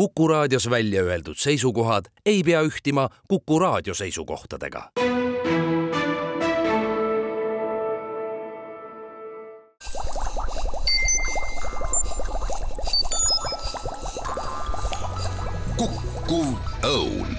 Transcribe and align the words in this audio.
Kuku 0.00 0.28
raadios 0.28 0.70
välja 0.70 1.02
öeldud 1.02 1.36
seisukohad 1.36 2.04
ei 2.26 2.42
pea 2.42 2.62
ühtima 2.64 3.08
Kuku 3.28 3.58
raadio 3.58 3.94
seisukohtadega. 3.94 4.88
kukkuv 15.76 16.48
õun 16.84 17.36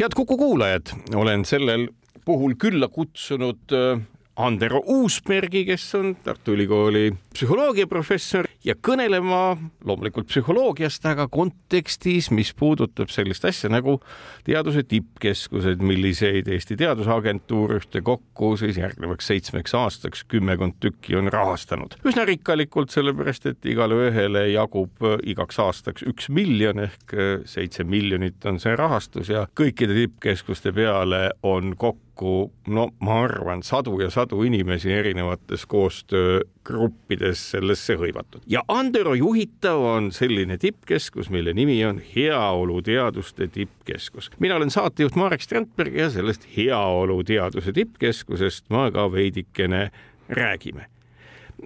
head 0.00 0.12
Kuku 0.14 0.36
kuulajad, 0.36 0.92
olen 1.14 1.44
sellel 1.48 1.88
puhul 2.24 2.52
külla 2.60 2.88
kutsunud 2.88 3.72
äh, 3.72 4.04
Andero 4.36 4.82
Uusbergi, 4.84 5.64
kes 5.64 5.94
on 5.94 6.16
Tartu 6.24 6.52
Ülikooli 6.52 7.14
psühholoogiaprofessor 7.32 8.47
ja 8.64 8.74
kõnelema 8.74 9.56
loomulikult 9.86 10.28
psühholoogiast, 10.30 11.04
aga 11.08 11.28
kontekstis, 11.30 12.30
mis 12.34 12.50
puudutab 12.58 13.12
sellist 13.12 13.44
asja 13.48 13.70
nagu 13.70 13.98
teaduse 14.46 14.82
tippkeskused, 14.88 15.82
milliseid 15.84 16.48
Eesti 16.50 16.78
Teadusagentuur 16.80 17.76
ühtekokku 17.78 18.54
siis 18.60 18.80
järgnevaks 18.80 19.30
seitsmeks 19.30 19.76
aastaks 19.78 20.24
kümmekond 20.28 20.78
tükki 20.82 21.16
on 21.18 21.32
rahastanud. 21.32 21.98
üsna 22.04 22.26
rikkalikult, 22.28 22.90
sellepärast 22.94 23.46
et 23.52 23.70
igale 23.70 23.98
ühele 24.08 24.48
jagub 24.52 25.06
igaks 25.22 25.58
aastaks 25.62 26.06
üks 26.08 26.28
miljon 26.28 26.82
ehk 26.88 27.16
seitse 27.48 27.84
miljonit 27.84 28.44
on 28.46 28.60
see 28.62 28.74
rahastus 28.76 29.30
ja 29.32 29.46
kõikide 29.58 29.94
tippkeskuste 30.02 30.72
peale 30.74 31.28
on 31.42 31.76
kokku 31.76 32.07
kokku, 32.18 32.52
no 32.66 32.88
ma 33.00 33.22
arvan, 33.24 33.62
sadu 33.62 34.00
ja 34.00 34.10
sadu 34.10 34.42
inimesi 34.46 34.90
erinevates 34.92 35.64
koostöögruppides 35.70 37.44
sellesse 37.52 37.96
hõivatud. 37.98 38.42
ja 38.46 38.62
Andero 38.68 39.14
juhitav 39.14 39.80
on 39.94 40.10
selline 40.12 40.58
tippkeskus, 40.58 41.30
mille 41.30 41.54
nimi 41.54 41.84
on 41.84 42.00
Heaoluteaduste 42.16 43.48
Tippkeskus. 43.48 44.30
mina 44.38 44.56
olen 44.56 44.70
saatejuht 44.70 45.16
Marek 45.16 45.42
Strandberg 45.42 45.94
ja 45.94 46.10
sellest 46.10 46.46
Heaoluteaduse 46.56 47.72
Tippkeskusest 47.72 48.70
ma 48.70 48.90
ka 48.90 49.12
veidikene 49.12 49.90
räägime 50.28 50.86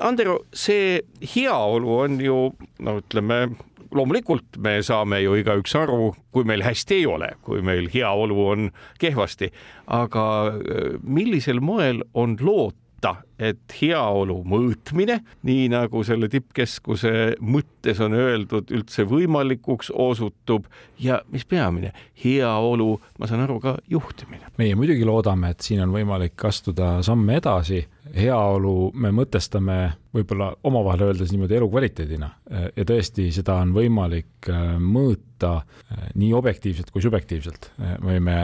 Andero, 0.01 0.39
see 0.55 1.03
heaolu 1.35 1.99
on 1.99 2.21
ju 2.21 2.37
no 2.81 2.99
ütleme, 3.01 3.57
loomulikult 3.93 4.59
me 4.63 4.79
saame 4.85 5.21
ju 5.23 5.37
igaüks 5.41 5.75
aru, 5.79 6.13
kui 6.35 6.47
meil 6.49 6.65
hästi 6.65 7.01
ei 7.01 7.09
ole, 7.09 7.33
kui 7.47 7.63
meil 7.65 7.89
heaolu 7.93 8.39
on 8.47 8.71
kehvasti, 9.03 9.51
aga 9.93 10.27
äh, 10.53 10.95
millisel 11.03 11.63
moel 11.65 12.03
on 12.15 12.37
loota, 12.41 13.17
et 13.43 13.75
heaolu 13.81 14.43
mõõtmine, 14.47 15.19
nii 15.43 15.69
nagu 15.73 16.05
selle 16.07 16.29
tippkeskuse 16.31 17.35
mõttes 17.83 18.01
on 18.05 18.15
öeldud, 18.15 18.71
üldse 18.71 19.03
võimalikuks 19.11 19.91
osutub 19.91 20.69
ja 21.03 21.21
mis 21.33 21.45
peamine, 21.45 21.93
heaolu, 22.25 23.01
ma 23.19 23.27
saan 23.27 23.43
aru, 23.43 23.59
ka 23.61 23.77
juhtimine. 23.91 24.53
meie 24.59 24.77
muidugi 24.79 25.05
loodame, 25.05 25.51
et 25.51 25.61
siin 25.61 25.83
on 25.83 25.91
võimalik 25.91 26.39
astuda 26.47 27.03
samme 27.03 27.37
edasi 27.37 27.83
heaolu 28.13 28.93
me 28.95 29.11
mõtestame 29.15 29.77
võib-olla 30.13 30.51
omavahel 30.69 31.07
öeldes 31.09 31.33
niimoodi 31.33 31.57
elukvaliteedina 31.57 32.29
ja 32.77 32.85
tõesti, 32.87 33.31
seda 33.33 33.57
on 33.63 33.73
võimalik 33.75 34.51
äh, 34.53 34.75
mõõta 34.77 35.55
äh, 35.63 36.11
nii 36.21 36.33
objektiivselt 36.37 36.91
kui 36.93 37.03
subjektiivselt. 37.05 37.71
Äh, 37.81 37.97
me 38.03 38.13
võime 38.13 38.37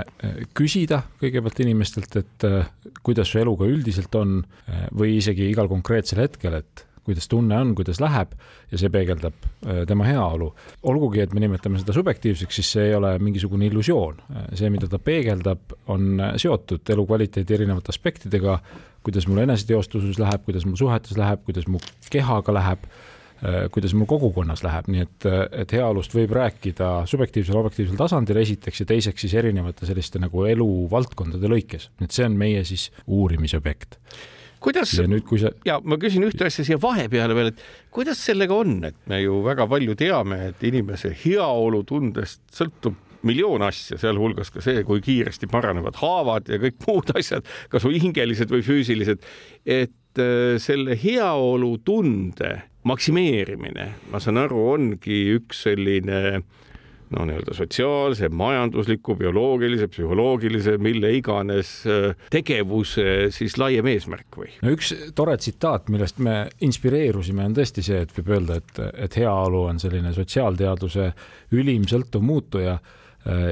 küsida 0.56 1.02
kõigepealt 1.20 1.62
inimestelt, 1.64 2.16
et 2.16 2.48
kuidas 3.04 3.30
su 3.32 3.42
eluga 3.42 3.68
üldiselt 3.68 4.14
on 4.18 4.40
või 4.96 5.18
isegi 5.18 5.50
igal 5.50 5.68
konkreetsel 5.70 6.24
hetkel, 6.24 6.60
et 6.62 6.87
kuidas 7.08 7.28
tunne 7.28 7.56
on, 7.56 7.74
kuidas 7.78 8.00
läheb 8.04 8.34
ja 8.72 8.80
see 8.80 8.92
peegeldab 8.92 9.34
äh, 9.42 9.82
tema 9.88 10.06
heaolu. 10.08 10.52
olgugi, 10.82 11.22
et 11.24 11.34
me 11.34 11.42
nimetame 11.44 11.80
seda 11.80 11.96
subjektiivseks, 11.96 12.60
siis 12.60 12.72
see 12.76 12.88
ei 12.90 12.96
ole 12.98 13.16
mingisugune 13.18 13.68
illusioon. 13.70 14.22
see, 14.54 14.70
mida 14.70 14.88
ta 14.88 15.00
peegeldab, 15.02 15.76
on 15.88 16.22
seotud 16.36 16.90
elukvaliteedi 16.96 17.54
erinevate 17.54 17.94
aspektidega, 17.94 18.58
kuidas 19.06 19.28
mul 19.28 19.44
eneseteostuses 19.46 20.18
läheb, 20.20 20.44
kuidas 20.44 20.66
mul 20.68 20.76
suhetes 20.76 21.16
läheb, 21.18 21.44
kuidas 21.46 21.68
mu 21.70 21.80
kehaga 22.12 22.54
läheb 22.54 22.84
äh, 22.84 23.68
kuidas 23.72 23.94
mul 23.94 24.08
kogukonnas 24.10 24.64
läheb, 24.66 24.88
nii 24.92 25.04
et, 25.06 25.28
et 25.64 25.76
heaolust 25.78 26.14
võib 26.16 26.32
rääkida 26.36 26.90
subjektiivsel, 27.10 27.60
objektiivsel 27.60 28.00
tasandil 28.00 28.42
esiteks 28.42 28.82
ja 28.82 28.88
teiseks 28.94 29.24
siis 29.24 29.36
erinevate 29.38 29.86
selliste 29.88 30.20
nagu 30.22 30.44
eluvaldkondade 30.50 31.50
lõikes, 31.50 31.92
et 32.02 32.10
see 32.14 32.26
on 32.26 32.36
meie 32.40 32.64
siis 32.68 32.90
uurimisobjekt 33.06 34.00
kuidas, 34.64 34.94
ja 34.98 35.06
nüüd, 35.10 35.24
kui 35.28 35.40
sa 35.42 35.52
ja 35.66 35.78
ma 35.84 35.98
küsin 36.00 36.26
ühte 36.26 36.46
asja 36.48 36.64
siia 36.66 36.78
vahepeale 36.82 37.36
veel, 37.36 37.52
et 37.52 37.62
kuidas 37.94 38.20
sellega 38.28 38.56
on, 38.56 38.78
et 38.88 38.98
me 39.10 39.20
ju 39.22 39.42
väga 39.46 39.68
palju 39.70 39.96
teame, 39.98 40.40
et 40.50 40.64
inimese 40.68 41.12
heaolutundest 41.24 42.42
sõltub 42.54 42.98
miljoon 43.26 43.64
asja, 43.66 43.98
sealhulgas 43.98 44.52
ka 44.54 44.62
see, 44.62 44.84
kui 44.86 45.02
kiiresti 45.04 45.48
paranevad 45.50 45.98
haavad 45.98 46.50
ja 46.50 46.60
kõik 46.62 46.78
muud 46.86 47.10
asjad, 47.18 47.46
kas 47.72 47.86
või 47.86 48.02
hingelised 48.02 48.52
või 48.52 48.62
füüsilised. 48.66 49.24
et 49.66 50.22
äh, 50.22 50.56
selle 50.62 50.98
heaolutunde 50.98 52.54
maksimeerimine, 52.88 53.88
ma 54.12 54.20
saan 54.22 54.38
aru, 54.40 54.62
ongi 54.76 55.18
üks 55.34 55.66
selline 55.66 56.20
äh, 56.38 56.46
no 57.14 57.24
nii-öelda 57.28 57.54
sotsiaalse, 57.56 58.28
majandusliku, 58.28 59.16
bioloogilise, 59.18 59.88
psühholoogilise, 59.92 60.76
mille 60.82 61.12
iganes 61.16 61.72
äh, 61.88 62.12
tegevuse 62.32 63.28
siis 63.34 63.58
laiem 63.60 63.88
eesmärk 63.94 64.40
või? 64.40 64.52
no 64.62 64.74
üks 64.76 64.92
tore 65.18 65.38
tsitaat, 65.40 65.88
millest 65.92 66.22
me 66.24 66.40
inspireerusime, 66.64 67.46
on 67.48 67.56
tõesti 67.58 67.84
see, 67.84 68.04
et 68.04 68.14
võib 68.18 68.34
öelda, 68.36 68.60
et, 68.62 68.84
et 69.08 69.18
heaolu 69.22 69.66
on 69.72 69.82
selline 69.82 70.12
sotsiaalteaduse 70.16 71.12
ülim 71.58 71.88
sõltuv 71.88 72.24
muutuja 72.24 72.78
Äh, 72.78 72.94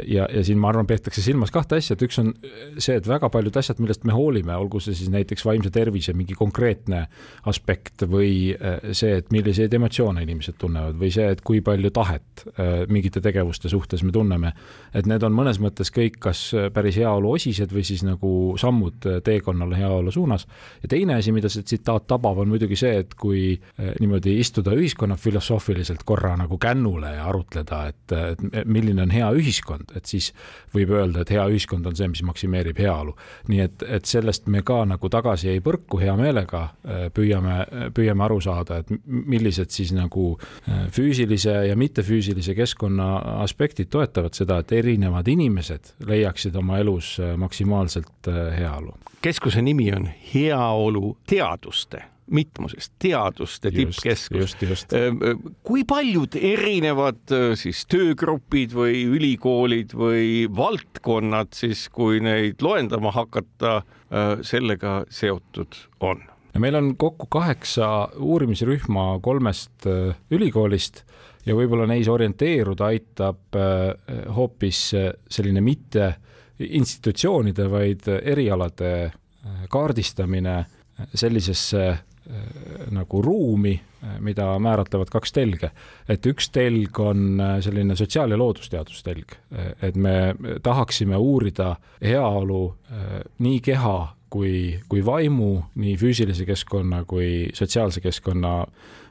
ja, 0.07 0.29
ja 0.33 0.43
siin 0.45 0.59
ma 0.61 0.71
arvan, 0.71 0.87
peetakse 0.89 1.23
silmas 1.23 1.51
kahte 1.55 1.77
asja, 1.77 1.97
et 1.97 2.03
üks 2.07 2.19
on 2.23 2.31
see, 2.79 2.97
et 2.97 3.09
väga 3.09 3.29
paljud 3.33 3.57
asjad, 3.59 3.81
millest 3.83 4.07
me 4.09 4.15
hoolime, 4.17 4.55
olgu 4.57 4.81
see 4.81 4.95
siis 4.97 5.11
näiteks 5.13 5.45
vaimse 5.45 5.73
tervise 5.75 6.15
mingi 6.17 6.37
konkreetne 6.39 7.03
aspekt 7.51 8.07
või 8.09 8.55
äh, 8.55 8.79
see, 8.97 9.19
et 9.21 9.33
milliseid 9.35 9.75
emotsioone 9.77 10.23
inimesed 10.25 10.57
tunnevad 10.61 10.97
või 11.01 11.11
see, 11.15 11.29
et 11.35 11.43
kui 11.47 11.61
palju 11.67 11.91
tahet 11.95 12.47
äh, 12.55 12.73
mingite 12.93 13.21
tegevuste 13.25 13.71
suhtes 13.73 14.05
me 14.07 14.15
tunneme. 14.15 14.53
et 14.95 15.07
need 15.07 15.23
on 15.27 15.35
mõnes 15.37 15.61
mõttes 15.61 15.91
kõik 15.93 16.21
kas 16.23 16.41
päris 16.73 16.97
heaolu 16.97 17.35
osised 17.37 17.73
või 17.75 17.85
siis 17.85 18.05
nagu 18.07 18.31
sammud 18.61 19.05
teekonnale 19.25 19.77
heaolu 19.77 20.15
suunas. 20.15 20.47
ja 20.83 20.89
teine 20.89 21.19
asi, 21.19 21.33
mida 21.33 21.51
see 21.53 21.67
tsitaat 21.67 22.07
tabab, 22.07 22.39
on 22.39 22.49
muidugi 22.49 22.79
see, 22.79 23.03
et 23.03 23.15
kui 23.19 23.59
niimoodi 24.01 24.39
istuda 24.41 24.73
ühiskonna 24.77 25.17
filosoofiliselt 25.21 26.07
korra 26.07 26.37
nagu 26.39 26.59
kännule 26.59 27.13
ja 27.17 27.27
arutleda, 27.29 27.83
et 27.91 28.65
milline 28.65 29.03
on 29.03 29.13
hea 29.13 29.29
ühiskond, 29.37 29.56
ühiskond, 29.57 29.93
et 29.97 30.07
siis 30.07 30.33
võib 30.75 30.91
öelda, 30.91 31.23
et 31.23 31.31
hea 31.31 31.45
ühiskond 31.49 31.87
on 31.87 31.97
see, 31.97 32.09
mis 32.09 32.23
maksimeerib 32.27 32.79
heaolu. 32.79 33.17
nii 33.49 33.61
et, 33.61 33.83
et 33.83 34.05
sellest 34.05 34.47
me 34.47 34.63
ka 34.63 34.85
nagu 34.85 35.09
tagasi 35.09 35.51
ei 35.51 35.61
põrku 35.61 36.01
hea 36.01 36.17
meelega, 36.17 36.63
äh, 36.85 37.07
püüame, 37.15 37.91
püüame 37.95 38.25
aru 38.25 38.41
saada, 38.41 38.81
et 38.83 38.91
millised 39.07 39.71
siis 39.71 39.93
nagu 39.93 40.37
äh, 40.69 40.87
füüsilise 40.91 41.67
ja 41.69 41.77
mittefüüsilise 41.77 42.55
keskkonna 42.55 43.43
aspektid 43.43 43.91
toetavad 43.91 44.35
seda, 44.35 44.61
et 44.61 44.73
erinevad 44.73 45.29
inimesed 45.29 45.97
leiaksid 46.07 46.57
oma 46.57 46.79
elus 46.79 47.17
äh, 47.21 47.37
maksimaalselt 47.37 48.31
heaolu. 48.59 48.95
keskuse 49.23 49.63
nimi 49.63 49.93
on 49.93 50.09
Heaolu 50.35 51.17
Teaduste 51.27 52.16
mitmusest, 52.31 52.93
teaduste 52.99 53.71
tippkeskus. 53.71 54.57
kui 55.63 55.85
paljud 55.87 56.37
erinevad 56.41 57.35
siis 57.59 57.85
töögrupid 57.91 58.75
või 58.75 59.05
ülikoolid 59.17 59.95
või 59.95 60.47
valdkonnad 60.51 61.55
siis, 61.55 61.87
kui 61.89 62.21
neid 62.25 62.63
loendama 62.63 63.13
hakata, 63.15 63.81
sellega 64.47 65.05
seotud 65.11 65.79
on? 66.01 66.25
meil 66.57 66.75
on 66.79 66.95
kokku 66.97 67.27
kaheksa 67.29 68.09
uurimisrühma 68.17 69.19
kolmest 69.21 69.85
ülikoolist 70.33 71.03
ja 71.45 71.55
võib-olla 71.55 71.85
neis 71.91 72.09
orienteeruda 72.09 72.89
aitab 72.95 73.59
hoopis 74.35 74.81
selline 75.29 75.61
mitte 75.61 76.15
institutsioonide, 76.59 77.69
vaid 77.71 78.09
erialade 78.09 79.13
kaardistamine 79.69 80.65
sellisesse 81.15 81.99
nagu 82.91 83.23
ruumi, 83.23 83.81
mida 84.21 84.49
määratlevad 84.63 85.11
kaks 85.13 85.33
telge. 85.33 85.71
et 86.09 86.27
üks 86.27 86.51
telg 86.53 87.01
on 87.01 87.41
äh, 87.41 87.57
selline 87.61 87.97
sotsiaal- 87.97 88.31
ja 88.31 88.39
loodusteadustelg, 88.39 89.37
et 89.83 89.97
me 89.97 90.35
tahaksime 90.63 91.17
uurida 91.17 91.77
heaolu 92.03 92.77
nii 93.39 93.61
keha 93.61 94.17
kui, 94.31 94.81
kui 94.89 95.05
vaimu, 95.05 95.51
nii 95.75 95.97
füüsilise 96.01 96.47
keskkonna 96.47 97.05
kui 97.09 97.49
sotsiaalse 97.55 98.03
keskkonna 98.05 98.53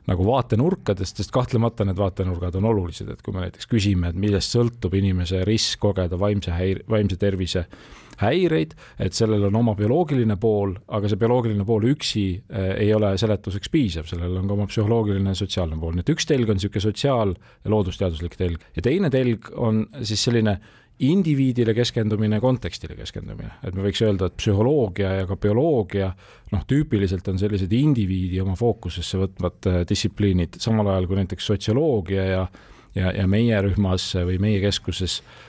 nagu 0.06 0.25
vaatenurkadest, 0.27 1.18
sest 1.18 1.33
kahtlemata 1.33 1.86
need 1.88 1.98
vaatenurgad 1.98 2.56
on 2.59 2.69
olulised, 2.69 3.09
et 3.09 3.21
kui 3.25 3.33
me 3.33 3.45
näiteks 3.45 3.69
küsime, 3.69 4.12
et 4.12 4.19
millest 4.19 4.53
sõltub 4.53 4.94
inimese 4.98 5.41
risk 5.48 5.81
kogeda 5.81 6.19
vaimse 6.21 6.53
häire, 6.53 6.86
vaimse 6.89 7.18
tervise 7.18 7.65
häireid, 8.21 8.75
et 9.01 9.18
sellel 9.18 9.48
on 9.50 9.57
oma 9.59 9.74
bioloogiline 9.75 10.38
pool, 10.39 10.75
aga 10.94 11.09
see 11.09 11.19
bioloogiline 11.19 11.65
pool 11.68 11.89
üksi 11.89 12.25
äh, 12.38 12.69
ei 12.86 12.94
ole 12.95 13.15
seletuseks 13.19 13.71
piisav, 13.74 14.06
sellel 14.12 14.38
on 14.39 14.48
ka 14.48 14.56
oma 14.56 14.69
psühholoogiline 14.85 15.33
ja 15.33 15.39
sotsiaalne 15.39 15.77
pool, 15.79 15.95
nii 15.95 16.05
et 16.05 16.13
üks 16.13 16.27
telg 16.29 16.49
on 16.49 16.59
niisugune 16.59 16.83
sotsiaal- 16.83 17.35
ja 17.35 17.71
loodusteaduslik 17.71 18.35
telg 18.37 18.61
ja 18.75 18.81
teine 18.81 19.09
telg 19.09 19.49
on 19.55 19.87
siis 20.01 20.23
selline 20.23 20.59
indiviidile 20.99 21.73
keskendumine, 21.75 22.39
kontekstile 22.39 22.95
keskendumine, 22.95 23.51
et 23.63 23.75
me 23.75 23.83
võiks 23.83 23.99
öelda, 24.05 24.29
et 24.29 24.37
psühholoogia 24.37 25.09
ja 25.19 25.25
ka 25.27 25.35
bioloogia 25.35 26.13
noh, 26.53 26.63
tüüpiliselt 26.63 27.27
on 27.27 27.39
sellised 27.39 27.71
indiviidi 27.75 28.39
oma 28.41 28.55
fookusesse 28.55 29.19
võtvad 29.19 29.67
äh, 29.67 29.81
distsipliinid, 29.89 30.55
samal 30.59 30.88
ajal 30.93 31.09
kui 31.09 31.19
näiteks 31.19 31.51
sotsioloogia 31.51 32.29
ja 32.29 32.47
ja, 32.95 33.09
ja 33.11 33.25
meie 33.27 33.57
rühmas 33.59 34.13
või 34.15 34.38
meie 34.39 34.61
keskuses 34.63 35.19
äh, 35.19 35.44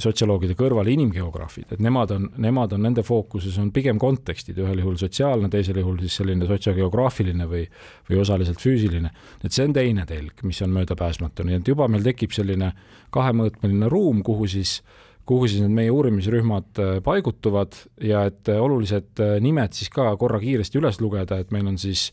sotsioloogide 0.00 0.56
kõrval 0.58 0.88
inimgeograafid, 0.90 1.74
et 1.76 1.82
nemad 1.84 2.14
on, 2.14 2.28
nemad 2.40 2.72
on, 2.74 2.82
nende 2.86 3.04
fookuses 3.06 3.58
on 3.60 3.68
pigem 3.74 3.98
kontekstid, 4.00 4.58
ühel 4.58 4.80
juhul 4.80 4.96
sotsiaalne, 4.98 5.50
teisel 5.52 5.78
juhul 5.82 6.00
siis 6.02 6.16
selline 6.20 6.48
sotsiogeograafiline 6.48 7.46
või, 7.50 7.62
või 8.08 8.20
osaliselt 8.22 8.62
füüsiline. 8.64 9.12
et 9.44 9.52
see 9.52 9.68
on 9.68 9.76
teine 9.76 10.06
telg, 10.08 10.40
mis 10.42 10.62
on 10.64 10.72
möödapääsmatu, 10.74 11.44
nii 11.44 11.60
et 11.60 11.68
juba 11.68 11.88
meil 11.88 12.02
tekib 12.06 12.32
selline 12.32 12.72
kahemõõtmeline 13.14 13.90
ruum, 13.92 14.22
kuhu 14.26 14.48
siis 14.50 14.78
kuhu 15.26 15.48
siis 15.48 15.62
need 15.64 15.72
meie 15.72 15.92
uurimisrühmad 15.92 16.80
äh, 16.80 16.90
paigutuvad 17.04 17.76
ja 18.04 18.24
et 18.28 18.48
äh, 18.52 18.60
olulised 18.60 19.22
äh, 19.24 19.36
nimed 19.40 19.72
siis 19.76 19.88
ka 19.92 20.10
korra 20.20 20.40
kiiresti 20.42 20.80
üles 20.80 21.00
lugeda, 21.00 21.38
et 21.40 21.52
meil 21.54 21.68
on 21.70 21.78
siis 21.80 22.10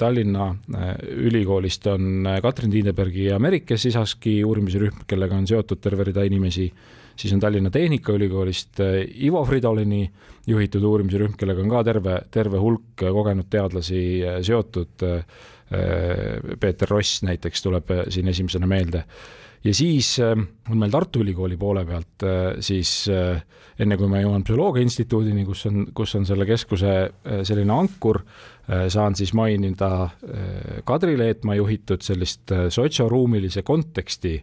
Tallinna 0.00 0.46
Ülikoolist 1.04 1.84
on 1.92 2.24
Katrin 2.40 2.70
Tiidebergi 2.72 3.26
ja 3.26 3.36
Merike 3.42 3.76
Sisaski 3.76 4.38
uurimisrühm, 4.48 5.02
kellega 5.10 5.36
on 5.36 5.44
seotud 5.44 5.82
terve 5.84 6.06
rida 6.08 6.24
inimesi, 6.24 6.64
siis 7.12 7.34
on 7.36 7.42
Tallinna 7.42 7.68
Tehnikaülikoolist 7.74 8.80
Ivo 9.26 9.42
Fridolini 9.44 10.00
juhitud 10.48 10.86
uurimisrühm, 10.88 11.36
kellega 11.36 11.60
on 11.60 11.68
ka 11.74 11.84
terve, 11.90 12.16
terve 12.32 12.62
hulk 12.62 13.04
kogenud 13.04 13.50
teadlasi 13.52 14.00
seotud. 14.48 15.04
Peeter 15.70 16.88
Ross 16.90 17.20
näiteks 17.22 17.62
tuleb 17.62 17.92
siin 18.08 18.32
esimesena 18.32 18.66
meelde 18.66 19.04
ja 19.64 19.74
siis 19.74 20.14
äh, 20.20 20.36
on 20.70 20.78
meil 20.80 20.92
Tartu 20.92 21.20
Ülikooli 21.24 21.58
poole 21.60 21.84
pealt 21.88 22.24
äh, 22.24 22.60
siis 22.64 22.92
äh, 23.12 23.42
enne 23.80 23.96
kui 24.00 24.08
ma 24.10 24.22
jõuan 24.22 24.44
Psühholoogia 24.44 24.84
Instituudini, 24.84 25.44
kus 25.48 25.66
on, 25.68 25.86
kus 25.96 26.14
on 26.18 26.26
selle 26.28 26.46
keskuse 26.48 26.94
selline 27.48 27.72
ankur, 27.72 28.18
saan 28.92 29.16
siis 29.16 29.32
mainida 29.32 30.10
Kadri 30.86 31.14
Leetmaa 31.16 31.56
juhitud 31.56 32.04
sellist 32.04 32.52
sotsioruumilise 32.76 33.64
konteksti 33.64 34.34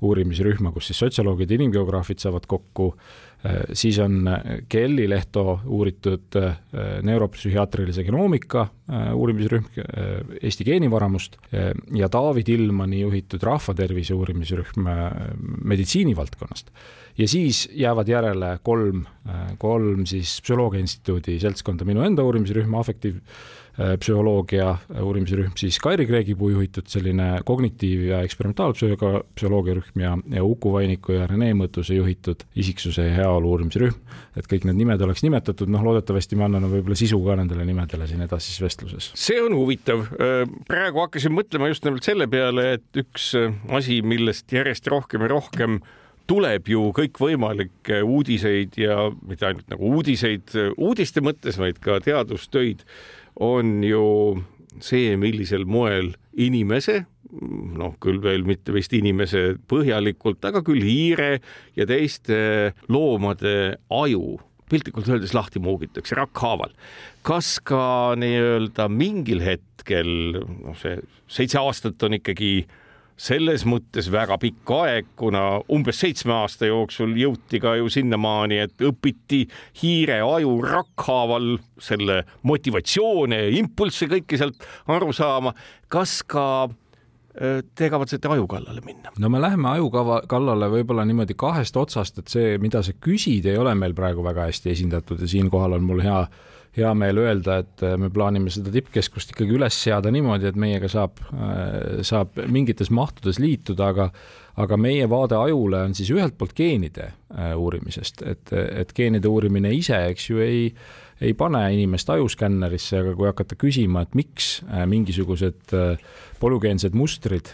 uurimisrühma, 0.00 0.72
kus 0.72 0.88
siis 0.88 1.02
sotsioloogid 1.04 1.52
ja 1.52 1.58
inimgeograafid 1.60 2.24
saavad 2.24 2.48
kokku 2.48 2.88
Äh, 3.46 3.62
siis 3.72 3.98
on 3.98 4.28
äh, 4.28 4.40
Kelly 4.68 5.08
Lehto 5.10 5.60
uuritud 5.64 6.36
äh, 6.36 6.56
neuropsühhiaatrilise 7.02 8.04
genoomika 8.04 8.68
uurimisrühm 9.14 9.64
Eesti 10.42 10.64
geenivaramust 10.64 11.36
ja 11.98 12.08
Taavi 12.08 12.44
Tillmani 12.46 13.00
juhitud 13.00 13.42
rahvatervise 13.42 14.14
uurimisrühm 14.14 14.65
meditsiinivaldkonnast. 15.64 16.70
ja 17.18 17.28
siis 17.28 17.68
jäävad 17.72 18.08
järele 18.08 18.58
kolm, 18.62 19.04
kolm 19.58 20.06
siis 20.06 20.40
Psühholoogia 20.42 20.80
Instituudi 20.80 21.38
seltskonda, 21.40 21.84
minu 21.84 22.04
enda 22.04 22.22
uurimisrühm, 22.22 22.74
Affektiiv 22.76 23.20
psühholoogia 23.76 24.70
uurimisrühm, 25.02 25.52
siis 25.60 25.76
Kairi 25.84 26.06
Kreegipuu 26.08 26.48
juhitud 26.54 26.86
selline 26.88 27.40
kognitiiv- 27.44 28.06
ja 28.08 28.20
eksperimentaalpsühholoogia 28.24 29.76
rühm 29.76 30.00
ja, 30.00 30.14
ja 30.32 30.44
Uku 30.44 30.72
Vainiku 30.72 31.12
ja 31.12 31.26
Rene 31.28 31.50
Mõttuse 31.56 31.96
juhitud 31.98 32.46
isiksuse 32.56 33.04
ja 33.04 33.18
heaolu 33.18 33.52
uurimisrühm. 33.52 33.98
et 34.36 34.48
kõik 34.48 34.64
need 34.68 34.80
nimed 34.80 35.02
oleks 35.04 35.22
nimetatud, 35.26 35.68
noh, 35.72 35.84
loodetavasti 35.84 36.36
me 36.36 36.46
anname 36.48 36.70
võib-olla 36.72 36.96
sisu 36.96 37.20
ka 37.24 37.36
nendele 37.36 37.66
nimedele 37.68 38.08
siin 38.08 38.24
edasises 38.24 38.62
vestluses. 38.64 39.10
see 39.14 39.42
on 39.42 39.54
huvitav. 39.56 40.08
praegu 40.68 41.04
hakkasin 41.04 41.36
mõtlema 41.36 41.68
just 41.68 41.84
nimelt 41.84 42.08
selle 42.08 42.26
peale, 42.32 42.72
et 42.78 43.04
üks 43.04 43.34
asi, 43.68 44.00
millest 44.02 44.52
järjest 44.52 44.88
rohkem 44.88 45.26
ja 45.26 45.32
rohkem 45.36 45.80
tuleb 46.26 46.68
ju 46.70 46.88
kõikvõimalikke 46.96 48.00
uudiseid 48.02 48.74
ja 48.80 49.10
mitte 49.26 49.46
ainult 49.46 49.68
nagu 49.70 49.92
uudiseid 49.98 50.56
uudiste 50.74 51.22
mõttes, 51.22 51.58
vaid 51.60 51.78
ka 51.82 52.00
teadustöid 52.02 52.82
on 53.40 53.82
ju 53.84 54.06
see, 54.84 55.16
millisel 55.20 55.64
moel 55.68 56.12
inimese, 56.36 57.04
noh, 57.76 57.96
küll 58.00 58.20
veel 58.24 58.46
mitte 58.48 58.72
vist 58.74 58.94
inimese 58.96 59.56
põhjalikult, 59.68 60.44
aga 60.46 60.62
küll 60.64 60.84
hiire 60.84 61.40
ja 61.76 61.86
teiste 61.88 62.72
loomade 62.92 63.76
aju 63.92 64.38
piltlikult 64.70 65.08
öeldes 65.10 65.34
lahti 65.36 65.60
muugitakse 65.62 66.16
rakkhaaval. 66.18 66.72
kas 67.22 67.58
ka 67.62 68.14
nii-öelda 68.18 68.88
mingil 68.90 69.42
hetkel, 69.42 70.42
noh, 70.42 70.76
see 70.78 70.98
seitse 71.26 71.58
aastat 71.58 72.02
on 72.06 72.18
ikkagi 72.18 72.66
selles 73.16 73.64
mõttes 73.68 74.10
väga 74.12 74.36
pikk 74.40 74.72
aeg, 74.76 75.08
kuna 75.16 75.42
umbes 75.72 76.00
seitsme 76.02 76.34
aasta 76.36 76.68
jooksul 76.68 77.14
jõuti 77.16 77.60
ka 77.62 77.76
ju 77.80 77.88
sinnamaani, 77.92 78.60
et 78.66 78.84
õpiti 78.84 79.46
hiire 79.80 80.20
aju 80.24 80.56
rakkhaaval 80.64 81.54
selle 81.80 82.22
motivatsioone 82.46 83.40
ja 83.46 83.54
impulsse 83.56 84.08
kõike 84.10 84.40
sealt 84.40 84.66
aru 84.92 85.12
saama. 85.16 85.54
kas 85.88 86.20
ka 86.22 86.68
äh, 86.68 87.62
te 87.74 87.88
kavatsete 87.90 88.28
aju 88.28 88.46
kallale 88.46 88.84
minna? 88.84 89.14
no 89.18 89.30
me 89.32 89.40
läheme 89.40 89.68
ajukava 89.76 90.20
kallale 90.28 90.68
võib-olla 90.72 91.06
niimoodi 91.08 91.34
kahest 91.34 91.76
otsast, 91.76 92.18
et 92.18 92.28
see, 92.28 92.58
mida 92.58 92.82
sa 92.82 92.92
küsid, 92.92 93.48
ei 93.48 93.56
ole 93.56 93.74
meil 93.74 93.94
praegu 93.94 94.24
väga 94.24 94.50
hästi 94.50 94.74
esindatud 94.76 95.24
ja 95.24 95.28
siinkohal 95.28 95.78
on 95.78 95.88
mul 95.88 96.04
hea 96.04 96.26
hea 96.76 96.92
meel 96.98 97.20
öelda, 97.22 97.60
et 97.64 97.84
äh, 97.84 97.96
me 98.00 98.10
plaanime 98.12 98.52
seda 98.52 98.72
tippkeskust 98.74 99.32
ikkagi 99.32 99.56
üles 99.56 99.76
seada 99.86 100.12
niimoodi, 100.12 100.50
et 100.50 100.58
meiega 100.60 100.90
saab, 100.92 101.22
äh, 101.32 102.02
saab 102.06 102.36
mingites 102.52 102.92
mahtudes 102.94 103.40
liituda, 103.42 103.92
aga 103.94 104.10
aga 104.56 104.78
meie 104.80 105.04
vaade 105.12 105.36
ajule 105.36 105.82
on 105.84 105.94
siis 105.96 106.08
ühelt 106.14 106.38
poolt 106.40 106.54
geenide 106.56 107.10
äh, 107.10 107.52
uurimisest, 107.60 108.22
et, 108.24 108.52
et 108.52 108.94
geenide 108.96 109.28
uurimine 109.28 109.72
ise, 109.76 109.98
eks 110.12 110.30
ju, 110.30 110.40
ei 110.40 110.70
ei 111.20 111.32
pane 111.34 111.62
inimest 111.72 112.10
ajuskännerisse, 112.12 113.00
aga 113.00 113.14
kui 113.16 113.28
hakata 113.28 113.56
küsima, 113.58 114.02
et 114.04 114.14
miks 114.18 114.60
mingisugused 114.90 115.72
polügeensed 116.40 116.96
mustrid, 116.96 117.48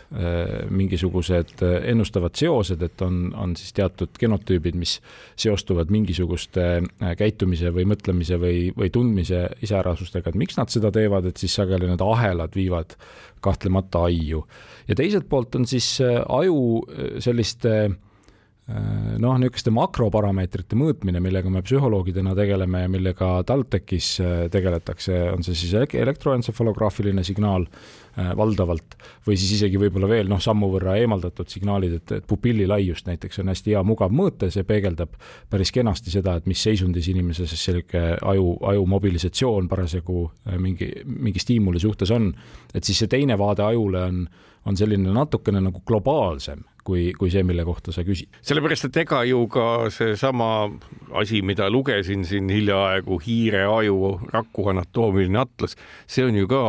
mingisugused 0.75 1.63
ennustavad 1.63 2.35
seosed, 2.39 2.83
et 2.83 3.05
on, 3.07 3.25
on 3.39 3.55
siis 3.59 3.75
teatud 3.77 4.19
genotüübid, 4.19 4.79
mis 4.79 4.97
seostuvad 5.39 5.93
mingisuguste 5.95 6.67
käitumise 7.19 7.71
või 7.75 7.87
mõtlemise 7.95 8.41
või, 8.43 8.69
või 8.75 8.91
tundmise 8.95 9.45
iseärasustega, 9.63 10.33
et 10.33 10.43
miks 10.43 10.59
nad 10.59 10.73
seda 10.75 10.91
teevad, 10.95 11.31
et 11.31 11.43
siis 11.43 11.55
sageli 11.61 11.91
need 11.91 12.03
ahelad 12.03 12.59
viivad 12.59 12.97
kahtlemata 13.43 14.09
aiu. 14.11 14.43
ja 14.89 14.99
teiselt 14.99 15.29
poolt 15.31 15.55
on 15.55 15.67
siis 15.71 16.01
aju 16.03 16.83
selliste 17.23 17.77
Äh, 17.83 18.02
noh, 19.23 19.35
niisuguste 19.41 19.73
makroparameetrite 19.75 20.77
mõõtmine, 20.79 21.21
millega 21.23 21.51
me 21.53 21.63
psühholoogidena 21.65 22.35
tegeleme 22.39 22.85
ja 22.85 22.91
millega 22.93 23.33
TalTechis 23.49 24.13
äh, 24.23 24.31
tegeletakse, 24.53 25.19
on 25.33 25.45
see 25.47 25.57
siis 25.59 25.75
elektroentsefalograafiline 25.99 27.25
signaal 27.27 27.67
äh, 27.67 28.31
valdavalt 28.39 28.97
või 29.27 29.37
siis 29.41 29.57
isegi 29.59 29.81
võib-olla 29.81 30.09
veel 30.11 30.31
noh, 30.31 30.41
sammu 30.43 30.71
võrra 30.73 30.97
eemaldatud 31.01 31.51
signaalid, 31.53 31.99
et, 32.01 32.15
et 32.19 32.29
pupilli 32.29 32.69
laiust 32.71 33.09
näiteks 33.11 33.43
on 33.43 33.53
hästi 33.53 33.77
hea 33.77 33.85
mugav 33.87 34.15
mõõta 34.15 34.49
ja 34.49 34.57
see 34.57 34.69
peegeldab 34.69 35.17
päris 35.53 35.75
kenasti 35.75 36.15
seda, 36.15 36.39
et 36.39 36.49
mis 36.51 36.63
seisundis 36.63 37.11
inimese 37.13 37.49
siis 37.51 37.67
selline 37.69 38.17
aju, 38.21 38.57
aju 38.73 38.89
mobilisatsioon 38.95 39.69
parasjagu 39.71 40.25
mingi, 40.63 40.93
mingi 41.05 41.43
stiimuli 41.43 41.83
suhtes 41.83 42.11
on. 42.15 42.33
et 42.75 42.85
siis 42.85 43.05
see 43.05 43.11
teine 43.11 43.39
vaade 43.39 43.65
ajule 43.67 44.07
on, 44.09 44.27
on 44.67 44.77
selline 44.79 45.13
natukene 45.13 45.61
nagu 45.61 45.83
globaalsem 45.87 46.63
kui, 46.85 47.13
kui 47.19 47.31
see, 47.31 47.45
mille 47.47 47.65
kohta 47.65 47.95
sa 47.95 48.05
küsid. 48.07 48.31
sellepärast, 48.43 48.89
et 48.89 48.97
ega 49.05 49.23
ju 49.29 49.45
ka 49.53 49.91
seesama 49.95 50.71
asi, 51.19 51.43
mida 51.43 51.71
lugesin 51.71 52.27
siin 52.29 52.51
hiljaaegu, 52.51 53.21
hiire 53.23 53.65
aju 53.71 54.19
raku 54.33 54.69
anatoomiline 54.75 55.43
atlas, 55.43 55.77
see 56.07 56.27
on 56.27 56.39
ju 56.39 56.49
ka 56.51 56.65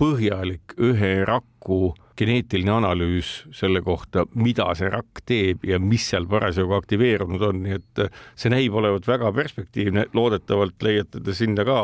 põhjalik 0.00 0.76
ühe 0.80 1.12
raku 1.28 1.92
geneetiline 2.20 2.72
analüüs 2.74 3.30
selle 3.56 3.82
kohta, 3.84 4.26
mida 4.36 4.68
see 4.78 4.90
rakk 4.92 5.22
teeb 5.28 5.64
ja 5.66 5.80
mis 5.82 6.04
seal 6.12 6.26
parasjagu 6.30 6.76
aktiveerunud 6.76 7.44
on, 7.48 7.62
nii 7.64 7.78
et 7.78 8.02
see 8.38 8.52
näib 8.52 8.76
olevat 8.76 9.08
väga 9.08 9.32
perspektiivne, 9.36 10.06
loodetavalt 10.16 10.82
leiate 10.84 11.22
te 11.24 11.36
sinna 11.36 11.64
ka 11.68 11.78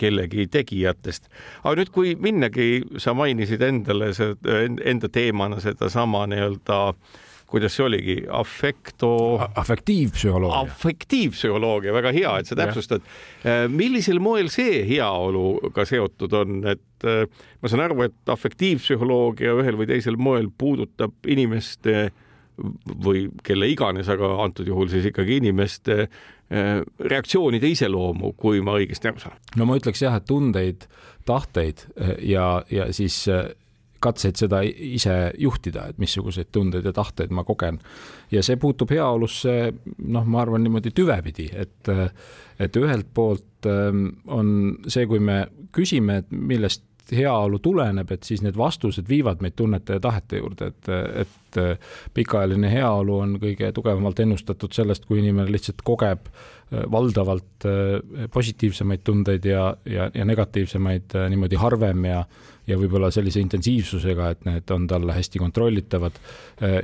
kellegi 0.00 0.48
tegijatest. 0.52 1.28
aga 1.62 1.76
nüüd, 1.80 1.92
kui 1.94 2.14
minnagi, 2.16 2.70
sa 3.02 3.14
mainisid 3.16 3.62
endale 3.66 4.12
enda 4.88 5.12
teemana 5.12 5.60
sedasama 5.60 6.24
nii-öelda 6.32 6.80
kuidas 7.52 7.76
see 7.76 7.84
oligi, 7.84 8.16
afekto. 8.32 9.12
afektiivpsühholoogia. 9.60 10.62
afektiivpsühholoogia, 10.72 11.94
väga 11.94 12.14
hea, 12.16 12.32
et 12.40 12.50
sa 12.50 12.58
täpsustad. 12.58 13.04
millisel 13.68 14.20
moel 14.24 14.50
see 14.52 14.82
heaoluga 14.88 15.86
seotud 15.88 16.36
on, 16.40 16.60
et 16.72 17.06
ma 17.06 17.70
saan 17.70 17.84
aru, 17.86 18.02
et 18.08 18.34
afektiivpsühholoogia 18.34 19.56
ühel 19.60 19.80
või 19.80 19.90
teisel 19.90 20.16
moel 20.16 20.48
puudutab 20.58 21.14
inimeste 21.28 22.10
või 23.02 23.26
kelle 23.42 23.66
iganes, 23.72 24.08
aga 24.12 24.36
antud 24.44 24.68
juhul 24.68 24.90
siis 24.92 25.06
ikkagi 25.08 25.40
inimeste 25.40 26.06
Äh, 26.52 26.82
reaktsioonide 27.00 27.70
iseloomu, 27.72 28.34
kui 28.36 28.58
ma 28.60 28.74
õigesti 28.76 29.08
aru 29.08 29.22
saan. 29.22 29.38
no 29.56 29.64
ma 29.64 29.78
ütleks 29.78 30.02
jah, 30.02 30.18
et 30.18 30.26
tundeid, 30.28 30.82
tahteid 31.24 31.86
äh, 31.96 32.10
ja, 32.28 32.44
ja 32.68 32.90
siis 32.92 33.22
äh, 33.32 33.46
katseid 34.02 34.38
seda 34.40 34.62
ise 34.66 35.16
juhtida, 35.38 35.88
et 35.90 35.98
missuguseid 36.02 36.50
tundeid 36.52 36.86
ja 36.88 36.92
tahteid 36.96 37.32
ma 37.34 37.44
kogen. 37.48 37.80
ja 38.30 38.42
see 38.42 38.56
puutub 38.56 38.90
heaolusse, 38.90 39.72
noh, 39.98 40.24
ma 40.26 40.42
arvan 40.42 40.64
niimoodi 40.64 40.92
tüvepidi, 40.94 41.50
et, 41.54 41.92
et 42.58 42.76
ühelt 42.80 43.10
poolt 43.14 43.68
ähm, 43.70 44.08
on 44.26 44.78
see, 44.88 45.06
kui 45.06 45.20
me 45.20 45.44
küsime, 45.72 46.22
et 46.22 46.32
millest 46.32 46.84
heaolu 47.12 47.58
tuleneb, 47.58 48.10
et 48.14 48.24
siis 48.24 48.42
need 48.44 48.56
vastused 48.56 49.08
viivad 49.08 49.42
meid 49.42 49.56
tunnete 49.58 49.98
ja 49.98 50.02
tahete 50.02 50.38
juurde, 50.38 50.70
et, 50.72 50.90
et 51.24 51.60
pikaajaline 52.14 52.70
heaolu 52.72 53.18
on 53.24 53.36
kõige 53.42 53.72
tugevamalt 53.74 54.22
ennustatud 54.24 54.72
sellest, 54.72 55.06
kui 55.08 55.20
inimene 55.20 55.50
lihtsalt 55.52 55.82
kogeb 55.84 56.28
äh, 56.30 56.84
valdavalt 56.92 57.66
äh, 57.68 58.28
positiivsemaid 58.32 59.04
tundeid 59.04 59.44
ja, 59.48 59.72
ja, 59.84 60.10
ja 60.14 60.24
negatiivsemaid 60.28 61.18
äh, 61.18 61.28
niimoodi 61.32 61.60
harvem 61.60 62.06
ja 62.08 62.24
ja 62.66 62.78
võib-olla 62.78 63.10
sellise 63.10 63.40
intensiivsusega, 63.42 64.30
et 64.30 64.44
need 64.46 64.70
on 64.70 64.86
talle 64.90 65.16
hästi 65.16 65.40
kontrollitavad 65.42 66.20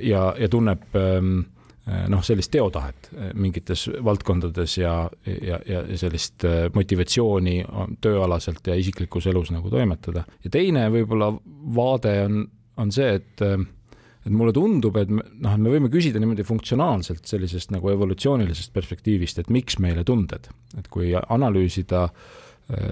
ja, 0.03 0.33
ja 0.35 0.49
tunneb 0.51 0.97
ähm, 0.99 1.45
Eh, 1.89 2.05
noh, 2.13 2.21
sellist 2.25 2.51
teotahet 2.53 3.09
eh, 3.15 3.31
mingites 3.39 3.87
valdkondades 4.05 4.75
ja, 4.77 4.93
ja, 5.25 5.57
ja 5.65 5.81
sellist 5.97 6.45
motivatsiooni 6.75 7.63
tööalaselt 8.05 8.67
ja 8.69 8.77
isiklikus 8.77 9.29
elus 9.31 9.53
nagu 9.55 9.71
toimetada. 9.73 10.27
ja 10.45 10.53
teine 10.53 10.89
võib-olla 10.93 11.31
vaade 11.79 12.13
on, 12.27 12.43
on 12.83 12.93
see, 12.93 13.15
et, 13.17 13.45
et 13.47 14.35
mulle 14.35 14.53
tundub, 14.53 14.99
et 15.01 15.09
noh, 15.09 15.55
et 15.55 15.63
me 15.65 15.73
võime 15.73 15.89
küsida 15.93 16.21
niimoodi 16.21 16.45
funktsionaalselt 16.45 17.25
sellisest 17.31 17.73
nagu 17.73 17.95
evolutsioonilisest 17.95 18.75
perspektiivist, 18.75 19.41
et 19.41 19.49
miks 19.55 19.81
meile 19.81 20.05
tunded, 20.05 20.51
et 20.77 20.93
kui 20.93 21.15
analüüsida 21.17 22.09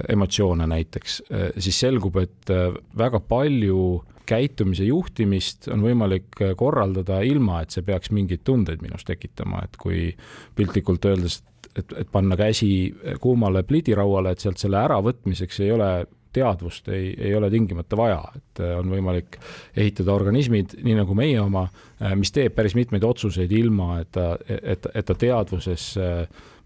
emotsioone 0.09 0.65
näiteks, 0.71 1.19
siis 1.61 1.81
selgub, 1.83 2.17
et 2.23 2.53
väga 2.97 3.21
palju 3.21 3.81
käitumise 4.27 4.87
juhtimist 4.87 5.69
on 5.73 5.85
võimalik 5.87 6.41
äh, 6.43 6.55
korraldada 6.59 7.21
ilma, 7.27 7.63
et 7.63 7.75
see 7.75 7.85
peaks 7.87 8.13
mingeid 8.15 8.45
tundeid 8.47 8.83
minus 8.85 9.07
tekitama, 9.07 9.63
et 9.67 9.79
kui 9.81 10.11
piltlikult 10.59 11.07
öeldes, 11.09 11.41
et, 11.75 11.93
et 11.93 12.11
panna 12.13 12.39
käsi 12.39 12.71
kuumale 13.23 13.63
pliidirauale, 13.67 14.35
et 14.35 14.45
sealt 14.45 14.63
selle 14.63 14.81
äravõtmiseks 14.83 15.63
ei 15.65 15.73
ole 15.75 15.91
teadvust 16.37 16.91
ei, 16.93 17.11
ei 17.29 17.35
ole 17.37 17.51
tingimata 17.53 17.99
vaja, 17.99 18.21
et 18.37 18.63
äh, 18.65 18.75
on 18.79 18.91
võimalik 18.93 19.39
ehitada 19.77 20.15
organismid, 20.17 20.77
nii 20.85 20.99
nagu 21.01 21.17
meie 21.19 21.39
oma, 21.43 21.67
äh, 22.01 22.17
mis 22.19 22.35
teeb 22.35 22.57
päris 22.57 22.77
mitmeid 22.79 23.07
otsuseid 23.07 23.53
ilma, 23.57 24.03
et 24.03 24.13
ta, 24.17 24.35
et, 24.47 24.89
et 24.93 25.07
ta 25.07 25.17
teadvuses 25.17 25.89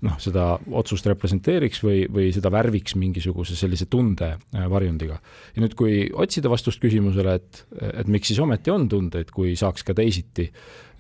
noh, 0.01 0.15
seda 0.23 0.45
otsust 0.81 1.05
representeeriks 1.11 1.83
või, 1.85 2.05
või 2.09 2.31
seda 2.33 2.49
värviks 2.53 2.97
mingisuguse 2.97 3.57
sellise 3.59 3.85
tunde 3.93 4.31
varjundiga. 4.73 5.19
ja 5.55 5.63
nüüd, 5.63 5.75
kui 5.77 6.07
otsida 6.09 6.49
vastust 6.53 6.81
küsimusele, 6.81 7.35
et, 7.37 7.61
et 7.91 8.09
miks 8.09 8.33
siis 8.33 8.41
ometi 8.41 8.73
on 8.73 8.89
tundeid, 8.89 9.29
kui 9.35 9.53
saaks 9.61 9.85
ka 9.85 9.95
teisiti, 9.99 10.49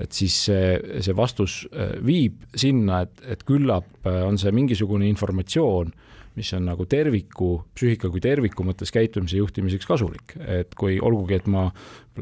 et 0.00 0.12
siis 0.12 0.36
see, 0.50 0.76
see 1.00 1.16
vastus 1.16 1.62
viib 2.04 2.44
sinna, 2.52 3.00
et, 3.08 3.24
et 3.36 3.46
küllap 3.48 3.88
on 4.04 4.36
see 4.40 4.52
mingisugune 4.52 5.08
informatsioon 5.08 5.94
mis 6.38 6.52
on 6.56 6.66
nagu 6.68 6.86
terviku, 6.90 7.52
psüühika 7.74 8.10
kui 8.12 8.22
terviku 8.22 8.64
mõttes 8.66 8.92
käitumise 8.94 9.40
juhtimiseks 9.40 9.88
kasulik, 9.88 10.36
et 10.46 10.74
kui 10.78 11.00
olgugi, 11.02 11.40
et 11.40 11.48
ma 11.50 11.68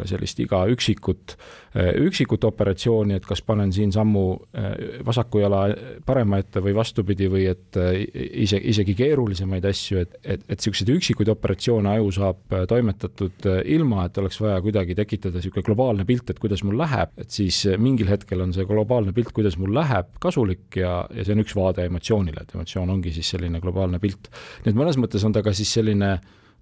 sellist 0.07 0.39
iga 0.43 0.61
üksikut, 0.71 1.35
üksikut 1.79 2.45
operatsiooni, 2.49 3.17
et 3.19 3.27
kas 3.29 3.43
panen 3.45 3.73
siin 3.75 3.93
sammu 3.95 4.23
eh, 4.57 5.01
vasaku 5.07 5.43
jala 5.43 5.63
parema 6.07 6.41
ette 6.41 6.63
või 6.65 6.75
vastupidi, 6.77 7.29
või 7.31 7.45
et 7.51 7.79
eh, 7.81 8.01
ise, 8.45 8.61
isegi 8.73 8.95
keerulisemaid 8.99 9.67
asju, 9.69 10.03
et, 10.05 10.17
et, 10.23 10.45
et 10.47 10.57
niisuguseid 10.57 10.93
üksikuid 10.95 11.31
operatsioone 11.33 11.93
aju 11.97 12.11
saab 12.19 12.57
eh, 12.57 12.65
toimetatud 12.71 13.49
ilma, 13.77 14.07
et 14.09 14.23
oleks 14.23 14.41
vaja 14.43 14.59
kuidagi 14.65 14.97
tekitada 14.99 15.39
niisugune 15.39 15.67
globaalne 15.69 16.09
pilt, 16.09 16.33
et 16.33 16.43
kuidas 16.43 16.65
mul 16.67 16.79
läheb, 16.81 17.15
et 17.21 17.31
siis 17.35 17.61
mingil 17.79 18.11
hetkel 18.11 18.43
on 18.45 18.55
see 18.57 18.67
globaalne 18.69 19.15
pilt, 19.17 19.33
kuidas 19.37 19.59
mul 19.61 19.75
läheb, 19.77 20.15
kasulik 20.23 20.81
ja, 20.81 21.01
ja 21.15 21.27
see 21.27 21.37
on 21.37 21.45
üks 21.45 21.57
vaade 21.59 21.87
emotsioonile, 21.89 22.45
et 22.45 22.57
emotsioon 22.57 22.97
ongi 22.97 23.15
siis 23.15 23.35
selline 23.37 23.63
globaalne 23.65 24.01
pilt. 24.03 24.33
nii 24.65 24.73
et 24.73 24.79
mõnes 24.79 24.99
mõttes 25.01 25.25
on 25.27 25.37
ta 25.37 25.45
ka 25.45 25.55
siis 25.57 25.73
selline 25.79 26.17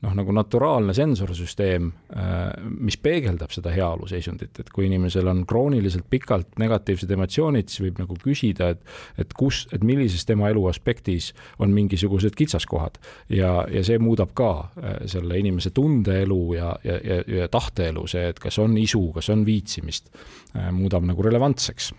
noh, 0.05 0.12
nagu 0.17 0.35
naturaalne 0.35 0.95
sensorsüsteem, 0.97 1.88
äh, 2.12 2.43
mis 2.69 2.99
peegeldab 3.00 3.53
seda 3.55 3.73
heaoluseisundit, 3.73 4.61
et 4.61 4.71
kui 4.75 4.87
inimesel 4.91 5.29
on 5.31 5.45
krooniliselt 5.49 6.09
pikalt 6.12 6.59
negatiivsed 6.61 7.11
emotsioonid, 7.17 7.71
siis 7.73 7.87
võib 7.87 8.00
nagu 8.03 8.19
küsida, 8.23 8.71
et, 8.75 8.85
et 9.23 9.33
kus, 9.38 9.65
et 9.73 9.85
millises 9.87 10.26
tema 10.29 10.50
elu 10.53 10.67
aspektis 10.71 11.33
on 11.62 11.73
mingisugused 11.75 12.37
kitsaskohad. 12.37 13.00
Ja, 13.33 13.65
ja 13.73 13.85
see 13.87 13.99
muudab 14.03 14.35
ka 14.37 14.50
äh, 14.61 14.99
selle 15.11 15.41
inimese 15.41 15.73
tundeelu 15.76 16.41
ja, 16.59 16.75
ja, 16.85 17.00
ja, 17.00 17.21
ja 17.41 17.50
tahteelu, 17.53 18.07
see, 18.11 18.29
et 18.35 18.43
kas 18.43 18.61
on 18.62 18.76
isu, 18.81 19.09
kas 19.17 19.33
on 19.33 19.47
viitsimist, 19.49 20.12
äh, 20.55 20.69
muudab 20.76 21.09
nagu 21.09 21.25
relevantseks 21.25 21.93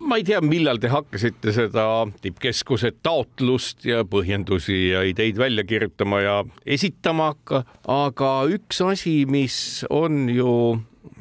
ma 0.00 0.18
ei 0.18 0.26
tea, 0.26 0.40
millal 0.44 0.80
te 0.82 0.90
hakkasite 0.92 1.54
seda 1.54 1.86
tippkeskuse 2.22 2.92
taotlust 3.02 3.86
ja 3.88 4.04
põhjendusi 4.08 4.78
ja 4.92 5.02
ideid 5.08 5.38
välja 5.40 5.64
kirjutama 5.68 6.20
ja 6.24 6.36
esitama, 6.66 7.32
aga 7.88 8.34
üks 8.54 8.82
asi, 8.84 9.22
mis 9.28 9.58
on 9.90 10.28
ju 10.32 10.52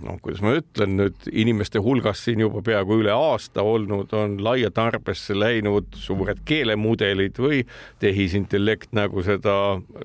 noh, 0.04 0.18
kuidas 0.22 0.42
ma 0.44 0.54
ütlen 0.58 0.96
nüüd 1.00 1.28
inimeste 1.32 1.82
hulgas 1.84 2.22
siin 2.26 2.42
juba 2.44 2.62
peaaegu 2.66 3.00
üle 3.02 3.14
aasta 3.14 3.64
olnud, 3.66 4.14
on 4.18 4.38
laia 4.44 4.70
tarbesse 4.74 5.36
läinud 5.38 5.98
suured 5.98 6.42
keelemudelid 6.48 7.40
või 7.42 7.64
tehisintellekt, 8.04 8.92
nagu 8.98 9.24
seda 9.26 9.56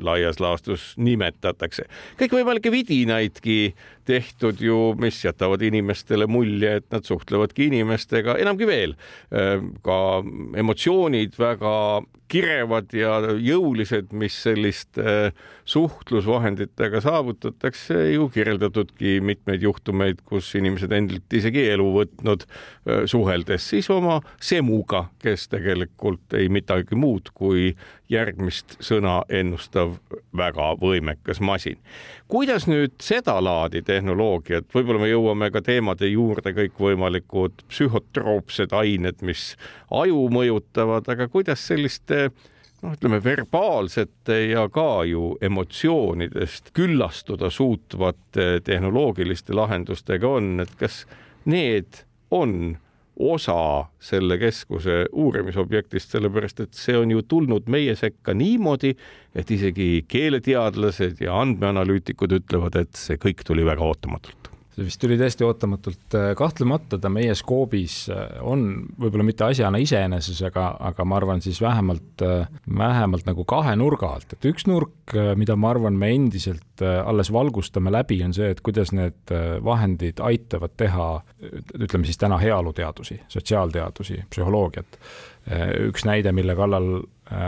laias 0.00 0.40
laastus 0.42 0.92
nimetatakse. 0.96 1.88
kõikvõimalikke 2.20 2.72
vidinaidki 2.72 3.74
tehtud 4.08 4.60
ju, 4.62 4.92
mis 5.00 5.20
jätavad 5.24 5.62
inimestele 5.62 6.26
mulje, 6.30 6.78
et 6.80 6.88
nad 6.94 7.06
suhtlevadki 7.06 7.68
inimestega, 7.70 8.36
enamgi 8.42 8.68
veel, 8.68 8.96
ka 9.86 9.98
emotsioonid 10.62 11.38
väga 11.38 11.76
kirevad 12.32 12.92
ja 12.96 13.18
jõulised, 13.36 14.12
mis 14.16 14.36
selliste 14.46 15.32
suhtlusvahenditega 15.68 17.02
saavutatakse, 17.04 17.98
ju 18.14 18.28
kirjeldatudki 18.32 19.18
mitmeid 19.24 19.64
juhtumeid, 19.66 20.22
kus 20.28 20.48
inimesed 20.58 20.92
endilt 20.96 21.36
isegi 21.36 21.66
elu 21.74 21.88
võtnud, 21.98 22.46
suheldes 23.10 23.68
siis 23.74 23.90
oma 23.92 24.20
semuga, 24.40 25.06
kes 25.22 25.48
tegelikult 25.52 26.38
ei 26.38 26.48
midagi 26.52 26.96
muud 26.98 27.30
kui 27.36 27.72
järgmist 28.12 28.78
sõna 28.84 29.22
ennustav 29.32 29.96
väga 30.36 30.72
võimekas 30.80 31.40
masin. 31.44 31.78
Kuidas 32.32 32.64
nüüd 32.64 32.94
sedalaadi 33.04 33.82
tehnoloogiat, 33.84 34.70
võib-olla 34.72 35.02
me 35.02 35.10
jõuame 35.10 35.50
ka 35.52 35.60
teemade 35.64 36.08
juurde, 36.08 36.54
kõikvõimalikud 36.56 37.60
psühhotroopsed 37.68 38.72
ained, 38.72 39.20
mis 39.20 39.50
aju 39.92 40.22
mõjutavad, 40.32 41.10
aga 41.12 41.26
kuidas 41.28 41.66
selliste 41.68 42.30
noh, 42.30 42.94
ütleme 42.94 43.20
verbaalsete 43.24 44.38
ja 44.54 44.64
ka 44.72 45.02
ju 45.04 45.34
emotsioonidest 45.44 46.72
küllastuda 46.72 47.52
suutvate 47.52 48.62
tehnoloogiliste 48.64 49.52
lahendustega 49.52 50.32
on, 50.40 50.64
et 50.64 50.72
kas 50.80 51.02
need 51.44 52.00
on 52.32 52.78
osa 53.16 53.84
selle 54.00 54.38
keskuse 54.40 55.06
uurimisobjektist, 55.12 56.14
sellepärast 56.14 56.64
et 56.64 56.76
see 56.76 56.96
on 56.98 57.10
ju 57.12 57.22
tulnud 57.28 57.68
meie 57.70 57.96
sekka 57.98 58.34
niimoodi, 58.34 58.94
et 59.34 59.50
isegi 59.50 60.04
keeleteadlased 60.08 61.20
ja 61.20 61.36
andmeanalüütikud 61.42 62.38
ütlevad, 62.40 62.78
et 62.80 62.96
see 62.96 63.20
kõik 63.20 63.44
tuli 63.46 63.66
väga 63.68 63.84
ootamatult 63.84 64.41
see 64.72 64.86
vist 64.86 65.00
tuli 65.02 65.18
täiesti 65.20 65.44
ootamatult, 65.44 66.16
kahtlemata 66.36 66.98
ta 67.00 67.10
meie 67.12 67.34
skoobis 67.36 68.06
äh, 68.12 68.38
on 68.40 68.64
võib-olla 69.00 69.26
mitte 69.26 69.44
asjana 69.44 69.80
iseeneses, 69.82 70.40
aga, 70.48 70.70
aga 70.90 71.06
ma 71.08 71.18
arvan 71.18 71.42
siis 71.44 71.60
vähemalt, 71.62 72.24
äh, 72.24 72.48
vähemalt 72.78 73.28
nagu 73.28 73.44
kahe 73.48 73.74
nurga 73.76 74.14
alt, 74.16 74.32
et 74.32 74.48
üks 74.48 74.66
nurk, 74.70 75.12
äh, 75.12 75.32
mida 75.38 75.56
ma 75.60 75.74
arvan, 75.74 75.98
me 76.00 76.12
endiselt 76.14 76.82
alles 76.82 77.28
valgustame 77.30 77.92
läbi, 77.92 78.16
on 78.24 78.32
see, 78.34 78.48
et 78.50 78.62
kuidas 78.64 78.90
need 78.96 79.30
vahendid 79.62 80.18
aitavad 80.24 80.72
teha, 80.80 81.08
ütleme 81.78 82.08
siis 82.08 82.18
täna 82.18 82.40
heaoluteadusi, 82.42 83.20
sotsiaalteadusi, 83.30 84.16
psühholoogiat. 84.32 84.98
üks 85.86 86.06
näide, 86.08 86.32
mille 86.34 86.56
kallal 86.58 87.04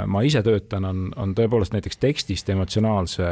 ma 0.06 0.22
ise 0.22 0.42
töötan, 0.46 0.86
on, 0.86 1.08
on 1.18 1.34
tõepoolest 1.34 1.74
näiteks 1.74 1.98
tekstist 2.04 2.52
emotsionaalse 2.54 3.26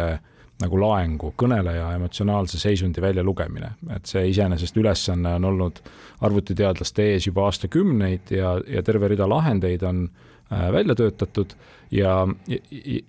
nagu 0.63 0.79
laengu, 0.79 1.33
kõneleja 1.39 1.89
emotsionaalse 1.97 2.59
seisundi 2.61 3.03
väljalugemine, 3.03 3.73
et 3.97 4.07
see 4.07 4.29
iseenesest 4.31 4.77
ülesanne 4.79 5.35
on 5.39 5.49
olnud 5.51 5.81
arvutiteadlaste 6.23 7.09
ees 7.15 7.27
juba 7.27 7.49
aastakümneid 7.49 8.35
ja, 8.37 8.55
ja 8.69 8.83
terve 8.87 9.11
rida 9.11 9.27
lahendeid 9.29 9.83
on 9.89 10.05
äh, 10.07 10.69
välja 10.75 10.95
töötatud 10.99 11.57
ja, 11.91 12.15
ja, 12.49 12.61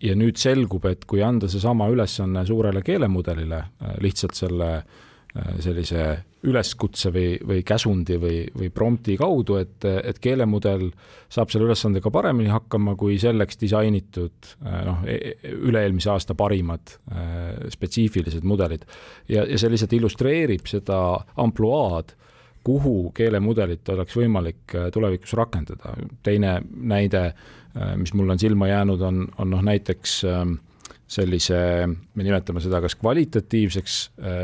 ja 0.02 0.18
nüüd 0.18 0.42
selgub, 0.42 0.88
et 0.90 1.06
kui 1.06 1.24
anda 1.24 1.50
seesama 1.52 1.90
ülesanne 1.94 2.46
suurele 2.48 2.82
keelemudelile 2.86 3.62
äh, 3.62 3.96
lihtsalt 4.02 4.40
selle 4.40 4.72
äh, 4.78 5.54
sellise 5.62 6.08
üleskutse 6.44 7.12
või, 7.14 7.36
või 7.48 7.62
käsundi 7.66 8.18
või, 8.20 8.40
või 8.58 8.70
prompti 8.74 9.16
kaudu, 9.20 9.58
et, 9.62 9.86
et 9.86 10.20
keelemudel 10.24 10.90
saab 11.32 11.52
selle 11.54 11.70
ülesandega 11.70 12.12
paremini 12.14 12.52
hakkama 12.52 12.98
kui 13.00 13.16
selleks 13.22 13.60
disainitud 13.62 14.52
noh, 14.64 15.06
e-, 15.08 15.20
e-, 15.32 15.54
üle-eelmise 15.70 16.12
aasta 16.14 16.36
parimad 16.36 16.98
spetsiifilised 17.74 18.44
mudelid. 18.48 18.84
ja, 19.32 19.46
ja 19.48 19.60
see 19.60 19.72
lihtsalt 19.72 19.96
illustreerib 19.96 20.68
seda 20.70 21.00
ampluaad, 21.40 22.14
kuhu 22.64 23.12
keelemudelit 23.16 23.90
oleks 23.92 24.16
võimalik 24.18 24.76
tulevikus 24.94 25.34
rakendada. 25.40 25.96
teine 26.24 26.60
näide, 26.76 27.34
mis 28.00 28.14
mulle 28.14 28.36
on 28.36 28.40
silma 28.40 28.70
jäänud, 28.72 29.02
on, 29.02 29.26
on 29.38 29.52
noh, 29.52 29.64
näiteks 29.64 30.22
sellise, 31.13 31.60
me 31.88 32.25
nimetame 32.25 32.63
seda 32.63 32.82
kas 32.84 32.98
kvalitatiivseks 33.00 34.00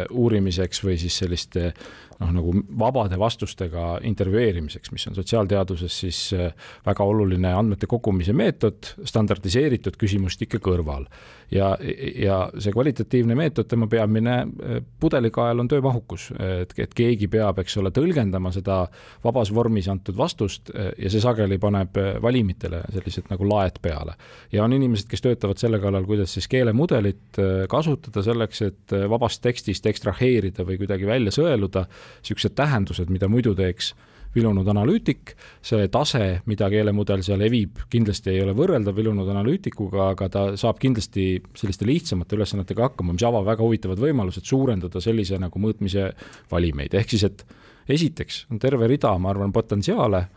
uurimiseks 0.10 0.84
või 0.86 1.00
siis 1.02 1.18
selliste 1.24 1.72
noh, 2.20 2.32
nagu 2.36 2.54
vabade 2.80 3.18
vastustega 3.20 3.98
intervjueerimiseks, 4.08 4.92
mis 4.92 5.08
on 5.08 5.16
sotsiaalteaduses 5.18 6.00
siis 6.04 6.20
äh, 6.36 6.52
väga 6.86 7.06
oluline 7.08 7.54
andmete 7.56 7.88
kogumise 7.90 8.36
meetod 8.36 8.94
standardiseeritud 9.08 9.98
küsimustike 10.00 10.60
kõrval. 10.64 11.08
ja, 11.52 11.72
ja 12.16 12.40
see 12.62 12.74
kvalitatiivne 12.76 13.36
meetod, 13.40 13.70
tema 13.72 13.88
peamine 13.88 14.36
äh, 14.42 14.82
pudelikael 15.00 15.64
on 15.64 15.68
töömahukus, 15.72 16.30
et, 16.62 16.76
et 16.78 16.94
keegi 16.94 17.28
peab, 17.32 17.62
eks 17.64 17.78
ole, 17.82 17.92
tõlgendama 17.96 18.52
seda 18.54 18.82
vabas 19.24 19.54
vormis 19.56 19.88
antud 19.90 20.18
vastust 20.18 20.74
äh, 20.76 20.92
ja 21.00 21.12
see 21.12 21.24
sageli 21.24 21.58
paneb 21.60 21.98
valimitele 22.22 22.84
sellised 22.94 23.32
nagu 23.32 23.48
laed 23.48 23.80
peale. 23.82 24.18
ja 24.52 24.64
on 24.64 24.74
inimesed, 24.76 25.08
kes 25.10 25.24
töötavad 25.24 25.58
selle 25.58 25.80
kallal, 25.80 26.06
kuidas 26.06 26.34
siis 26.36 26.48
keelemudelit 26.52 27.40
kasutada 27.70 28.22
selleks, 28.24 28.62
et 28.62 28.94
vabast 29.10 29.42
tekstist 29.42 29.86
ekstraheerida 29.88 30.66
või 30.68 30.78
kuidagi 30.82 31.08
välja 31.08 31.32
sõeluda 31.34 31.86
niisugused 32.22 32.56
tähendused, 32.58 33.10
mida 33.14 33.30
muidu 33.32 33.56
teeks 33.58 33.94
vilunud 34.36 34.68
analüütik, 34.70 35.34
see 35.66 35.88
tase, 35.92 36.42
mida 36.50 36.70
keelemudel 36.72 37.24
seal 37.26 37.42
evib, 37.46 37.82
kindlasti 37.92 38.34
ei 38.34 38.44
ole 38.44 38.54
võrreldav 38.58 38.98
vilunud 38.98 39.30
analüütikuga, 39.32 40.12
aga 40.14 40.28
ta 40.30 40.44
saab 40.60 40.82
kindlasti 40.82 41.32
selliste 41.58 41.88
lihtsamate 41.90 42.38
ülesannetega 42.38 42.90
hakkama, 42.90 43.16
mis 43.18 43.26
avab 43.26 43.48
väga 43.50 43.66
huvitavad 43.66 44.02
võimalused 44.02 44.46
suurendada 44.46 45.02
sellise 45.04 45.40
nagu 45.42 45.62
mõõtmise 45.62 46.12
valimeid, 46.52 46.94
ehk 47.00 47.16
siis 47.16 47.26
et 47.30 47.42
esiteks 47.90 48.46
on 48.54 48.62
terve 48.62 48.90
rida, 48.90 49.16
ma 49.18 49.34
arvan, 49.34 49.54
potentsiaale, 49.56 50.28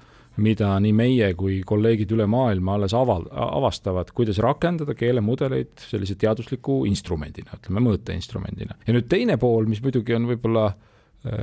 mida 0.41 0.71
nii 0.81 0.95
meie 0.97 1.27
kui 1.37 1.59
kolleegid 1.69 2.15
üle 2.17 2.25
maailma 2.31 2.79
alles 2.79 2.95
aval-, 2.97 3.29
avastavad, 3.29 4.15
kuidas 4.17 4.41
rakendada 4.41 4.97
keelemudeleid 4.97 5.85
sellise 5.91 6.17
teadusliku 6.17 6.87
instrumendina, 6.89 7.59
ütleme 7.61 7.85
mõõteinstrumendina. 7.85 8.79
ja 8.87 8.97
nüüd 8.97 9.11
teine 9.13 9.37
pool, 9.37 9.69
mis 9.69 9.85
muidugi 9.85 10.17
on 10.17 10.31
võib-olla 10.33 10.71
Äh, 10.73 10.89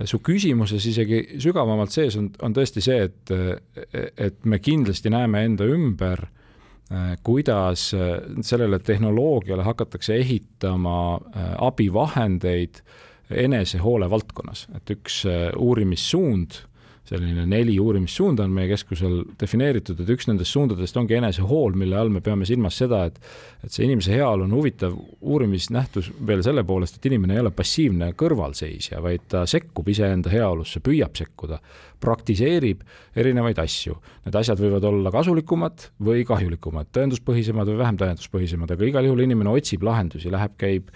su 0.06 0.20
küsimuses 0.20 0.84
isegi 0.90 1.22
sügavamalt 1.40 1.94
sees 1.94 2.18
on, 2.20 2.30
on 2.44 2.56
tõesti 2.56 2.84
see, 2.84 3.06
et, 3.08 3.32
et 4.20 4.44
me 4.44 4.60
kindlasti 4.60 5.12
näeme 5.14 5.46
enda 5.48 5.68
ümber, 5.72 6.26
äh, 6.92 7.14
kuidas 7.24 7.90
äh, 7.96 8.18
sellele 8.44 8.82
tehnoloogiale 8.84 9.64
hakatakse 9.64 10.18
ehitama 10.20 10.98
abivahendeid 11.70 12.82
enesehoole 13.30 14.10
valdkonnas, 14.10 14.66
et 14.76 14.90
üks 14.96 15.22
uurimissuund 15.56 16.64
selline 17.10 17.46
neli 17.50 17.76
uurimissuunda 17.82 18.46
on 18.46 18.54
meie 18.54 18.70
keskusel 18.70 19.24
defineeritud, 19.42 20.00
et 20.04 20.12
üks 20.14 20.30
nendest 20.30 20.54
suundadest 20.54 20.98
ongi 21.00 21.18
enesehool, 21.18 21.78
mille 21.80 21.98
all 21.98 22.12
me 22.14 22.22
peame 22.26 22.48
silmas 22.50 22.78
seda, 22.82 23.06
et 23.10 23.20
et 23.64 23.74
see 23.74 23.84
inimese 23.84 24.14
heaolu 24.16 24.46
on 24.46 24.54
huvitav 24.56 24.94
uurimisnähtus 25.20 26.14
veel 26.28 26.44
selle 26.46 26.64
poolest, 26.64 26.96
et 26.96 27.10
inimene 27.10 27.36
ei 27.36 27.42
ole 27.44 27.52
passiivne 27.52 28.14
kõrvalseisja, 28.20 29.02
vaid 29.04 29.26
ta 29.32 29.44
sekkub 29.50 29.90
iseenda 29.92 30.32
heaolusse, 30.32 30.80
püüab 30.86 31.18
sekkuda, 31.20 31.60
praktiseerib 32.00 32.86
erinevaid 33.20 33.60
asju. 33.60 33.98
Need 34.24 34.38
asjad 34.40 34.62
võivad 34.62 34.86
olla 34.88 35.12
kasulikumad 35.12 35.90
või 36.08 36.24
kahjulikumad, 36.28 36.88
tõenduspõhisemad 36.96 37.68
või 37.68 37.82
vähem 37.82 38.00
tõenduspõhisemad, 38.00 38.72
aga 38.72 38.88
igal 38.88 39.10
juhul 39.10 39.26
inimene 39.26 39.52
otsib 39.52 39.84
lahendusi, 39.84 40.32
läheb, 40.32 40.56
käib 40.62 40.94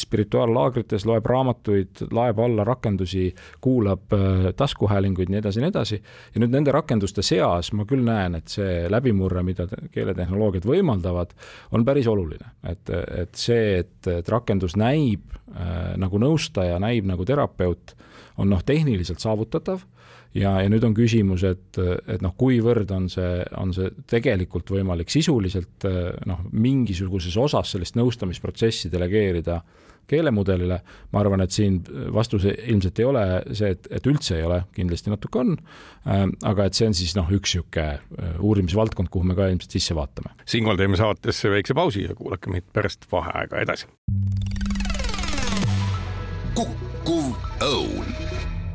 spirituaallaagrites, 0.00 1.04
loeb 1.08 1.28
raamatuid, 1.28 2.06
laeb 2.16 2.40
alla 2.40 2.64
rakendusi, 2.64 3.26
kuulab 3.60 4.16
äh, 4.16 4.48
taskuhäälinguid, 4.56 5.28
nii 5.28 5.39
edasi, 5.40 5.62
nii 5.62 5.72
edasi. 5.72 6.00
ja 6.34 6.42
nüüd 6.42 6.54
nende 6.54 6.74
rakenduste 6.74 7.24
seas 7.26 7.72
ma 7.76 7.86
küll 7.88 8.04
näen, 8.06 8.38
et 8.40 8.52
see 8.52 8.88
läbimurre, 8.92 9.44
mida 9.46 9.66
keeletehnoloogiad 9.94 10.66
võimaldavad, 10.68 11.34
on 11.76 11.86
päris 11.86 12.08
oluline, 12.10 12.54
et, 12.68 12.90
et 12.90 13.34
see, 13.38 13.80
et, 13.84 13.96
et 14.10 14.28
rakendus 14.32 14.76
näib 14.80 15.32
äh, 15.34 15.96
nagu 16.00 16.20
nõustaja, 16.22 16.78
näib 16.82 17.08
nagu 17.10 17.26
terapeut, 17.28 17.96
on 18.40 18.52
noh, 18.52 18.62
tehniliselt 18.64 19.20
saavutatav 19.20 19.82
ja, 20.34 20.54
ja 20.62 20.70
nüüd 20.70 20.84
on 20.86 20.94
küsimus, 20.96 21.44
et, 21.48 21.78
et 21.80 22.22
noh, 22.24 22.34
kuivõrd 22.38 22.92
on 22.94 23.08
see, 23.12 23.40
on 23.58 23.74
see 23.76 23.90
tegelikult 24.10 24.70
võimalik 24.72 25.12
sisuliselt 25.12 25.86
noh, 26.28 26.44
mingisuguses 26.52 27.36
osas 27.40 27.74
sellist 27.74 27.98
nõustamisprotsessi 27.98 28.92
delegeerida 28.92 29.60
keelemudelile, 30.10 30.80
ma 31.12 31.22
arvan, 31.22 31.44
et 31.44 31.54
siin 31.54 31.80
vastus 32.14 32.46
ilmselt 32.50 32.98
ei 33.00 33.08
ole 33.08 33.24
see, 33.56 33.72
et, 33.76 33.88
et 33.90 34.08
üldse 34.10 34.36
ei 34.38 34.46
ole, 34.46 34.62
kindlasti 34.76 35.12
natuke 35.12 35.42
on, 35.42 35.54
aga 36.46 36.66
et 36.66 36.78
see 36.78 36.88
on 36.90 36.96
siis 36.96 37.14
noh, 37.18 37.30
üks 37.30 37.54
niisugune 37.54 38.36
uurimisvaldkond, 38.38 39.10
kuhu 39.12 39.26
me 39.26 39.36
ka 39.38 39.48
ilmselt 39.50 39.78
sisse 39.78 39.96
vaatame. 39.96 40.34
siinkohal 40.48 40.80
teeme 40.80 40.98
saatesse 41.00 41.50
väikse 41.52 41.74
pausi 41.74 42.06
ja 42.08 42.16
kuulake 42.18 42.52
meid 42.52 42.66
pärast 42.72 43.06
vaheaega 43.12 43.62
edasi. 43.64 43.88
kukkuv 46.54 47.32
õun. 47.66 48.12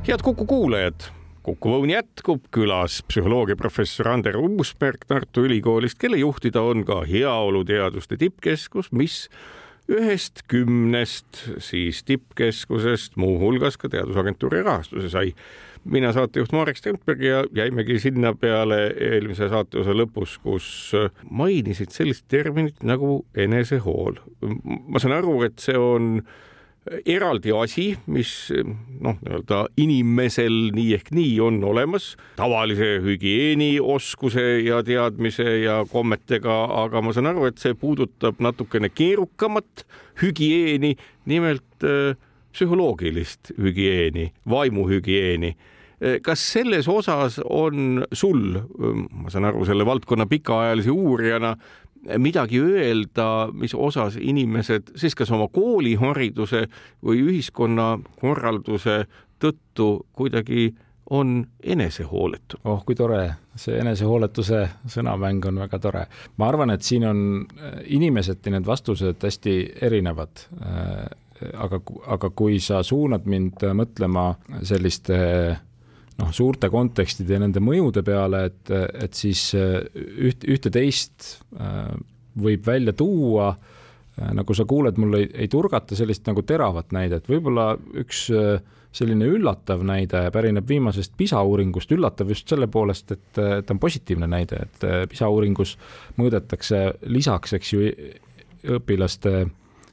head 0.07 0.21
Kuku 0.23 0.45
kuulajad 0.45 1.11
Kuku 1.45 1.75
Õun 1.77 1.91
jätkub 1.91 2.47
külas 2.49 3.03
psühholoogiaprofessor 3.05 4.07
Ander 4.09 4.33
Uusberg 4.39 5.03
Tartu 5.05 5.43
Ülikoolist, 5.45 5.99
kelle 6.01 6.17
juhtida 6.17 6.63
on 6.65 6.81
ka 6.87 7.03
heaoluteaduste 7.05 8.17
tippkeskus, 8.17 8.89
mis 8.89 9.27
ühest 9.91 10.41
kümnest 10.49 11.43
siis 11.61 12.01
tippkeskusest 12.07 13.15
muuhulgas 13.21 13.77
ka 13.77 13.89
Teadusagentuuri 13.89 14.63
rahastuse 14.65 15.09
sai. 15.09 15.33
mina 15.85 16.09
saatejuht 16.13 16.51
Marek 16.51 16.77
Strandberg 16.77 17.21
ja 17.21 17.43
jäimegi 17.53 17.99
sinna 17.99 18.33
peale 18.33 18.87
eelmise 18.97 19.49
saateosa 19.49 19.93
lõpus, 19.93 20.39
kus 20.41 20.91
mainisid 21.29 21.93
sellist 21.93 22.25
terminit 22.27 22.81
nagu 22.83 23.25
enesehool. 23.35 24.17
ma 24.87 24.99
saan 24.99 25.13
aru, 25.13 25.43
et 25.43 25.59
see 25.59 25.77
on 25.77 26.23
eraldi 27.05 27.53
asi, 27.55 27.85
mis 28.11 28.31
noh, 29.01 29.17
nii-öelda 29.23 29.61
inimesel 29.81 30.69
nii 30.75 30.93
ehk 30.97 31.11
nii 31.15 31.33
on 31.43 31.59
olemas. 31.65 32.13
Tavalise 32.37 32.99
hügieenioskuse 33.03 34.45
ja 34.65 34.81
teadmise 34.85 35.47
ja 35.63 35.79
kommetega, 35.91 36.57
aga 36.85 37.01
ma 37.01 37.13
saan 37.15 37.31
aru, 37.31 37.47
et 37.49 37.61
see 37.61 37.73
puudutab 37.79 38.41
natukene 38.43 38.91
keerukamat 38.93 39.85
hügieeni, 40.21 40.95
nimelt 41.29 41.85
äh, 41.85 42.13
psühholoogilist 42.55 43.55
hügieeni, 43.57 44.29
vaimuhügieeni. 44.49 45.55
Äh, 45.97 46.19
kas 46.23 46.43
selles 46.53 46.89
osas 46.91 47.39
on 47.43 48.05
sul, 48.13 48.61
ma 49.09 49.33
saan 49.33 49.49
aru, 49.49 49.65
selle 49.65 49.87
valdkonna 49.89 50.29
pikaajalise 50.29 50.93
uurijana 50.93 51.55
midagi 52.17 52.59
öelda, 52.61 53.49
mis 53.53 53.75
osas 53.75 54.17
inimesed 54.21 54.95
siis 54.95 55.15
kas 55.15 55.31
oma 55.31 55.47
koolihariduse 55.51 56.65
või 57.05 57.21
ühiskonnakorralduse 57.25 59.05
tõttu 59.41 60.05
kuidagi 60.13 60.73
on 61.09 61.47
enesehooletud. 61.63 62.59
oh, 62.63 62.85
kui 62.85 62.95
tore, 62.95 63.35
see 63.55 63.77
enesehooletuse 63.79 64.61
sõnamäng 64.89 65.45
on 65.45 65.59
väga 65.61 65.79
tore. 65.79 66.05
ma 66.37 66.47
arvan, 66.49 66.73
et 66.73 66.81
siin 66.81 67.05
on 67.07 67.19
äh, 67.45 67.77
inimeseti 67.85 68.53
need 68.53 68.65
vastused 68.65 69.21
hästi 69.21 69.55
erinevad. 69.81 70.47
Äh, 70.61 71.05
aga, 71.53 71.81
aga 72.07 72.29
kui 72.29 72.59
sa 72.59 72.83
suunad 72.83 73.25
mind 73.25 73.65
mõtlema 73.75 74.33
selliste 74.63 75.17
noh, 76.21 76.33
suurte 76.35 76.69
kontekstide 76.71 77.35
ja 77.35 77.41
nende 77.43 77.63
mõjude 77.63 78.03
peale, 78.05 78.45
et, 78.51 78.71
et 79.05 79.17
siis 79.17 79.49
äh, 79.57 79.81
üht, 80.29 80.45
ühte-teist 80.47 81.31
äh, 81.59 81.91
võib 82.41 82.67
välja 82.67 82.95
tuua, 82.97 83.51
äh, 83.55 84.31
nagu 84.37 84.55
sa 84.57 84.67
kuuled, 84.69 84.99
mul 85.01 85.19
ei, 85.19 85.27
ei 85.45 85.51
turgata 85.51 85.97
sellist 85.97 86.27
nagu 86.29 86.45
teravat 86.47 86.95
näidet, 86.95 87.27
võib-olla 87.31 87.73
üks 88.01 88.27
selline 88.95 89.27
üllatav 89.27 89.81
näide 89.83 90.21
pärineb 90.31 90.69
viimasest 90.71 91.17
PISA 91.19 91.41
uuringust, 91.43 91.91
üllatav 91.91 92.29
just 92.31 92.47
selle 92.47 92.69
poolest, 92.71 93.11
et 93.11 93.25
ta 93.35 93.73
on 93.73 93.81
positiivne 93.83 94.29
näide, 94.31 94.61
et 94.69 94.85
PISA 95.11 95.27
uuringus 95.27 95.73
mõõdetakse 96.15 96.85
lisaks, 97.11 97.57
eks 97.57 97.73
ju, 97.73 97.89
õpilaste 98.77 99.33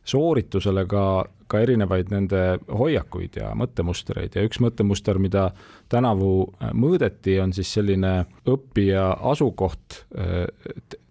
sooritusele 0.05 0.85
ka, 0.91 1.25
ka 1.47 1.61
erinevaid 1.63 2.11
nende 2.13 2.41
hoiakuid 2.67 3.39
ja 3.39 3.53
mõttemustreid 3.59 4.37
ja 4.37 4.45
üks 4.47 4.61
mõttemuster, 4.63 5.21
mida 5.23 5.51
tänavu 5.93 6.33
äh, 6.49 6.73
mõõdeti, 6.75 7.39
on 7.43 7.55
siis 7.55 7.71
selline 7.77 8.25
õppija 8.49 9.13
asukoht 9.33 10.03
äh, 10.17 10.47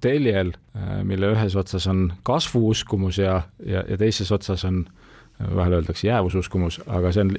teljel, 0.04 0.54
äh, 0.76 1.02
mille 1.08 1.32
ühes 1.36 1.56
otsas 1.60 1.88
on 1.92 2.10
kasvuuskumus 2.28 3.22
ja, 3.22 3.42
ja, 3.66 3.86
ja 3.88 4.00
teises 4.02 4.32
otsas 4.32 4.66
on 4.68 4.84
vahel 5.42 5.80
öeldakse 5.80 6.06
jäävususkumus, 6.06 6.82
aga 6.86 7.10
see 7.16 7.24
on 7.26 7.32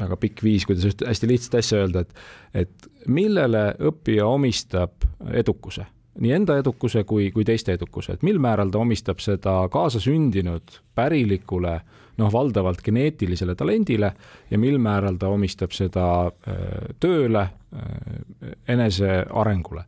väga 0.00 0.16
pikk 0.24 0.42
viis, 0.42 0.64
kuidas 0.66 0.88
just 0.88 1.04
hästi 1.06 1.28
lihtsat 1.30 1.60
asja 1.60 1.84
öelda, 1.84 2.02
et, 2.02 2.16
et 2.64 2.88
millele 3.06 3.68
õppija 3.78 4.26
omistab 4.26 5.06
edukuse 5.30 5.86
nii 6.20 6.32
enda 6.32 6.58
edukuse 6.60 7.04
kui, 7.08 7.30
kui 7.32 7.44
teiste 7.44 7.72
edukuse, 7.72 8.12
et 8.12 8.22
mil 8.22 8.38
määral 8.42 8.70
ta 8.70 8.80
omistab 8.82 9.22
seda 9.24 9.62
kaasasündinud 9.72 10.78
pärilikule 10.94 11.80
noh, 12.18 12.32
valdavalt 12.32 12.82
geneetilisele 12.84 13.54
talendile 13.54 14.12
ja 14.50 14.58
mil 14.58 14.78
määral 14.82 15.16
ta 15.20 15.30
omistab 15.32 15.72
seda 15.76 16.06
äh, 16.26 16.56
tööle, 17.00 17.46
äh, 17.48 18.52
enesearengule. 18.68 19.84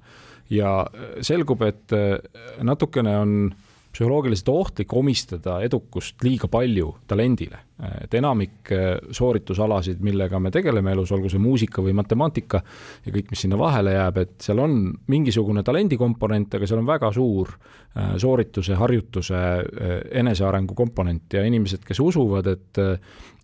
ja 0.51 0.87
selgub, 1.25 1.63
et 1.63 1.93
äh, 1.93 2.19
natukene 2.63 3.19
on 3.19 3.55
psühholoogiliselt 3.95 4.49
ohtlik 4.51 4.93
omistada 4.97 5.61
edukust 5.63 6.23
liiga 6.27 6.49
palju 6.51 6.91
talendile. 7.11 7.61
et 8.05 8.13
enamik 8.15 8.71
äh, 8.71 9.01
sooritusalasid, 9.11 9.99
millega 10.01 10.39
me 10.39 10.53
tegeleme 10.55 10.93
elus, 10.95 11.11
olgu 11.13 11.29
see 11.29 11.43
muusika 11.43 11.83
või 11.83 11.91
matemaatika 11.99 12.61
ja 13.03 13.13
kõik, 13.13 13.33
mis 13.33 13.43
sinna 13.43 13.59
vahele 13.59 13.97
jääb, 13.97 14.21
et 14.23 14.47
seal 14.47 14.63
on 14.63 14.77
mingisugune 15.11 15.65
talendikomponent, 15.67 16.55
aga 16.55 16.69
seal 16.71 16.85
on 16.85 16.87
väga 16.87 17.11
suur 17.13 17.51
äh, 17.51 18.15
soorituse, 18.23 18.79
harjutuse, 18.79 19.35
äh, 19.35 19.99
enesearengu 20.23 20.79
komponent 20.79 21.35
ja 21.35 21.43
inimesed, 21.43 21.83
kes 21.85 22.01
usuvad, 22.01 22.53
et 22.55 22.83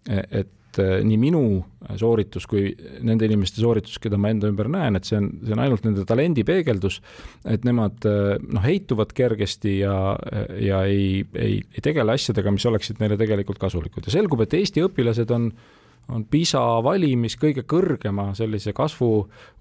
et 0.08 0.48
et 0.70 0.80
äh, 0.82 1.00
nii 1.06 1.18
minu 1.18 1.42
sooritus 1.98 2.46
kui 2.50 2.70
nende 3.06 3.26
inimeste 3.26 3.62
sooritus, 3.62 3.98
keda 4.02 4.18
ma 4.20 4.30
enda 4.30 4.50
ümber 4.50 4.70
näen, 4.70 4.98
et 4.98 5.08
see 5.08 5.18
on, 5.18 5.30
see 5.42 5.56
on 5.56 5.64
ainult 5.64 5.84
nende 5.86 6.06
talendi 6.06 6.44
peegeldus, 6.46 7.00
et 7.48 7.66
nemad 7.66 8.06
äh, 8.08 8.36
noh, 8.38 8.62
heituvad 8.64 9.14
kergesti 9.16 9.80
ja, 9.80 9.96
ja 10.60 10.84
ei, 10.86 11.26
ei, 11.34 11.60
ei 11.74 11.84
tegele 11.84 12.14
asjadega, 12.14 12.54
mis 12.54 12.66
oleksid 12.70 13.02
neile 13.02 13.18
tegelikult 13.20 13.60
kasulikud. 13.62 14.06
Ja 14.06 14.18
selgub, 14.20 14.44
et 14.46 14.58
Eesti 14.60 14.86
õpilased 14.86 15.36
on 15.36 15.52
on 16.10 16.24
PISA 16.26 16.58
valimis 16.82 17.36
kõige 17.38 17.62
kõrgema 17.70 18.30
sellise 18.34 18.72
kasvu 18.74 19.10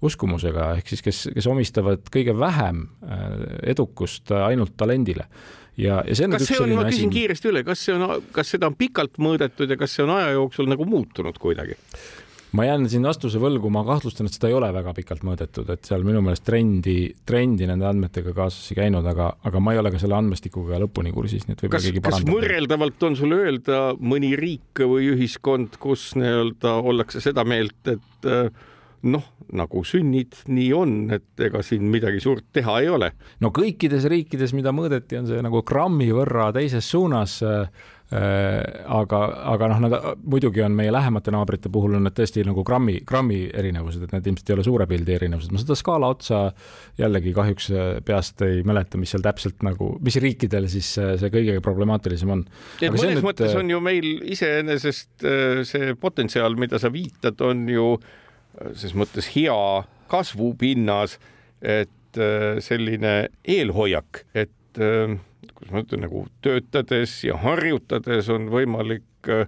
uskumusega, 0.02 0.72
ehk 0.80 0.88
siis 0.90 1.04
kes, 1.04 1.20
kes 1.36 1.46
omistavad 1.46 2.08
kõige 2.10 2.34
vähem 2.34 2.80
äh, 3.04 3.26
edukust 3.70 4.32
ainult 4.34 4.74
talendile 4.80 5.28
ja, 5.76 6.00
ja 6.06 6.16
see 6.16 6.26
on 6.26 6.36
kas 6.36 6.48
see 6.48 6.62
on, 6.62 6.74
ma 6.78 6.86
küsin 6.88 7.10
asi... 7.10 7.14
kiiresti 7.18 7.52
üle, 7.52 7.62
kas 7.66 7.84
see 7.86 7.94
on, 7.96 8.24
kas 8.34 8.56
seda 8.56 8.70
on 8.70 8.78
pikalt 8.78 9.20
mõõdetud 9.22 9.70
ja 9.70 9.78
kas 9.80 9.94
see 9.96 10.06
on 10.06 10.16
aja 10.16 10.34
jooksul 10.38 10.70
nagu 10.70 10.88
muutunud 10.88 11.38
kuidagi? 11.42 11.78
ma 12.56 12.64
jään 12.66 12.88
siin 12.90 13.04
vastuse 13.06 13.38
võlgu, 13.38 13.70
ma 13.70 13.82
kahtlustan, 13.86 14.26
et 14.26 14.34
seda 14.34 14.48
ei 14.50 14.56
ole 14.58 14.70
väga 14.74 14.94
pikalt 14.96 15.22
mõõdetud, 15.26 15.68
et 15.70 15.86
seal 15.86 16.02
minu 16.06 16.22
meelest 16.24 16.42
trendi, 16.46 16.96
trendi 17.26 17.68
nende 17.70 17.86
andmetega 17.86 18.34
kaasas 18.34 18.72
ei 18.72 18.80
käinud, 18.80 19.06
aga, 19.06 19.28
aga 19.46 19.62
ma 19.62 19.74
ei 19.74 19.82
ole 19.82 19.92
ka 19.94 20.00
selle 20.02 20.18
andmestikuga 20.18 20.80
lõpuni 20.82 21.14
kursis, 21.14 21.46
nii 21.46 21.54
et 21.54 21.62
võib-olla 21.62 21.84
keegi 21.84 22.02
parandab. 22.02 22.26
kas 22.26 22.40
võrreldavalt 22.40 23.06
on 23.06 23.18
sul 23.20 23.36
öelda 23.38 23.80
mõni 24.02 24.32
riik 24.40 24.82
või 24.82 25.12
ühiskond, 25.14 25.78
kus 25.82 26.10
nii-öelda 26.18 26.74
ollakse 26.90 27.22
seda 27.22 27.46
meelt, 27.46 27.94
et 27.94 28.26
äh, 28.30 28.50
noh, 29.08 29.24
nagu 29.56 29.84
sünnid, 29.86 30.42
nii 30.52 30.72
on, 30.76 30.98
et 31.16 31.46
ega 31.46 31.62
siin 31.64 31.86
midagi 31.90 32.20
suurt 32.22 32.50
teha 32.54 32.80
ei 32.82 32.90
ole. 32.92 33.12
no 33.40 33.52
kõikides 33.54 34.04
riikides, 34.10 34.52
mida 34.56 34.74
mõõdeti, 34.76 35.18
on 35.20 35.30
see 35.30 35.40
nagu 35.44 35.64
grammi 35.66 36.10
võrra 36.14 36.50
teises 36.54 36.86
suunas 36.90 37.38
äh, 37.46 37.64
aga, 38.10 39.18
aga 39.52 39.70
noh, 39.70 39.80
nad 39.86 39.96
muidugi 40.26 40.64
on 40.66 40.74
meie 40.76 40.92
lähemate 40.92 41.32
naabrite 41.32 41.70
puhul 41.72 41.94
on 41.96 42.06
need 42.06 42.16
tõesti 42.18 42.42
nagu 42.46 42.64
grammi, 42.66 42.98
grammi 43.06 43.44
erinevused, 43.48 44.04
et 44.04 44.14
need 44.16 44.30
ilmselt 44.32 44.50
ei 44.50 44.56
ole 44.56 44.64
suure 44.66 44.86
pildi 44.90 45.14
erinevused. 45.14 45.54
ma 45.54 45.62
seda 45.62 45.78
skaala 45.78 46.10
otsa 46.10 46.40
jällegi 46.98 47.34
kahjuks 47.36 47.70
peast 48.06 48.42
ei 48.46 48.64
mäleta, 48.66 48.98
mis 49.00 49.14
seal 49.14 49.22
täpselt 49.24 49.62
nagu, 49.66 49.92
mis 50.02 50.18
riikidel 50.22 50.66
siis 50.72 50.92
see 50.98 51.30
kõige 51.32 51.60
problemaatilisem 51.64 52.34
on. 52.34 52.46
et 52.80 52.90
mõnes 52.90 53.20
nüüd... 53.20 53.26
mõttes 53.30 53.54
on 53.56 53.70
ju 53.70 53.80
meil 53.84 54.10
iseenesest 54.36 55.24
äh, 55.24 55.62
see 55.68 55.94
potentsiaal, 56.00 56.58
mida 56.58 56.82
sa 56.82 56.90
viitad, 56.92 57.38
on 57.46 57.68
ju 57.70 57.92
äh, 57.94 58.18
ses 58.74 58.94
mõttes 58.98 59.30
hea 59.34 59.56
kasvupinnas, 60.10 61.18
et 61.62 62.18
äh, 62.18 62.58
selline 62.64 63.30
eelhoiak, 63.44 64.24
et 64.34 64.80
äh, 64.80 65.16
kuidas 65.54 65.72
ma 65.72 65.82
ütlen, 65.84 66.06
nagu 66.06 66.24
töötades 66.44 67.20
ja 67.26 67.38
harjutades 67.40 68.30
on 68.32 68.48
võimalik 68.52 69.30
äh, 69.30 69.46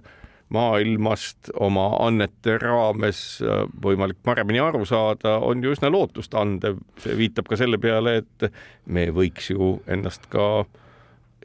maailmast 0.53 1.49
oma 1.65 1.87
annete 2.05 2.59
raames 2.61 3.41
võimalik 3.81 4.19
paremini 4.21 4.61
aru 4.61 4.83
saada, 4.85 5.39
on 5.41 5.63
ju 5.65 5.73
üsna 5.73 5.89
lootustandev. 5.89 6.77
see 7.01 7.17
viitab 7.17 7.49
ka 7.49 7.57
selle 7.57 7.81
peale, 7.81 8.19
et 8.21 8.51
me 8.85 9.07
võiks 9.09 9.49
ju 9.49 9.79
ennast 9.89 10.29
ka 10.29 10.67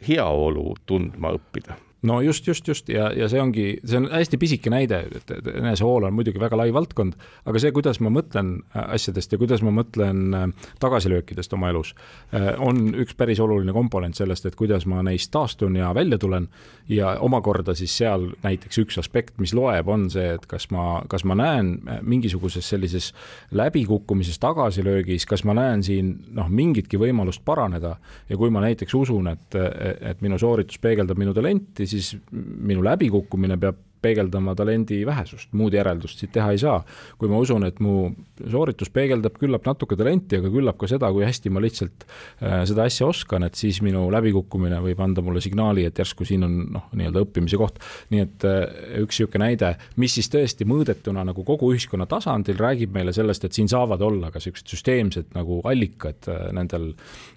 heaolu 0.05 0.75
tundma 0.87 1.33
õppida 1.39 1.81
no 2.03 2.21
just, 2.21 2.47
just, 2.47 2.69
just. 2.69 2.89
Ja, 2.89 3.11
ja 3.17 3.29
see 3.31 3.41
ongi, 3.43 3.67
see 3.87 3.99
on 3.99 4.07
hästi 4.13 4.39
pisike 4.39 4.71
näide, 4.71 5.01
et 5.19 5.33
enesehool 5.51 6.07
on 6.07 6.15
muidugi 6.15 6.41
väga 6.41 6.59
lai 6.59 6.71
valdkond, 6.75 7.17
aga 7.49 7.63
see, 7.63 7.73
kuidas 7.75 7.99
ma 8.05 8.13
mõtlen 8.15 8.55
äh, 8.71 8.85
asjadest 8.95 9.35
ja 9.35 9.41
kuidas 9.41 9.65
ma 9.67 9.73
mõtlen 9.75 10.37
äh, 10.37 10.47
tagasilöökidest 10.83 11.57
oma 11.59 11.73
elus, 11.73 11.95
äh, 12.31 12.53
on 12.63 12.93
üks 13.03 13.17
päris 13.19 13.43
oluline 13.43 13.75
komponent 13.75 14.19
sellest, 14.19 14.47
et 14.47 14.59
kuidas 14.59 14.87
ma 14.87 15.03
neist 15.07 15.33
taastun 15.35 15.79
ja 15.79 15.91
välja 15.97 16.21
tulen. 16.23 16.49
Ja 16.89 17.17
omakorda 17.21 17.75
siis 17.77 17.93
seal 17.99 18.31
näiteks 18.45 18.79
üks 18.81 18.97
aspekt, 19.03 19.35
mis 19.43 19.53
loeb, 19.57 19.91
on 19.93 20.07
see, 20.13 20.31
et 20.39 20.47
kas 20.49 20.71
ma, 20.73 21.03
kas 21.11 21.27
ma 21.29 21.37
näen 21.37 21.75
mingisuguses 22.01 22.65
sellises 22.65 23.11
läbikukkumises, 23.53 24.39
tagasilöögis, 24.41 25.27
kas 25.29 25.45
ma 25.45 25.57
näen 25.59 25.83
siin 25.85 26.15
noh, 26.33 26.49
mingitki 26.49 27.01
võimalust 27.01 27.43
paraneda. 27.45 27.97
Ja 28.31 28.39
kui 28.41 28.49
ma 28.55 28.63
näiteks 28.65 28.95
usun, 28.97 29.29
et, 29.35 29.59
et 29.59 30.25
minu 30.25 30.39
sooritus 30.41 30.81
peegeldab 30.81 31.21
minu 31.21 31.35
talenti, 31.37 31.88
siis 31.89 32.15
minu 32.33 32.85
läbikukkumine 32.85 33.57
peab 33.61 33.88
peegeldama 34.03 34.55
talendi 34.59 35.01
vähesust, 35.07 35.51
muud 35.59 35.75
järeldust 35.75 36.23
siit 36.23 36.33
teha 36.35 36.53
ei 36.55 36.61
saa. 36.61 36.79
kui 37.19 37.29
ma 37.31 37.39
usun, 37.43 37.65
et 37.67 37.81
mu 37.83 38.11
sooritus 38.51 38.91
peegeldab 38.95 39.39
küllap 39.41 39.67
natuke 39.67 39.97
talenti, 39.99 40.39
aga 40.39 40.51
küllap 40.53 40.79
ka 40.79 40.89
seda, 40.91 41.11
kui 41.15 41.25
hästi 41.27 41.51
ma 41.55 41.63
lihtsalt 41.63 42.07
äh, 42.07 42.63
seda 42.69 42.87
asja 42.89 43.09
oskan, 43.09 43.47
et 43.49 43.59
siis 43.59 43.81
minu 43.85 44.07
läbikukkumine 44.15 44.81
võib 44.85 45.03
anda 45.05 45.25
mulle 45.25 45.43
signaali, 45.45 45.87
et 45.89 45.99
järsku 45.99 46.27
siin 46.29 46.47
on 46.47 46.59
noh, 46.77 46.89
nii-öelda 46.99 47.25
õppimise 47.27 47.61
koht. 47.61 47.83
nii 48.15 48.25
et 48.25 48.49
äh, 48.49 48.65
üks 49.03 49.19
niisugune 49.19 49.49
näide, 49.49 49.73
mis 49.99 50.15
siis 50.15 50.31
tõesti 50.31 50.67
mõõdetuna 50.69 51.25
nagu 51.27 51.45
kogu 51.47 51.73
ühiskonna 51.75 52.07
tasandil 52.11 52.59
räägib 52.61 52.95
meile 52.95 53.15
sellest, 53.17 53.45
et 53.45 53.57
siin 53.57 53.71
saavad 53.71 54.03
olla 54.05 54.31
ka 54.31 54.39
niisugused 54.39 54.75
süsteemsed 54.75 55.33
nagu 55.37 55.61
allikad 55.69 56.31
äh, 56.31 56.49
nendel 56.57 56.93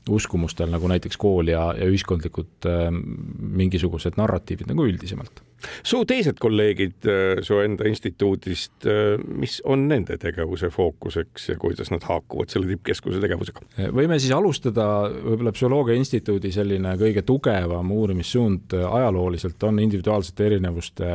uskumustel, 0.10 0.70
nagu 0.74 0.90
näiteks 0.92 1.18
kool 1.22 1.50
ja, 1.52 1.72
ja 1.78 1.88
ühiskondlikud 1.90 2.68
mingisugused 2.92 4.18
narratiivid 4.18 4.70
nagu 4.72 4.86
üldisemalt 4.90 5.42
su 5.84 6.02
teised 6.08 6.40
kolleegid 6.42 7.08
äh, 7.10 7.42
su 7.46 7.60
enda 7.62 7.88
instituudist, 7.90 8.86
äh, 8.86 9.18
mis 9.38 9.60
on 9.66 9.88
nende 9.90 10.18
tegevuse 10.22 10.72
fookuseks 10.74 11.50
ja 11.52 11.58
kuidas 11.62 11.92
nad 11.94 12.06
haakuvad 12.08 12.52
selle 12.54 12.70
tippkeskuse 12.72 13.22
tegevusega? 13.24 13.66
võime 13.96 14.20
siis 14.20 14.34
alustada 14.36 14.88
võib-olla 15.12 15.54
Psühholoogia 15.56 15.98
Instituudi 16.00 16.52
selline 16.54 16.96
kõige 17.02 17.26
tugevam 17.28 17.92
uurimissuund 17.96 18.78
äh, 18.78 18.88
ajalooliselt 19.02 19.64
on 19.68 19.80
individuaalsete 19.84 20.50
erinevuste 20.52 21.12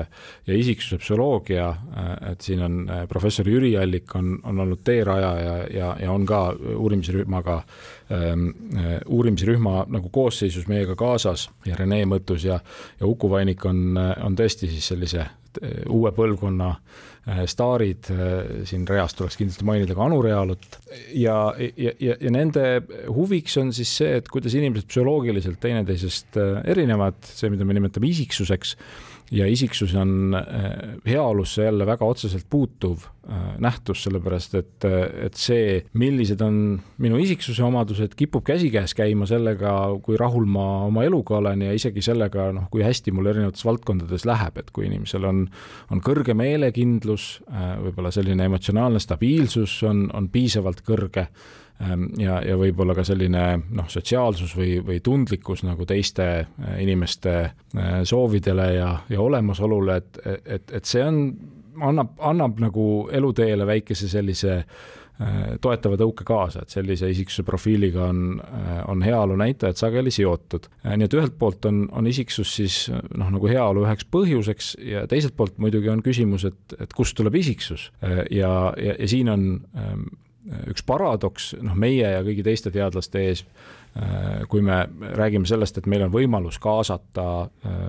ja 0.46 0.56
isiksuse 0.56 1.00
psühholoogia, 1.02 1.68
et 2.30 2.44
siin 2.44 2.62
on 2.62 2.76
professor 3.08 3.46
Jüri 3.48 3.74
Allik 3.78 4.14
on, 4.18 4.36
on 4.44 4.60
olnud 4.64 4.82
teerajaja 4.86 5.36
ja, 5.46 5.56
ja, 5.72 5.92
ja 6.02 6.12
on 6.12 6.26
ka 6.28 6.40
uurimisrühmaga 6.76 7.56
ähm, 7.56 7.95
uurimisrühma 8.06 9.80
nagu 9.90 10.10
koosseisus 10.14 10.68
meiega 10.70 10.94
kaasas 10.94 11.48
ja 11.66 11.74
Rene 11.74 12.04
Mõttus 12.06 12.44
ja, 12.46 12.60
ja 13.00 13.08
Uku 13.08 13.30
Vainik 13.32 13.64
on, 13.66 13.98
on 13.98 14.36
on 14.36 14.44
tõesti 14.44 14.68
siis 14.70 14.92
sellise 14.92 15.22
eh, 15.24 15.84
uue 15.92 16.12
põlvkonna 16.14 16.68
eh, 16.74 17.42
staarid, 17.48 18.10
eh, 18.12 18.36
siin 18.68 18.86
reas 18.88 19.16
tuleks 19.16 19.38
kindlasti 19.40 19.66
mainida 19.68 19.96
ka 19.96 20.04
Anu 20.06 20.20
Realut 20.24 20.78
ja, 21.14 21.38
ja, 21.56 21.94
ja, 22.02 22.16
ja 22.20 22.32
nende 22.34 22.66
huviks 23.08 23.56
on 23.62 23.72
siis 23.76 23.96
see, 24.02 24.16
et 24.20 24.30
kuidas 24.32 24.56
inimesed 24.58 24.88
psühholoogiliselt 24.90 25.60
teineteisest 25.62 26.40
erinevad, 26.64 27.20
see, 27.26 27.50
mida 27.52 27.66
me 27.66 27.78
nimetame 27.78 28.10
isiksuseks 28.12 28.76
ja 29.30 29.46
isiksus 29.46 29.94
on 29.94 30.34
äh, 30.34 30.70
heaolusse 31.06 31.64
jälle 31.64 31.86
väga 31.86 32.04
otseselt 32.04 32.46
puutuv 32.50 32.98
äh, 33.30 33.58
nähtus, 33.58 34.04
sellepärast 34.04 34.54
et, 34.54 34.86
et 35.26 35.34
see, 35.34 35.82
millised 35.98 36.40
on 36.44 36.80
minu 37.02 37.18
isiksuse 37.22 37.64
omadused, 37.66 38.14
kipub 38.16 38.44
käsikäes 38.46 38.94
käima 38.94 39.26
sellega, 39.26 39.74
kui 40.02 40.16
rahul 40.20 40.46
ma 40.46 40.66
oma 40.86 41.04
eluga 41.04 41.40
olen 41.40 41.66
ja 41.66 41.74
isegi 41.74 42.04
sellega, 42.04 42.50
noh, 42.54 42.70
kui 42.70 42.86
hästi 42.86 43.14
mul 43.14 43.32
erinevates 43.32 43.66
valdkondades 43.66 44.26
läheb, 44.28 44.62
et 44.62 44.70
kui 44.70 44.86
inimesel 44.86 45.26
on, 45.26 45.44
on 45.90 46.02
kõrge 46.04 46.34
meelekindlus, 46.38 47.28
võib-olla 47.82 48.12
selline 48.14 48.46
emotsionaalne 48.46 49.02
stabiilsus 49.02 49.80
on, 49.86 50.06
on 50.14 50.30
piisavalt 50.32 50.84
kõrge 50.86 51.26
ja, 52.18 52.40
ja 52.44 52.56
võib-olla 52.58 52.96
ka 52.96 53.04
selline 53.06 53.44
noh, 53.76 53.88
sotsiaalsus 53.92 54.56
või, 54.56 54.76
või 54.84 55.00
tundlikkus 55.04 55.64
nagu 55.66 55.86
teiste 55.88 56.26
äh, 56.40 56.74
inimeste 56.82 57.36
äh, 57.44 58.00
soovidele 58.08 58.70
ja, 58.78 58.90
ja 59.12 59.22
olemasolule, 59.22 60.00
et, 60.00 60.20
et, 60.44 60.76
et 60.80 60.88
see 60.88 61.04
on, 61.04 61.24
annab, 61.84 62.16
annab 62.24 62.62
nagu 62.64 62.86
eluteele 63.12 63.68
väikese 63.68 64.08
sellise 64.08 64.56
äh, 64.56 65.54
toetava 65.60 66.00
tõuke 66.00 66.24
kaasa, 66.28 66.64
et 66.64 66.72
sellise 66.72 67.12
isiksuse 67.12 67.44
profiiliga 67.44 68.08
on, 68.08 68.40
on 68.88 69.04
heaolu 69.04 69.36
näitajad 69.36 69.76
sageli 69.76 70.12
seotud. 70.14 70.70
nii 70.88 71.08
et 71.08 71.20
ühelt 71.20 71.36
poolt 71.38 71.68
on, 71.68 71.86
on 71.92 72.08
isiksus 72.08 72.56
siis 72.56 72.82
noh, 72.92 73.32
nagu 73.36 73.52
heaolu 73.52 73.84
üheks 73.84 74.08
põhjuseks 74.08 74.76
ja 74.80 75.04
teiselt 75.08 75.36
poolt 75.36 75.60
muidugi 75.60 75.92
on 75.92 76.04
küsimus, 76.04 76.48
et, 76.48 76.78
et 76.80 76.92
kust 76.96 77.16
tuleb 77.20 77.36
isiksus 77.36 77.90
ja, 78.00 78.70
ja, 78.76 78.94
ja 78.96 79.08
siin 79.08 79.28
on 79.32 79.50
ähm, 79.76 80.08
üks 80.70 80.84
paradoks 80.86 81.52
noh, 81.62 81.76
meie 81.78 82.06
ja 82.16 82.22
kõigi 82.24 82.44
teiste 82.46 82.72
teadlaste 82.74 83.22
ees, 83.28 83.42
äh, 83.98 84.44
kui 84.50 84.62
me 84.64 84.84
räägime 85.18 85.48
sellest, 85.48 85.80
et 85.80 85.88
meil 85.90 86.06
on 86.06 86.12
võimalus 86.14 86.60
kaasata 86.62 87.26
äh, 87.46 87.80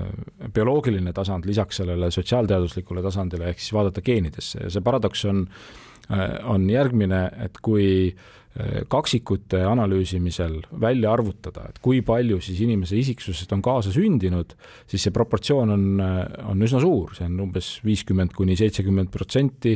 bioloogiline 0.54 1.14
tasand 1.16 1.48
lisaks 1.50 1.84
sellele 1.84 2.10
sotsiaalteaduslikule 2.14 3.04
tasandile, 3.06 3.52
ehk 3.52 3.62
siis 3.62 3.76
vaadata 3.78 4.04
geenidesse. 4.06 4.64
Ja 4.66 4.74
see 4.74 4.86
paradoks 4.86 5.26
on, 5.30 5.46
äh, 6.10 6.26
on 6.50 6.68
järgmine, 6.72 7.28
et 7.48 7.62
kui 7.62 8.16
kaksikute 8.90 9.60
analüüsimisel 9.70 10.56
välja 10.82 11.12
arvutada, 11.14 11.68
et 11.70 11.76
kui 11.78 12.00
palju 12.02 12.40
siis 12.42 12.64
inimese 12.66 12.96
isiksusest 12.98 13.52
on 13.54 13.62
kaasa 13.62 13.92
sündinud, 13.94 14.56
siis 14.90 15.04
see 15.06 15.14
proportsioon 15.14 15.76
on, 15.76 15.84
on 16.02 16.66
üsna 16.66 16.82
suur, 16.82 17.14
see 17.14 17.28
on 17.30 17.36
umbes 17.44 17.68
viiskümmend 17.86 18.34
kuni 18.34 18.58
seitsekümmend 18.58 19.12
protsenti 19.14 19.76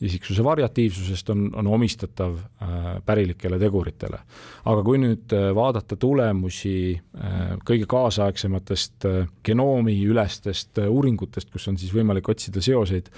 isiksuse 0.00 0.44
variatiivsusest 0.44 1.30
on, 1.30 1.48
on 1.58 1.66
omistatav 1.66 2.36
äh, 2.38 2.68
pärilikele 3.06 3.58
teguritele. 3.58 4.20
aga 4.64 4.84
kui 4.86 5.00
nüüd 5.02 5.34
äh, 5.34 5.48
vaadata 5.54 5.96
tulemusi 5.96 6.94
äh, 6.94 7.56
kõige 7.66 7.88
kaasaegsematest 7.90 9.08
genoomiülestest 9.44 10.84
uuringutest, 10.86 11.50
kus 11.50 11.68
on 11.68 11.78
siis 11.78 11.94
võimalik 11.94 12.28
otsida 12.28 12.62
seoseid 12.62 13.10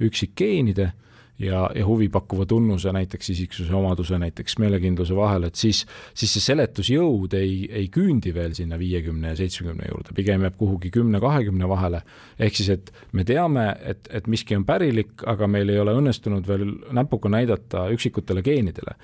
üksikgeenide 0.00 0.92
ja, 1.38 1.70
ja 1.74 1.86
huvipakkuva 1.86 2.46
tunnuse, 2.46 2.92
näiteks 2.92 3.30
isiksuse 3.30 3.74
omaduse, 3.74 4.18
näiteks 4.18 4.58
meelekindluse 4.58 5.16
vahel, 5.16 5.48
et 5.48 5.58
siis, 5.58 5.84
siis 6.14 6.34
see 6.36 6.44
seletusjõud 6.50 7.34
ei, 7.38 7.54
ei 7.70 7.88
küündi 7.94 8.32
veel 8.34 8.54
sinna 8.58 8.78
viiekümne 8.80 9.32
ja 9.32 9.38
seitsmekümne 9.38 9.90
juurde, 9.92 10.14
pigem 10.16 10.46
jääb 10.46 10.58
kuhugi 10.58 10.90
kümne-kahekümne 10.94 11.68
vahele. 11.68 12.02
ehk 12.38 12.56
siis, 12.58 12.70
et 12.74 12.92
me 13.12 13.24
teame, 13.24 13.68
et, 13.82 14.08
et 14.10 14.26
miski 14.26 14.56
on 14.56 14.66
pärilik, 14.68 15.14
aga 15.26 15.46
meil 15.46 15.70
ei 15.72 15.82
ole 15.82 15.94
õnnestunud 15.98 16.46
veel 16.48 16.72
näpuga 16.92 17.30
näidata 17.32 17.88
üksikutele 17.94 18.42
geenidele, 18.42 18.96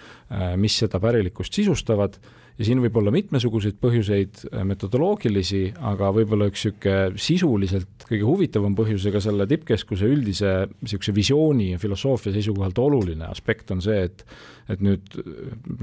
mis 0.56 0.78
seda 0.78 1.00
pärilikkust 1.00 1.54
sisustavad 1.54 2.18
ja 2.58 2.66
siin 2.66 2.80
võib 2.82 2.96
olla 3.00 3.12
mitmesuguseid 3.14 3.78
põhjuseid, 3.82 4.44
äh, 4.50 4.62
metodoloogilisi, 4.68 5.62
aga 5.90 6.10
võib-olla 6.14 6.48
üks 6.50 6.66
niisugune 6.68 7.20
sisuliselt 7.20 8.06
kõige 8.08 8.26
huvitavam 8.28 8.76
põhjus, 8.78 9.06
ega 9.10 9.22
selle 9.22 9.46
tippkeskuse 9.50 10.08
üldise 10.10 10.54
niisuguse 10.80 11.14
visiooni 11.16 11.72
ja 11.72 11.82
filosoofia 11.82 12.34
seisukohalt 12.36 12.78
oluline 12.78 13.28
aspekt 13.30 13.74
on 13.74 13.82
see, 13.84 14.06
et 14.08 14.26
et 14.64 14.80
nüüd 14.80 15.18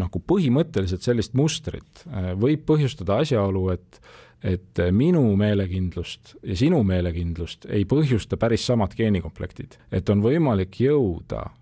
nagu 0.02 0.20
põhimõtteliselt 0.26 1.06
sellist 1.06 1.36
mustrit 1.38 2.06
äh, 2.10 2.32
võib 2.40 2.66
põhjustada 2.70 3.22
asjaolu, 3.26 3.70
et 3.76 4.04
et 4.42 4.80
minu 4.90 5.22
meelekindlust 5.38 6.32
ja 6.42 6.56
sinu 6.58 6.80
meelekindlust 6.82 7.68
ei 7.70 7.84
põhjusta 7.86 8.40
päris 8.42 8.64
samad 8.66 8.96
geenikomplektid, 8.98 9.76
et 9.94 10.10
on 10.10 10.24
võimalik 10.26 10.80
jõuda 10.82 11.44
Äh, 11.46 11.61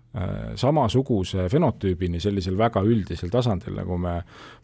samasuguse 0.58 1.44
fenotüübini 1.52 2.18
sellisel 2.20 2.56
väga 2.58 2.82
üldisel 2.82 3.30
tasandil, 3.30 3.76
nagu 3.78 3.94
me, 4.00 4.16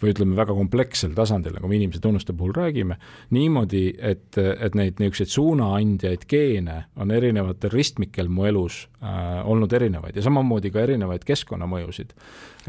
või 0.02 0.10
ütleme, 0.10 0.34
väga 0.34 0.56
komplekssel 0.58 1.12
tasandil, 1.14 1.54
nagu 1.54 1.70
me 1.70 1.78
inimese 1.78 2.02
tunnuste 2.02 2.34
puhul 2.34 2.54
räägime, 2.56 2.96
niimoodi, 3.30 3.84
et, 3.94 4.34
et 4.34 4.74
neid 4.74 4.98
niisuguseid 4.98 5.30
suunaandjaid 5.30 6.26
geene 6.26 6.80
on 6.98 7.14
erinevatel 7.14 7.70
ristmikel 7.70 8.26
mu 8.26 8.48
elus 8.50 8.80
äh, 8.98 9.46
olnud 9.46 9.70
erinevaid 9.78 10.18
ja 10.18 10.26
samamoodi 10.26 10.74
ka 10.74 10.82
erinevaid 10.82 11.22
keskkonnamõjusid. 11.28 12.10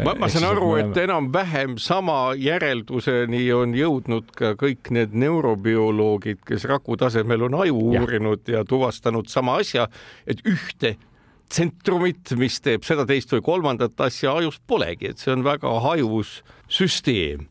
ma, 0.05 0.13
ma 0.13 0.29
saan 0.29 0.45
aru, 0.51 0.75
et 0.77 1.01
enam-vähem 1.01 1.79
sama 1.81 2.35
järelduseni 2.37 3.41
on 3.57 3.73
jõudnud 3.73 4.29
ka 4.37 4.53
kõik 4.59 4.93
need 4.93 5.17
neurobioloogid, 5.17 6.45
kes 6.45 6.69
raku 6.69 6.93
tasemel 7.01 7.49
on 7.49 7.57
aju 7.63 7.81
ja. 7.97 8.05
uurinud 8.05 8.53
ja 8.53 8.61
tuvastanud 8.69 9.33
sama 9.33 9.57
asja, 9.65 9.89
et 10.29 10.45
ühte 10.45 10.93
tsentrumit, 11.49 12.33
mis 12.39 12.59
teeb 12.63 12.85
seda, 12.87 13.05
teist 13.07 13.31
või 13.33 13.43
kolmandat 13.45 13.99
asja 14.07 14.35
ajus 14.39 14.59
polegi, 14.67 15.11
et 15.11 15.21
see 15.21 15.33
on 15.33 15.45
väga 15.45 15.71
hajus 15.85 16.41
süsteem. 16.71 17.47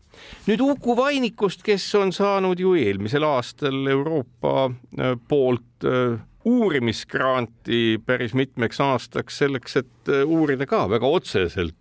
nüüd 0.46 0.62
Uku 0.64 0.96
Vainikust, 0.96 1.62
kes 1.64 1.85
on 1.94 2.12
saanud 2.12 2.61
ju 2.61 2.74
eelmisel 2.76 3.24
aastal 3.24 3.87
Euroopa 3.92 4.70
äh, 4.70 5.16
poolt 5.28 5.85
äh, 5.85 6.18
uurimisgranti 6.46 7.98
päris 8.06 8.35
mitmeks 8.35 8.80
aastaks 8.80 9.38
selleks, 9.42 9.76
et 9.76 10.12
äh, 10.12 10.24
uurida 10.24 10.66
ka 10.66 10.87
väga 10.90 11.06
otseselt 11.06 11.74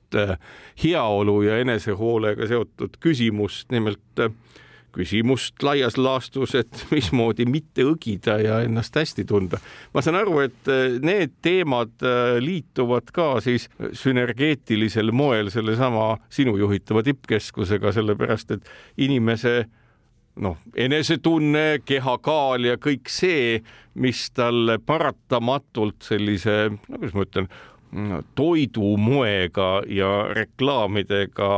heaolu 0.84 1.42
ja 1.44 1.60
enesehoolega 1.60 2.48
seotud 2.48 2.96
küsimust, 3.04 3.68
nimelt 3.72 4.30
küsimust 4.96 5.64
laias 5.66 5.98
laastus, 6.00 6.56
et 6.56 6.86
mismoodi 6.96 7.48
mitte 7.50 7.86
õgida 7.88 8.38
ja 8.44 8.60
ennast 8.66 8.96
hästi 8.96 9.26
tunda. 9.30 9.60
ma 9.94 10.04
saan 10.06 10.20
aru, 10.22 10.40
et 10.46 10.72
äh, 10.72 10.98
need 11.04 11.38
teemad 11.46 11.96
äh, 12.06 12.38
liituvad 12.44 13.12
ka 13.16 13.36
siis 13.46 13.70
sünergeetilisel 13.94 15.12
moel 15.16 15.52
sellesama 15.54 16.16
sinu 16.30 16.58
juhitava 16.62 17.04
tippkeskusega, 17.06 17.94
sellepärast 17.96 18.56
et 18.58 18.70
inimese 18.98 19.66
noh, 20.42 20.58
enesetunne, 20.76 21.82
kehakaal 21.88 22.68
ja 22.68 22.80
kõik 22.82 23.10
see, 23.12 23.62
mis 24.02 24.28
talle 24.36 24.78
paratamatult 24.84 26.04
sellise, 26.04 26.58
no 26.76 27.00
kuidas 27.00 27.16
ma 27.16 27.24
ütlen, 27.28 27.50
toidumoega 28.36 29.82
ja 29.88 30.28
reklaamidega 30.34 31.50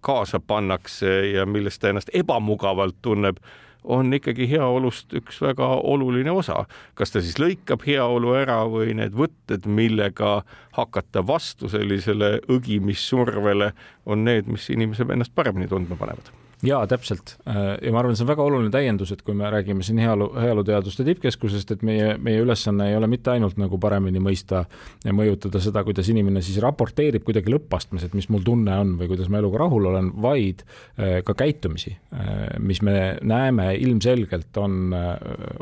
kaasa 0.00 0.40
pannakse 0.40 1.30
ja 1.30 1.46
millest 1.46 1.80
ta 1.80 1.88
ennast 1.88 2.10
ebamugavalt 2.14 2.96
tunneb, 3.02 3.36
on 3.84 4.14
ikkagi 4.14 4.46
heaolust 4.50 5.14
üks 5.18 5.40
väga 5.42 5.66
oluline 5.66 6.30
osa. 6.30 6.64
kas 6.94 7.10
ta 7.10 7.20
siis 7.20 7.38
lõikab 7.42 7.82
heaolu 7.86 8.36
ära 8.38 8.62
või 8.70 8.94
need 8.94 9.16
võtted, 9.16 9.66
millega 9.66 10.42
hakata 10.78 11.26
vastu 11.26 11.68
sellisele 11.68 12.38
õgimissurvele, 12.48 13.72
on 14.06 14.24
need, 14.24 14.46
mis 14.46 14.70
inimese 14.70 15.08
ennast 15.08 15.34
paremini 15.34 15.68
tundma 15.68 15.98
panevad 15.98 16.30
jaa, 16.62 16.86
täpselt. 16.86 17.36
Äh, 17.48 17.74
ja 17.82 17.92
ma 17.92 18.00
arvan, 18.02 18.14
see 18.16 18.24
on 18.24 18.30
väga 18.30 18.44
oluline 18.44 18.70
täiendus, 18.72 19.10
et 19.14 19.22
kui 19.26 19.34
me 19.36 19.48
räägime 19.50 19.82
siin 19.86 19.98
heaolu, 20.02 20.28
heaoluteaduste 20.38 21.04
tippkeskusest, 21.06 21.74
et 21.74 21.82
meie, 21.86 22.12
meie 22.22 22.42
ülesanne 22.44 22.86
ei 22.90 22.96
ole 22.98 23.08
mitte 23.10 23.32
ainult 23.34 23.58
nagu 23.58 23.78
paremini 23.82 24.22
mõista 24.22 24.62
ja 25.02 25.14
mõjutada 25.16 25.62
seda, 25.62 25.82
kuidas 25.86 26.10
inimene 26.12 26.42
siis 26.44 26.60
raporteerib 26.62 27.26
kuidagi 27.26 27.50
lõppastmes, 27.52 28.06
et 28.06 28.14
mis 28.18 28.28
mul 28.30 28.46
tunne 28.46 28.76
on 28.78 28.94
või 29.00 29.10
kuidas 29.10 29.30
ma 29.32 29.40
eluga 29.42 29.62
rahul 29.64 29.90
olen, 29.90 30.12
vaid 30.22 30.62
äh, 30.62 31.18
ka 31.26 31.34
käitumisi, 31.42 31.96
äh, 32.14 32.44
mis 32.62 32.82
me 32.86 33.16
näeme 33.26 33.72
ilmselgelt 33.82 34.56
on 34.62 34.94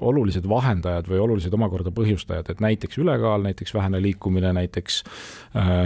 olulised 0.05 0.45
vahendajad 0.49 1.09
või 1.09 1.21
olulised 1.25 1.55
omakorda 1.55 1.93
põhjustajad, 1.95 2.53
et 2.53 2.61
näiteks 2.61 2.99
ülekaal, 3.01 3.43
näiteks 3.47 3.73
vähene 3.75 4.01
liikumine, 4.03 4.53
näiteks 4.57 5.01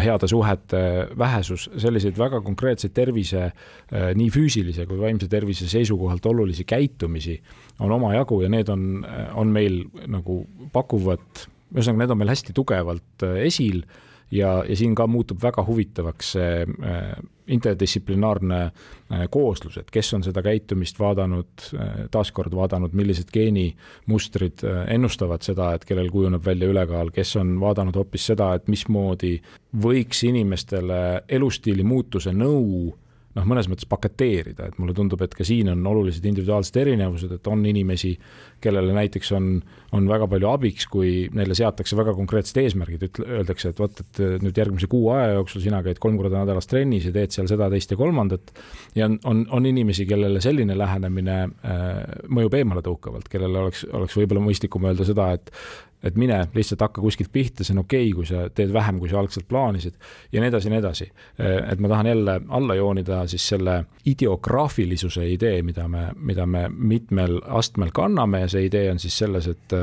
heade 0.03 0.29
suhete 0.29 0.81
vähesus, 1.19 1.69
selliseid 1.81 2.19
väga 2.19 2.41
konkreetseid 2.45 2.95
tervise, 2.97 3.51
nii 3.91 4.31
füüsilise 4.33 4.87
kui 4.89 4.99
vaimse 5.05 5.29
tervise 5.31 5.69
seisukohalt 5.71 6.27
olulisi 6.27 6.65
käitumisi 6.65 7.39
on 7.81 7.93
omajagu 7.93 8.41
ja 8.45 8.49
need 8.53 8.71
on, 8.73 9.05
on 9.35 9.53
meil 9.53 9.83
nagu 10.11 10.43
pakuvad, 10.73 11.47
ühesõnaga, 11.75 12.05
need 12.05 12.15
on 12.15 12.21
meil 12.23 12.35
hästi 12.35 12.57
tugevalt 12.57 13.27
äh, 13.27 13.45
esil 13.49 13.83
ja, 14.35 14.63
ja 14.67 14.77
siin 14.79 14.95
ka 14.97 15.07
muutub 15.11 15.43
väga 15.43 15.65
huvitavaks 15.67 16.35
see 16.37 16.65
äh, 16.65 17.15
interdistsiplinaarne 17.55 18.61
äh, 18.65 19.25
kooslus, 19.31 19.77
et 19.81 19.91
kes 19.93 20.15
on 20.17 20.25
seda 20.25 20.43
käitumist 20.45 20.99
vaadanud, 21.01 21.67
taaskord 22.15 22.55
vaadanud, 22.57 22.95
millised 22.97 23.29
geenimustrid 23.35 24.65
ennustavad 24.95 25.45
seda, 25.45 25.75
et 25.75 25.85
kellel 25.85 26.09
kujuneb 26.15 26.45
välja 26.47 26.71
ülekaal, 26.73 27.13
kes 27.15 27.37
on 27.43 27.59
vaadanud 27.61 27.97
hoopis 28.01 28.31
seda, 28.33 28.55
et 28.57 28.71
mismoodi 28.73 29.37
võiks 29.85 30.25
inimestele 30.25 31.01
elustiili 31.29 31.85
muutuse 31.85 32.33
nõu 32.33 32.95
noh, 33.35 33.47
mõnes 33.49 33.69
mõttes 33.71 33.89
paketeerida, 33.91 34.69
et 34.71 34.79
mulle 34.79 34.95
tundub, 34.97 35.23
et 35.25 35.35
ka 35.35 35.47
siin 35.47 35.71
on 35.73 35.83
olulised 35.91 36.25
individuaalsed 36.29 36.77
erinevused, 36.81 37.33
et 37.35 37.51
on 37.51 37.65
inimesi, 37.67 38.13
kellele 38.65 38.95
näiteks 38.97 39.33
on, 39.37 39.49
on 39.97 40.07
väga 40.09 40.29
palju 40.31 40.49
abiks, 40.53 40.87
kui 40.91 41.13
neile 41.35 41.57
seatakse 41.59 41.99
väga 41.99 42.15
konkreetsed 42.17 42.61
eesmärgid, 42.63 43.07
ütle, 43.09 43.27
öeldakse, 43.41 43.73
et 43.75 43.83
vot, 43.83 44.05
et 44.05 44.23
nüüd 44.45 44.61
järgmise 44.63 44.89
kuu 44.91 45.09
aja 45.15 45.35
jooksul 45.35 45.65
sina 45.65 45.83
käid 45.85 46.01
kolm 46.03 46.19
korda 46.21 46.45
nädalas 46.45 46.71
trennis 46.71 47.09
ja 47.09 47.15
teed 47.15 47.35
seal 47.35 47.51
seda, 47.51 47.69
teist 47.73 47.93
ja 47.93 47.99
kolmandat. 48.01 48.55
ja 48.95 49.09
on, 49.11 49.19
on, 49.31 49.47
on 49.59 49.67
inimesi, 49.71 50.07
kellele 50.11 50.43
selline 50.45 50.79
lähenemine 50.79 51.41
äh, 51.43 51.91
mõjub 52.31 52.55
eemaletõukavalt, 52.61 53.29
kellele 53.33 53.67
oleks, 53.67 53.85
oleks 53.93 54.17
võib-olla 54.21 54.47
mõistlikum 54.47 54.87
öelda 54.89 55.09
seda, 55.09 55.33
et 55.35 55.51
et 56.05 56.17
mine 56.21 56.43
lihtsalt 56.55 56.85
hakka 56.85 57.01
kuskilt 57.01 57.33
pihta, 57.33 57.65
see 57.65 57.75
on 57.75 57.83
okei 57.85 58.11
okay,, 58.11 58.17
kui 58.19 58.29
sa 58.29 58.49
teed 58.55 58.73
vähem, 58.73 59.01
kui 59.01 59.11
sa 59.11 59.19
algselt 59.21 59.49
plaanisid 59.49 59.97
ja 60.33 60.43
nii 60.43 60.53
edasi 60.53 60.69
ja 60.69 60.75
nii 60.75 60.83
edasi. 60.83 61.11
et 61.73 61.81
ma 61.81 61.89
tahan 61.89 62.07
jälle 62.07 62.41
alla 62.49 62.75
joonida 62.75 63.27
siis 63.27 63.49
selle 63.49 63.85
ideograafilisuse 64.07 65.29
idee, 65.33 65.63
mida 65.63 65.89
me, 65.89 66.09
mida 66.17 66.47
me 66.47 66.69
mitmel 66.69 67.41
astmel 67.49 67.91
kanname 67.95 68.41
ja 68.45 68.49
see 68.49 68.67
idee 68.69 68.91
on 68.91 68.99
siis 68.99 69.19
selles, 69.19 69.49
et 69.49 69.79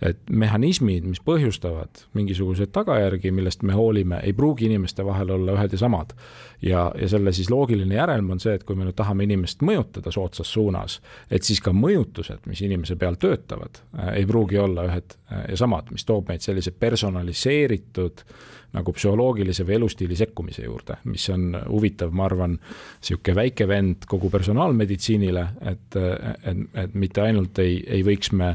et 0.00 0.30
mehhanismid, 0.32 1.04
mis 1.04 1.20
põhjustavad 1.20 2.06
mingisuguseid 2.16 2.70
tagajärgi, 2.72 3.30
millest 3.36 3.62
me 3.68 3.74
hoolime, 3.76 4.20
ei 4.24 4.32
pruugi 4.32 4.64
inimeste 4.70 5.04
vahel 5.04 5.34
olla 5.34 5.58
ühed 5.58 5.76
ja 5.76 5.78
samad. 5.78 6.14
ja, 6.62 6.92
ja 7.00 7.08
selle 7.08 7.32
siis 7.32 7.50
loogiline 7.50 7.94
järelm 7.94 8.30
on 8.30 8.40
see, 8.40 8.54
et 8.54 8.64
kui 8.64 8.76
me 8.76 8.84
nüüd 8.84 8.96
tahame 8.96 9.24
inimest 9.24 9.62
mõjutada 9.64 10.12
soodsas 10.12 10.52
suunas, 10.52 10.98
et 11.30 11.44
siis 11.44 11.60
ka 11.60 11.72
mõjutused, 11.72 12.44
mis 12.46 12.60
inimese 12.64 12.96
peal 13.00 13.16
töötavad, 13.20 13.80
ei 14.14 14.26
pruugi 14.28 14.58
olla 14.58 14.84
ühed 14.88 15.16
ja 15.48 15.56
samad, 15.60 15.92
mis 15.94 16.06
toob 16.08 16.30
meid 16.32 16.44
sellise 16.44 16.72
personaliseeritud 16.72 18.24
nagu 18.70 18.92
psühholoogilise 18.94 19.64
või 19.66 19.80
elustiili 19.80 20.16
sekkumise 20.18 20.62
juurde, 20.62 21.00
mis 21.10 21.24
on 21.34 21.56
huvitav, 21.64 22.12
ma 22.14 22.28
arvan, 22.28 22.54
niisugune 23.00 23.34
väike 23.40 23.66
vend 23.66 24.06
kogu 24.10 24.30
personaalmeditsiinile, 24.30 25.42
et, 25.72 25.98
et, 25.98 26.62
et 26.84 26.94
mitte 26.94 27.24
ainult 27.24 27.58
ei, 27.62 27.80
ei 27.98 28.04
võiks 28.06 28.30
me 28.38 28.54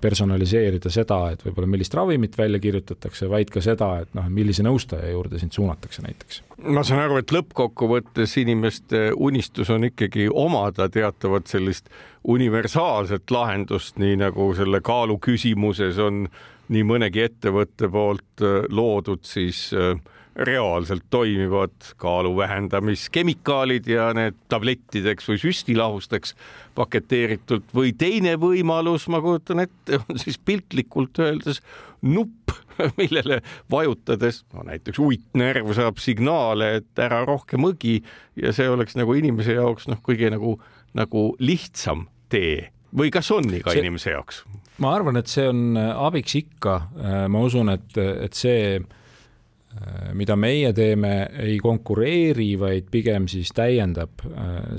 personaliseerida 0.00 0.90
seda, 0.92 1.18
et 1.34 1.40
võib-olla 1.44 1.68
millist 1.74 1.94
ravimit 1.98 2.38
välja 2.38 2.60
kirjutatakse, 2.62 3.28
vaid 3.30 3.50
ka 3.52 3.60
seda, 3.64 3.90
et 4.04 4.12
noh, 4.14 4.28
millise 4.30 4.62
nõustaja 4.64 5.10
juurde 5.10 5.40
sind 5.42 5.52
suunatakse 5.56 6.04
näiteks. 6.04 6.42
ma 6.64 6.84
saan 6.86 7.02
aru, 7.02 7.18
et 7.20 7.34
lõppkokkuvõttes 7.34 8.38
inimeste 8.40 9.10
unistus 9.16 9.70
on 9.74 9.90
ikkagi 9.90 10.28
omada 10.30 10.88
teatavat 10.88 11.50
sellist 11.50 11.90
universaalset 12.24 13.30
lahendust, 13.30 13.98
nii 14.00 14.16
nagu 14.22 14.48
selle 14.56 14.80
kaalu 14.84 15.18
küsimuses 15.22 15.98
on 16.00 16.24
nii 16.72 16.84
mõnegi 16.88 17.24
ettevõtte 17.26 17.90
poolt 17.92 18.44
äh, 18.44 18.64
loodud 18.72 19.24
siis 19.28 19.66
äh, 19.76 19.98
reaalselt 20.34 21.04
toimivad 21.10 21.94
kaalu 21.96 22.36
vähendamiskemikaalid 22.36 23.86
ja 23.86 24.08
need 24.16 24.36
tablettideks 24.48 25.28
või 25.30 25.38
süstilahusteks 25.38 26.34
paketeeritult. 26.74 27.68
Või 27.74 27.92
teine 27.98 28.34
võimalus, 28.40 29.06
ma 29.12 29.20
kujutan 29.22 29.62
ette, 29.66 30.00
on 30.00 30.18
siis 30.18 30.38
piltlikult 30.38 31.20
öeldes 31.22 31.60
nupp, 32.02 32.50
millele 33.00 33.42
vajutades, 33.70 34.42
no 34.54 34.64
näiteks 34.66 34.98
uitnerv 34.98 35.70
saab 35.76 36.02
signaale, 36.02 36.72
et 36.80 37.04
ära 37.04 37.22
rohkem 37.28 37.68
õgi 37.70 38.00
ja 38.40 38.50
see 38.56 38.66
oleks 38.70 38.98
nagu 38.98 39.14
inimese 39.14 39.54
jaoks 39.54 39.86
noh, 39.92 40.02
kõige 40.02 40.32
nagu, 40.34 40.56
nagu 40.98 41.28
lihtsam 41.38 42.08
tee 42.32 42.70
või 42.94 43.10
kas 43.14 43.30
on 43.34 43.48
ka 43.60 43.72
see, 43.72 43.82
inimese 43.82 44.14
jaoks? 44.14 44.44
ma 44.82 44.94
arvan, 44.96 45.18
et 45.20 45.30
see 45.30 45.46
on 45.50 45.78
äh, 45.78 45.90
abiks 46.06 46.36
ikka, 46.38 46.76
äh, 46.98 47.24
ma 47.30 47.42
usun, 47.46 47.70
et, 47.74 47.98
et 47.98 48.38
see, 48.38 48.78
äh, 48.80 50.08
mida 50.18 50.36
meie 50.38 50.72
teeme, 50.74 51.12
ei 51.44 51.58
konkureeri, 51.62 52.52
vaid 52.60 52.90
pigem 52.90 53.28
siis 53.30 53.52
täiendab 53.54 54.24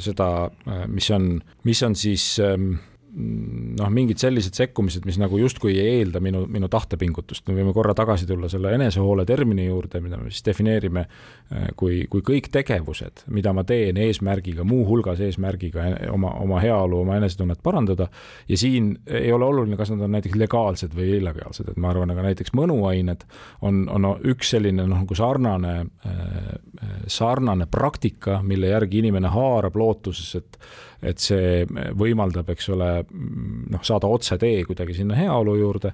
seda, 0.01 0.49
mis 0.91 1.07
on, 1.15 1.29
mis 1.67 1.83
on 1.87 1.95
siis 1.99 2.27
ähm, 2.43 2.75
noh, 3.15 3.89
mingid 3.93 4.19
sellised 4.19 4.57
sekkumised, 4.57 5.05
mis 5.07 5.17
nagu 5.21 5.37
justkui 5.39 5.77
ei 5.79 5.99
eelda 6.01 6.19
minu, 6.23 6.43
minu 6.51 6.67
tahtepingutust, 6.71 7.45
me 7.47 7.55
võime 7.55 7.71
korra 7.75 7.93
tagasi 7.95 8.27
tulla 8.27 8.49
selle 8.51 8.73
enesehoole 8.75 9.23
termini 9.27 9.69
juurde, 9.69 10.01
mida 10.03 10.19
me 10.19 10.31
siis 10.33 10.43
defineerime 10.47 11.05
äh, 11.05 11.69
kui, 11.79 12.01
kui 12.11 12.23
kõik 12.25 12.49
tegevused, 12.51 13.23
mida 13.35 13.53
ma 13.55 13.63
teen 13.67 13.99
eesmärgiga, 14.03 14.65
muuhulgas 14.67 15.21
eesmärgiga 15.23 15.87
oma, 16.11 16.33
oma 16.43 16.59
heaolu, 16.63 16.99
oma 17.05 17.19
enesetunnet 17.21 17.61
parandada. 17.63 18.09
ja 18.47 18.57
siin 18.59 18.91
ei 19.07 19.31
ole 19.31 19.47
oluline, 19.47 19.77
kas 19.79 19.93
nad 19.93 20.03
on 20.03 20.15
näiteks 20.17 20.35
legaalsed 20.39 20.95
või 20.97 21.15
illegaalsed, 21.19 21.71
et 21.71 21.79
ma 21.79 21.93
arvan, 21.93 22.11
aga 22.11 22.25
näiteks 22.27 22.51
mõnuained 22.57 23.23
on, 23.61 23.85
on 23.89 24.11
üks 24.27 24.51
selline 24.55 24.83
noh, 24.83 25.05
nagu 25.05 25.15
sarnane, 25.15 25.75
äh, 26.05 26.51
sarnane 27.07 27.69
praktika, 27.71 28.41
mille 28.43 28.73
järgi 28.73 28.99
inimene 29.05 29.31
haarab 29.31 29.79
lootuses, 29.79 30.35
et 30.41 30.59
et 31.05 31.21
see 31.21 31.63
võimaldab, 31.97 32.49
eks 32.53 32.69
ole, 32.73 32.91
noh, 33.71 33.83
saada 33.85 34.09
otsetee 34.11 34.63
kuidagi 34.65 34.97
sinna 34.97 35.17
heaolu 35.19 35.55
juurde. 35.59 35.93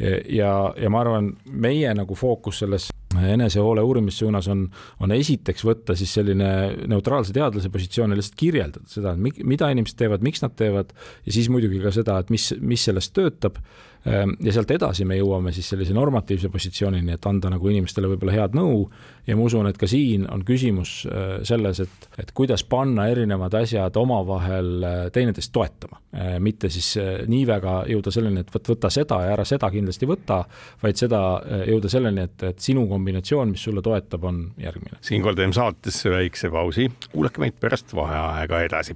ja, 0.00 0.52
ja 0.76 0.90
ma 0.90 1.00
arvan, 1.04 1.34
meie 1.44 1.92
nagu 1.94 2.14
fookus 2.16 2.62
selles 2.62 2.90
enesehoole 3.18 3.82
uurimissuunas 3.82 4.48
on, 4.52 4.64
on 5.02 5.12
esiteks 5.12 5.64
võtta 5.66 5.96
siis 5.98 6.12
selline 6.14 6.50
neutraalse 6.90 7.34
teadlase 7.34 7.70
positsioon 7.72 8.14
ja 8.14 8.20
lihtsalt 8.20 8.38
kirjeldada 8.38 8.90
seda, 8.90 9.14
et 9.16 9.44
mida 9.50 9.70
inimesed 9.72 9.98
teevad, 9.98 10.22
miks 10.22 10.44
nad 10.44 10.54
teevad 10.58 10.92
ja 11.26 11.34
siis 11.34 11.50
muidugi 11.50 11.82
ka 11.82 11.92
seda, 11.94 12.20
et 12.22 12.30
mis, 12.30 12.52
mis 12.62 12.86
sellest 12.86 13.14
töötab 13.16 13.58
Ehm, 14.06 14.30
ja 14.40 14.52
sealt 14.56 14.70
edasi 14.72 15.04
me 15.04 15.18
jõuame 15.18 15.52
siis 15.52 15.66
sellise 15.68 15.92
normatiivse 15.92 16.48
positsioonini, 16.48 17.18
et 17.18 17.26
anda 17.28 17.50
nagu 17.52 17.68
inimestele 17.68 18.08
võib-olla 18.08 18.32
head 18.32 18.54
nõu 18.56 18.86
ja 19.26 19.36
ma 19.36 19.44
usun, 19.44 19.66
et 19.68 19.76
ka 19.76 19.84
siin 19.90 20.24
on 20.32 20.40
küsimus 20.48 21.02
äh, 21.04 21.34
selles, 21.44 21.82
et, 21.84 22.06
et 22.22 22.32
kuidas 22.36 22.64
panna 22.64 23.10
erinevad 23.12 23.58
asjad 23.60 23.98
omavahel 24.00 24.70
äh, 24.88 25.02
teineteist 25.12 25.52
toetama. 25.52 26.00
Äh, 26.16 26.38
mitte 26.40 26.70
siis 26.72 26.94
nii 27.28 27.42
väga 27.50 27.74
jõuda 27.92 28.14
selleni, 28.14 28.40
et 28.40 28.54
vot 28.54 28.72
võta 28.72 28.88
seda 28.94 29.20
ja 29.26 29.34
ära 29.36 29.44
seda 29.44 29.68
kindlasti 29.74 30.08
võta, 30.08 30.40
vaid 30.80 30.96
seda 30.96 31.20
jõuda 31.68 31.92
selleni, 31.92 32.24
et, 32.24 32.48
et 32.54 32.64
sinu 32.64 32.86
kombinatsioon, 33.00 33.54
mis 33.54 33.64
sulle 33.64 33.82
toetab, 33.82 34.24
on 34.24 34.50
järgmine. 34.58 34.98
siinkohal 35.00 35.34
teeme 35.34 35.52
saatesse 35.52 36.10
väikse 36.10 36.50
pausi, 36.50 36.90
kuulake 37.12 37.40
meid 37.40 37.56
pärast 37.60 37.94
vaheaega 37.94 38.60
edasi. 38.60 38.94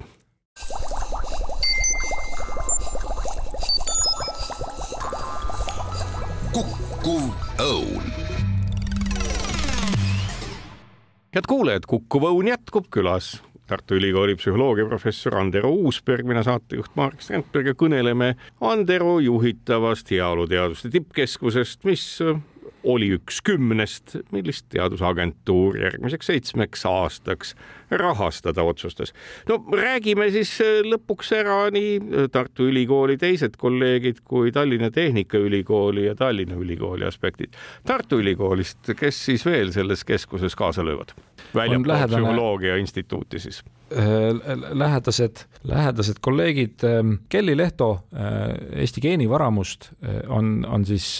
Kukkuv 6.53 7.23
Õun. 7.59 8.13
head 11.35 11.47
kuulajad, 11.47 11.83
Kukkuv 11.87 12.29
Õun 12.29 12.47
jätkub 12.53 12.87
külas 12.93 13.41
Tartu 13.67 13.95
Ülikooli 13.97 14.35
psühholoogiaprofessor 14.37 15.35
Andero 15.39 15.71
Uusberg, 15.73 16.27
mina 16.29 16.43
saatejuht 16.45 16.93
Marek 16.95 17.23
Strandberg 17.25 17.71
ja 17.71 17.73
kõneleme 17.73 18.35
Andero 18.61 19.17
juhitavast 19.19 20.13
heaoluteaduste 20.13 20.93
tippkeskusest, 20.93 21.81
mis 21.89 22.05
oli 22.85 23.09
üks 23.17 23.41
kümnest, 23.45 24.15
millist 24.33 24.67
teadusagentuur 24.73 25.77
järgmiseks 25.81 26.29
seitsmeks 26.31 26.85
aastaks 26.85 27.55
rahastada 27.91 28.63
otsustas. 28.63 29.13
no 29.49 29.59
räägime 29.71 30.29
siis 30.31 30.53
äh, 30.61 30.81
lõpuks 30.85 31.31
ära 31.37 31.69
nii 31.73 31.91
äh, 31.99 32.27
Tartu 32.31 32.69
Ülikooli 32.69 33.17
teised 33.21 33.57
kolleegid 33.61 34.21
kui 34.23 34.51
Tallinna 34.51 34.91
Tehnikaülikooli 34.91 36.05
ja 36.05 36.15
Tallinna 36.15 36.55
Ülikooli 36.55 37.05
aspektid. 37.05 37.53
Tartu 37.85 38.19
Ülikoolist, 38.21 38.93
kes 38.97 39.25
siis 39.25 39.45
veel 39.45 39.71
selles 39.75 40.05
keskuses 40.05 40.55
kaasa 40.55 40.85
löövad? 40.85 41.15
väljapool 41.55 41.87
lähedane... 41.87 42.21
psühholoogia 42.21 42.75
instituuti 42.81 43.39
siis 43.39 43.63
äh, 43.93 44.01
lähedased, 44.71 45.45
lähedased 45.63 46.21
kolleegid 46.21 46.83
ähm, 46.83 47.13
Kelly 47.29 47.57
Lehto 47.57 48.07
Eesti 48.75 49.01
geenivaramust 49.01 49.91
on, 50.27 50.65
on 50.69 50.85
siis 50.85 51.19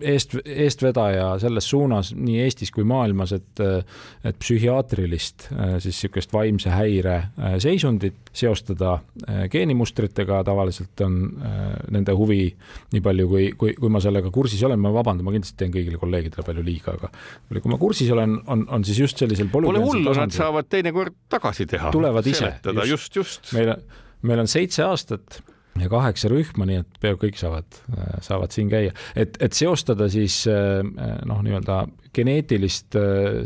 eest, 0.00 0.36
eestvedaja 0.44 1.36
selles 1.42 1.68
suunas 1.70 2.12
nii 2.16 2.40
Eestis 2.44 2.72
kui 2.74 2.84
maailmas, 2.88 3.32
et, 3.36 3.62
et 4.26 4.38
psühhiaatrilist 4.38 5.48
siis 5.82 5.96
niisugust 5.96 6.32
vaimse 6.32 6.70
häire 6.70 7.14
äh, 7.16 7.56
seisundit 7.62 8.30
seostada 8.36 8.98
äh, 9.28 9.46
geenimustritega, 9.50 10.42
tavaliselt 10.44 11.00
on 11.04 11.18
äh, 11.40 11.64
nende 11.94 12.14
huvi, 12.16 12.48
nii 12.92 13.02
palju 13.04 13.28
kui, 13.30 13.48
kui, 13.58 13.74
kui 13.78 13.92
ma 13.92 14.02
sellega 14.04 14.30
kursis 14.34 14.62
olen, 14.66 14.80
ma 14.82 14.92
vabandan, 14.94 15.24
ma 15.26 15.34
kindlasti 15.34 15.58
teen 15.62 15.74
kõigile 15.74 16.00
kolleegidele 16.00 16.46
palju 16.46 16.66
liiga, 16.66 16.96
aga 16.96 17.10
kui 17.60 17.72
ma 17.72 17.80
kursis 17.80 18.12
olen, 18.14 18.38
on, 18.52 18.66
on 18.72 18.86
siis 18.86 19.00
just 19.06 19.22
sellisel 19.22 19.50
Pole 19.52 19.70
hullu, 19.72 20.14
nad 20.16 20.34
saavad 20.34 20.68
teinekord 20.70 21.16
tagasi 21.32 21.66
teha. 21.70 21.92
tulevad 21.94 22.26
ise. 22.26 22.56
just, 22.86 23.14
just. 23.16 23.52
meil, 23.56 23.76
meil 24.26 24.44
on 24.44 24.50
seitse 24.50 24.84
aastat 24.86 25.40
ja 25.82 25.90
kaheksa 25.92 26.30
rühma, 26.32 26.66
nii 26.68 26.80
et 26.82 27.00
peaaegu 27.02 27.26
kõik 27.26 27.40
saavad, 27.40 27.80
saavad 28.24 28.54
siin 28.54 28.70
käia, 28.72 28.94
et, 29.14 29.36
et 29.42 29.56
seostada 29.56 30.08
siis 30.12 30.42
noh, 30.46 31.42
nii-öelda 31.44 31.84
geneetilist 32.16 32.96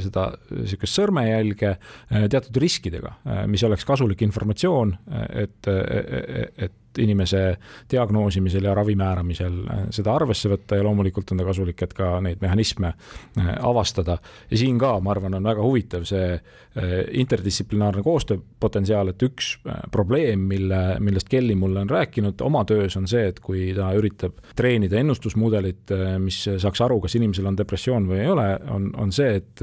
seda 0.05 0.27
niisugust 0.55 0.99
sõrmejälge 1.01 1.75
teatud 2.09 2.61
riskidega, 2.63 3.17
mis 3.51 3.65
oleks 3.67 3.87
kasulik 3.89 4.23
informatsioon, 4.27 4.95
et, 5.43 5.71
et 5.71 6.79
inimese 6.99 7.57
diagnoosimisel 7.91 8.65
ja 8.65 8.75
ravi 8.75 8.95
määramisel 8.99 9.59
äh, 9.71 9.83
seda 9.95 10.15
arvesse 10.15 10.51
võtta 10.51 10.79
ja 10.79 10.85
loomulikult 10.85 11.31
on 11.33 11.41
ta 11.41 11.47
kasulik, 11.47 11.83
et 11.85 11.95
ka 11.95 12.13
neid 12.25 12.41
mehhanisme 12.43 12.91
äh, 12.91 13.51
avastada. 13.67 14.19
ja 14.51 14.59
siin 14.59 14.79
ka, 14.79 14.97
ma 15.01 15.15
arvan, 15.15 15.35
on 15.39 15.47
väga 15.47 15.63
huvitav 15.63 16.07
see 16.09 16.33
äh, 16.35 16.95
interdistsiplinaarne 17.23 18.03
koostööpotentsiaal, 18.03 19.13
et 19.13 19.23
üks 19.23 19.53
probleem, 19.93 20.49
mille, 20.51 20.81
millest 21.01 21.29
Kelly 21.31 21.55
mulle 21.55 21.85
on 21.85 21.91
rääkinud 21.91 22.41
oma 22.43 22.65
töös, 22.65 22.97
on 22.97 23.07
see, 23.11 23.29
et 23.31 23.41
kui 23.41 23.71
ta 23.77 23.93
üritab 23.97 24.41
treenida 24.57 24.99
ennustusmudelit, 25.01 25.95
mis 26.23 26.43
saaks 26.59 26.83
aru, 26.85 27.01
kas 27.05 27.15
inimesel 27.19 27.47
on 27.51 27.59
depressioon 27.59 28.09
või 28.11 28.23
ei 28.25 28.31
ole, 28.33 28.49
on, 28.69 28.91
on 28.99 29.13
see, 29.13 29.41
et 29.41 29.63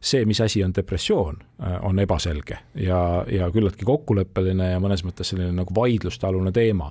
see, 0.00 0.24
mis 0.28 0.40
asi 0.40 0.64
on 0.64 0.74
depressioon 0.74 1.40
on 1.86 1.98
ebaselge 2.02 2.56
ja, 2.82 2.98
ja 3.30 3.46
küllaltki 3.54 3.86
kokkuleppeline 3.86 4.72
ja 4.72 4.80
mõnes 4.82 5.04
mõttes 5.06 5.30
selline 5.30 5.52
nagu 5.54 5.74
vaidlustealune 5.76 6.50
teema. 6.54 6.88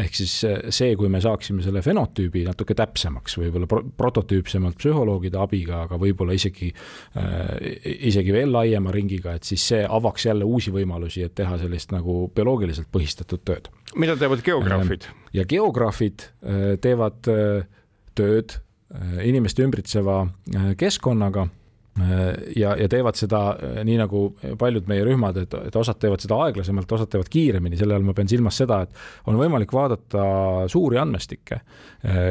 ehk 0.00 0.16
siis 0.16 0.32
see, 0.72 0.94
kui 0.96 1.10
me 1.12 1.20
saaksime 1.20 1.64
selle 1.64 1.82
fenotüübi 1.84 2.44
natuke 2.46 2.76
täpsemaks, 2.78 3.36
võib-olla 3.40 3.68
pro 3.68 3.82
prototüüpsemalt 3.98 4.78
psühholoogide 4.80 5.38
abiga, 5.40 5.82
aga 5.84 5.98
võib-olla 6.00 6.36
isegi 6.36 6.70
äh,, 6.72 7.44
isegi 8.08 8.32
veel 8.34 8.52
laiema 8.54 8.94
ringiga, 8.94 9.36
et 9.36 9.44
siis 9.48 9.64
see 9.74 9.84
avaks 9.84 10.28
jälle 10.30 10.48
uusi 10.48 10.72
võimalusi, 10.74 11.24
et 11.26 11.34
teha 11.36 11.58
sellist 11.60 11.92
nagu 11.94 12.24
bioloogiliselt 12.34 12.88
põhistatud 12.94 13.44
tööd. 13.44 13.70
mida 13.96 14.16
teevad 14.16 14.44
geograafid? 14.46 15.08
ja 15.36 15.44
geograafid 15.48 16.28
äh, 16.28 16.76
teevad 16.80 17.32
äh, 17.32 17.66
tööd 18.14 18.58
äh, 18.94 19.20
inimeste 19.28 19.64
ümbritseva 19.66 20.24
keskkonnaga 20.78 21.48
ja, 22.58 22.72
ja 22.74 22.88
teevad 22.90 23.14
seda 23.14 23.40
nii 23.86 24.00
nagu 24.00 24.24
paljud 24.58 24.88
meie 24.90 25.04
rühmad, 25.06 25.36
et, 25.44 25.52
et 25.68 25.76
osad 25.78 26.00
teevad 26.02 26.24
seda 26.24 26.40
aeglasemalt, 26.42 26.90
osad 26.96 27.12
teevad 27.12 27.30
kiiremini, 27.30 27.78
selle 27.78 27.94
all 27.94 28.06
ma 28.06 28.16
pean 28.18 28.26
silmas 28.30 28.58
seda, 28.58 28.80
et 28.82 29.30
on 29.30 29.38
võimalik 29.38 29.70
vaadata 29.70 30.24
suuri 30.72 30.98
andmestikke, 30.98 31.60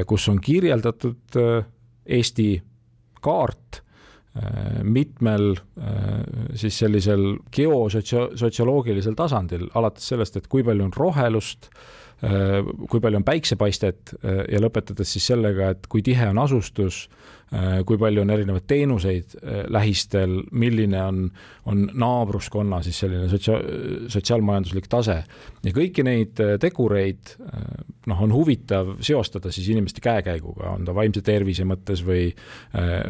kus 0.09 0.28
on 0.34 0.41
kirjeldatud 0.43 1.39
Eesti 2.03 2.49
kaart 3.24 3.80
mitmel 4.84 5.53
siis 6.59 6.84
sellisel 6.84 7.38
geosotsioloogilisel 7.55 9.16
tasandil, 9.16 9.70
alates 9.80 10.11
sellest, 10.11 10.41
et 10.41 10.51
kui 10.51 10.68
palju 10.68 10.89
on 10.89 10.95
rohelust, 10.97 11.72
Äh, 11.72 12.12
kui 12.24 13.01
palju 13.03 13.19
on 13.19 13.26
päiksepaistet 13.28 14.15
äh, 14.15 14.43
ja 14.53 14.61
lõpetades 14.63 15.15
siis 15.15 15.26
sellega, 15.34 15.74
et 15.74 15.88
kui 15.91 16.03
tihe 16.05 16.30
on 16.32 16.39
asustus, 16.39 17.01
äh, 17.51 17.82
kui 17.88 17.99
palju 17.99 18.24
on 18.24 18.32
erinevaid 18.32 18.63
teenuseid 18.69 19.36
lähistel, 19.74 20.38
milline 20.55 21.01
on, 21.03 21.19
on 21.69 21.84
naabruskonna 21.99 22.80
siis 22.86 23.01
selline 23.03 23.28
sotsia-, 23.32 23.59
sotsiaalmajanduslik 24.13 24.88
tase. 24.91 25.17
ja 25.65 25.76
kõiki 25.76 26.05
neid 26.07 26.39
tegureid 26.63 27.36
noh, 28.07 28.24
on 28.24 28.36
huvitav 28.36 28.95
seostada 29.03 29.51
siis 29.51 29.67
inimeste 29.76 30.03
käekäiguga, 30.03 30.71
on 30.78 30.88
ta 30.88 30.95
vaimse 30.95 31.21
tervise 31.26 31.67
mõttes 31.67 32.05
või, 32.07 32.30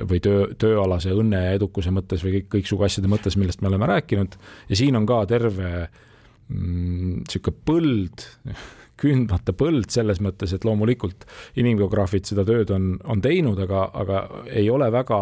või 0.09 0.21
töö, 0.23 0.47
tööalase 0.57 1.13
õnne 1.13 1.45
ja 1.47 1.57
edukuse 1.59 1.93
mõttes 1.93 2.25
või 2.25 2.39
kõik, 2.39 2.49
kõiksugu 2.57 2.89
asjade 2.89 3.11
mõttes, 3.11 3.37
millest 3.37 3.61
me 3.61 3.69
oleme 3.69 3.89
rääkinud 3.93 4.37
ja 4.69 4.79
siin 4.79 4.97
on 4.97 5.05
ka 5.09 5.23
terve 5.29 5.73
niisugune 6.49 7.57
mm, 7.57 7.61
põld 7.65 8.25
kündmata 8.99 9.53
põld 9.57 9.89
selles 9.93 10.21
mõttes, 10.23 10.53
et 10.53 10.65
loomulikult 10.67 11.25
inimgeograafid 11.59 12.29
seda 12.29 12.45
tööd 12.47 12.71
on, 12.73 12.93
on 13.09 13.21
teinud, 13.23 13.59
aga, 13.65 13.85
aga 14.03 14.23
ei 14.53 14.69
ole 14.71 14.89
väga 14.93 15.19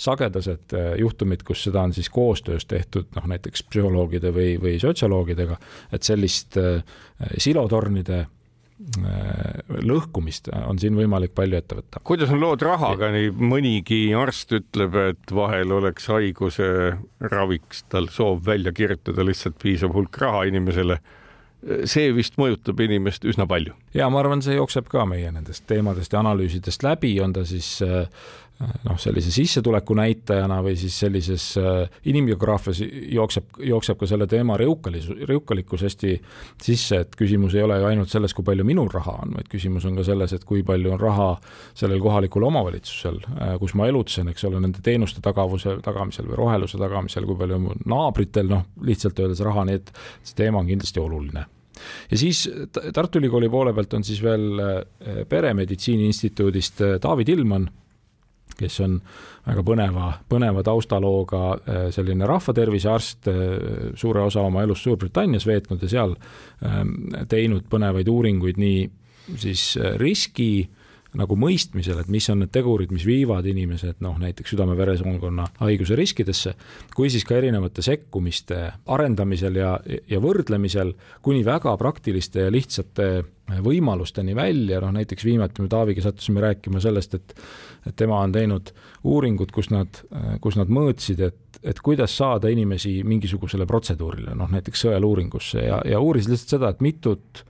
sagedased 0.00 0.76
äh, 0.76 0.92
juhtumid, 1.02 1.44
kus 1.46 1.66
seda 1.68 1.84
on 1.86 1.94
siis 1.96 2.10
koostöös 2.12 2.66
tehtud, 2.70 3.10
noh 3.16 3.28
näiteks 3.34 3.66
psühholoogide 3.70 4.32
või, 4.34 4.54
või 4.62 4.78
sotsioloogidega, 4.82 5.58
et 5.92 6.08
sellist 6.08 6.56
äh, 6.60 6.80
silotornide 7.36 8.20
äh, 8.24 8.28
lõhkumist 9.84 10.48
on 10.64 10.80
siin 10.80 10.96
võimalik 10.96 11.36
palju 11.36 11.60
ette 11.60 11.78
võtta. 11.78 12.02
kuidas 12.08 12.32
on 12.32 12.40
lood 12.42 12.64
rahaga, 12.64 13.12
nii 13.14 13.32
mõnigi 13.36 14.04
arst 14.18 14.56
ütleb, 14.56 14.96
et 15.12 15.34
vahel 15.36 15.76
oleks 15.78 16.08
haiguse 16.12 16.68
raviks 17.28 17.84
tal 17.92 18.08
soov 18.12 18.40
välja 18.48 18.72
kirjutada 18.72 19.26
lihtsalt 19.26 19.60
piisav 19.62 19.92
hulk 19.94 20.16
raha 20.24 20.46
inimesele 20.48 21.02
see 21.86 22.10
vist 22.14 22.38
mõjutab 22.40 22.80
inimest 22.82 23.26
üsna 23.28 23.46
palju. 23.48 23.74
ja 23.94 24.08
ma 24.10 24.22
arvan, 24.22 24.42
see 24.42 24.56
jookseb 24.56 24.88
ka 24.90 25.04
meie 25.08 25.30
nendest 25.34 25.66
teemadest 25.70 26.12
ja 26.12 26.22
analüüsidest 26.22 26.82
läbi, 26.82 27.14
on 27.22 27.34
ta 27.36 27.44
siis 27.48 27.74
äh, 27.86 28.08
noh, 28.86 28.98
sellise 29.00 29.32
sissetuleku 29.34 29.94
näitajana 29.98 30.58
või 30.64 30.74
siis 30.78 30.96
sellises 31.02 31.46
äh, 31.60 31.90
inimgeograafias 32.10 32.82
jookseb, 33.12 33.58
jookseb 33.72 33.98
ka 34.00 34.08
selle 34.10 34.26
teema 34.30 34.56
reukalis-, 34.60 35.10
reukalikkus 35.28 35.84
hästi 35.86 36.14
sisse, 36.62 37.02
et 37.04 37.16
küsimus 37.18 37.56
ei 37.56 37.64
ole 37.66 37.78
ju 37.80 37.88
ainult 37.90 38.12
selles, 38.12 38.34
kui 38.36 38.46
palju 38.46 38.66
minul 38.68 38.90
raha 38.92 39.18
on, 39.24 39.34
vaid 39.38 39.50
küsimus 39.52 39.86
on 39.88 39.98
ka 39.98 40.06
selles, 40.06 40.34
et 40.36 40.44
kui 40.48 40.64
palju 40.66 40.94
on 40.94 41.00
raha 41.02 41.30
sellel 41.78 42.02
kohalikul 42.02 42.46
omavalitsusel, 42.50 43.22
äh, 43.32 43.56
kus 43.62 43.76
ma 43.78 43.88
elutsen, 43.90 44.30
eks 44.32 44.46
ole, 44.48 44.60
nende 44.62 44.84
teenuste 44.84 45.24
tagavuse, 45.24 45.78
tagamisel 45.84 46.30
või 46.30 46.40
roheluse 46.44 46.80
tagamisel, 46.80 47.26
kui 47.28 47.40
palju 47.40 47.58
on 47.58 47.84
naabritel, 47.92 48.48
noh, 48.52 48.68
lihtsalt 48.86 49.18
öeldes 49.22 49.42
raha, 49.44 49.66
nii 49.68 49.82
et 49.82 49.92
see 50.22 50.38
teema 50.44 50.62
on 50.62 50.70
kindlasti 50.70 51.02
oluline. 51.02 51.48
Ja 52.12 52.18
siis 52.20 52.44
Tartu 52.94 53.18
Ülikooli 53.18 53.48
poole 53.50 53.72
pealt 53.74 53.94
on 53.96 54.04
siis 54.06 54.20
veel 54.22 54.60
äh, 54.62 55.22
Peremeditsiini 55.28 56.04
Instituudist 56.06 56.78
David 57.02 57.32
Ilman 57.32 57.64
kes 58.58 58.80
on 58.84 58.98
väga 59.46 59.64
põneva, 59.66 60.08
põneva 60.30 60.62
taustalooga 60.66 61.42
äh, 61.52 61.84
selline 61.94 62.28
rahvatervise 62.28 62.90
arst, 62.92 63.28
äh, 63.30 63.92
suure 63.98 64.24
osa 64.26 64.44
oma 64.46 64.64
elust 64.66 64.86
Suurbritannias 64.86 65.46
veetnud 65.48 65.82
ja 65.82 65.90
seal 65.92 66.16
ähm, 66.64 66.96
teinud 67.28 67.68
põnevaid 67.72 68.10
uuringuid 68.12 68.60
nii 68.62 68.84
siis 69.40 69.72
äh, 69.76 69.96
riski 70.00 70.68
nagu 71.18 71.36
mõistmisel, 71.36 71.98
et 72.00 72.08
mis 72.12 72.28
on 72.32 72.40
need 72.42 72.52
tegurid, 72.54 72.92
mis 72.94 73.04
viivad 73.04 73.46
inimesed 73.48 74.00
noh, 74.04 74.16
näiteks 74.22 74.54
südame-veresoonkonna 74.54 75.48
haiguse 75.60 75.96
riskidesse, 75.98 76.54
kui 76.96 77.10
siis 77.12 77.26
ka 77.28 77.36
erinevate 77.36 77.84
sekkumiste 77.84 78.62
arendamisel 78.94 79.60
ja, 79.60 79.74
ja 80.08 80.22
võrdlemisel 80.24 80.94
kuni 81.24 81.44
väga 81.44 81.74
praktiliste 81.80 82.46
ja 82.46 82.54
lihtsate 82.54 83.10
võimalusteni 83.62 84.32
välja, 84.36 84.80
noh 84.80 84.94
näiteks 84.94 85.26
viimati 85.26 85.64
me 85.64 85.68
Taaviga 85.68 86.04
sattusime 86.04 86.40
rääkima 86.44 86.80
sellest, 86.80 87.20
et 87.20 87.36
et 87.86 87.96
tema 87.98 88.20
on 88.22 88.30
teinud 88.30 88.70
uuringud, 89.10 89.50
kus 89.54 89.72
nad, 89.72 90.02
kus 90.40 90.54
nad 90.54 90.70
mõõtsid, 90.70 91.22
et, 91.26 91.62
et 91.66 91.80
kuidas 91.82 92.14
saada 92.16 92.50
inimesi 92.52 93.00
mingisugusele 93.06 93.66
protseduurile, 93.66 94.36
noh 94.38 94.50
näiteks 94.52 94.84
sõeluuringusse 94.86 95.64
ja, 95.66 95.80
ja 95.88 96.00
uurisid 96.00 96.30
lihtsalt 96.30 96.56
seda, 96.56 96.70
et 96.70 96.84
mitut 96.84 97.42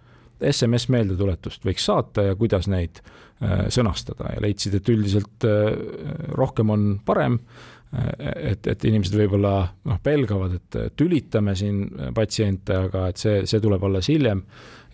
SMS 0.51 0.89
meeldetuletust 0.93 1.67
võiks 1.67 1.85
saata 1.89 2.29
ja 2.31 2.39
kuidas 2.39 2.69
neid 2.71 3.03
äh, 3.03 3.69
sõnastada 3.73 4.35
ja 4.35 4.43
leidsid, 4.45 4.79
et 4.79 4.91
üldiselt 4.93 5.47
äh, 5.49 5.71
rohkem 6.39 6.75
on 6.75 6.91
parem 7.05 7.41
et, 7.93 8.67
et 8.67 8.85
inimesed 8.89 9.15
võib-olla 9.21 9.57
noh, 9.89 9.99
pelgavad, 10.03 10.55
et 10.57 10.77
tülitame 10.97 11.53
siin 11.59 11.83
patsiente, 12.17 12.79
aga 12.89 13.11
et 13.11 13.21
see, 13.21 13.43
see 13.49 13.61
tuleb 13.61 13.85
alles 13.85 14.09
hiljem 14.09 14.41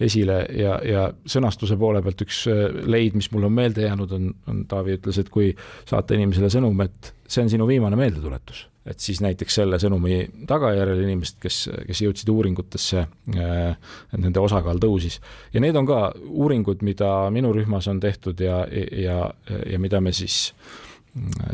esile 0.02 0.40
ja, 0.58 0.78
ja 0.82 1.04
sõnastuse 1.26 1.78
poole 1.78 2.02
pealt 2.02 2.24
üks 2.26 2.44
leid, 2.86 3.14
mis 3.18 3.30
mulle 3.34 3.46
on 3.50 3.54
meelde 3.54 3.86
jäänud, 3.86 4.14
on, 4.14 4.32
on 4.50 4.64
Taavi 4.70 4.98
ütles, 4.98 5.18
et 5.22 5.30
kui 5.34 5.52
saata 5.88 6.18
inimesele 6.18 6.50
sõnum, 6.52 6.82
et 6.82 7.12
see 7.26 7.44
on 7.44 7.52
sinu 7.54 7.70
viimane 7.70 7.98
meeldetuletus, 7.98 8.66
et 8.88 9.00
siis 9.00 9.20
näiteks 9.24 9.60
selle 9.60 9.78
sõnumi 9.82 10.20
tagajärjel 10.48 11.04
inimesed, 11.04 11.38
kes, 11.42 11.60
kes 11.86 12.02
jõudsid 12.06 12.32
uuringutesse, 12.32 13.06
et 13.36 14.18
nende 14.18 14.40
osakaal 14.40 14.80
tõusis. 14.82 15.20
ja 15.52 15.60
need 15.60 15.76
on 15.76 15.86
ka 15.86 16.02
uuringud, 16.28 16.82
mida 16.82 17.30
minu 17.34 17.52
rühmas 17.52 17.88
on 17.88 18.00
tehtud 18.00 18.40
ja, 18.40 18.64
ja, 18.70 19.30
ja 19.72 19.78
mida 19.78 20.00
me 20.00 20.12
siis 20.16 20.52
äh, 20.52 20.88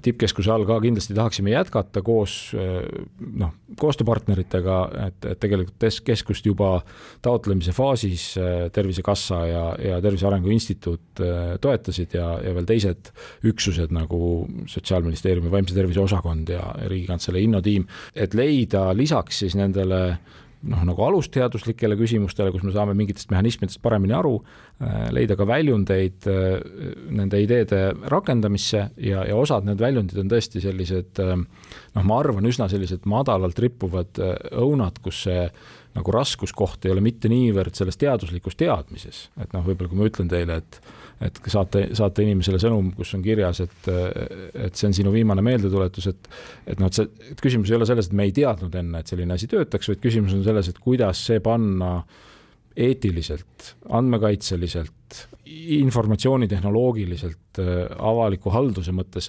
tippkeskuse 0.04 0.52
all 0.52 0.66
ka 0.68 0.78
kindlasti 0.82 1.16
tahaksime 1.16 1.54
jätkata 1.54 2.02
koos 2.04 2.52
noh, 2.54 3.54
koostööpartneritega, 3.80 4.78
et, 5.06 5.28
et 5.32 5.40
tegelikult 5.42 5.86
keskust 6.06 6.46
juba 6.46 6.76
taotlemise 7.24 7.74
faasis 7.74 8.26
Tervisekassa 8.74 9.40
ja, 9.48 9.64
ja 9.82 9.98
Tervise 10.04 10.28
Arengu 10.28 10.52
Instituut 10.54 11.22
toetasid 11.60 12.14
ja, 12.18 12.28
ja 12.44 12.54
veel 12.56 12.68
teised 12.68 13.10
üksused 13.46 13.94
nagu 13.94 14.20
Sotsiaalministeeriumi 14.70 15.52
vaimse 15.52 15.76
tervise 15.76 16.02
osakond 16.04 16.50
ja, 16.52 16.62
Riigikantselei 16.86 17.44
innotiim, 17.48 17.86
et 18.14 18.34
leida 18.34 18.88
lisaks 18.96 19.44
siis 19.44 19.58
nendele 19.58 20.04
noh, 20.70 20.82
nagu 20.88 21.04
alusteaduslikele 21.06 21.96
küsimustele, 21.98 22.52
kus 22.54 22.64
me 22.64 22.72
saame 22.74 22.94
mingitest 22.96 23.30
mehhanismidest 23.32 23.80
paremini 23.84 24.16
aru, 24.16 24.34
äh, 24.80 25.06
leida 25.14 25.36
ka 25.38 25.46
väljundeid 25.48 26.28
äh, 26.30 26.64
nende 27.14 27.40
ideede 27.42 27.82
rakendamisse 28.10 28.88
ja, 28.96 29.24
ja 29.28 29.38
osad 29.38 29.68
need 29.68 29.82
väljundid 29.82 30.20
on 30.24 30.32
tõesti 30.32 30.62
sellised 30.64 31.22
äh, 31.22 31.36
noh, 31.36 32.04
ma 32.04 32.20
arvan, 32.20 32.48
üsna 32.50 32.68
sellised 32.72 33.08
madalalt 33.10 33.60
rippuvad 33.62 34.20
õunad, 34.52 35.00
kus 35.04 35.24
see 35.28 35.48
nagu 35.94 36.14
raskuskoht 36.14 36.84
ei 36.86 36.92
ole 36.94 37.02
mitte 37.04 37.30
niivõrd 37.30 37.76
selles 37.78 37.98
teaduslikus 38.00 38.58
teadmises, 38.58 39.28
et 39.40 39.54
noh, 39.54 39.64
võib-olla 39.66 39.92
kui 39.92 40.00
ma 40.00 40.10
ütlen 40.10 40.30
teile, 40.30 40.60
et 40.62 40.80
et 41.22 41.38
saate, 41.46 41.84
saate 41.94 42.24
inimesele 42.24 42.58
sõnum, 42.60 42.88
kus 42.96 43.12
on 43.16 43.22
kirjas, 43.24 43.60
et, 43.62 43.86
et 44.66 44.74
see 44.74 44.88
on 44.88 44.96
sinu 44.96 45.12
viimane 45.14 45.44
meeldetuletus, 45.46 46.08
et 46.10 46.28
et 46.74 46.82
noh, 46.82 46.90
et 46.90 46.98
see, 46.98 47.06
et 47.30 47.40
küsimus 47.40 47.70
ei 47.70 47.78
ole 47.78 47.86
selles, 47.88 48.10
et 48.10 48.16
me 48.18 48.26
ei 48.26 48.34
teadnud 48.34 48.74
enne, 48.80 49.00
et 49.00 49.12
selline 49.12 49.36
asi 49.36 49.48
töötaks, 49.48 49.92
vaid 49.92 50.02
küsimus 50.02 50.34
on 50.36 50.42
selles, 50.44 50.68
et 50.68 50.80
kuidas 50.82 51.22
see 51.30 51.38
panna 51.44 52.00
eetiliselt, 52.76 53.74
andmekaitseliselt, 53.88 54.92
informatsioonitehnoloogiliselt, 55.76 57.60
avaliku 57.98 58.50
halduse 58.50 58.92
mõttes, 58.96 59.28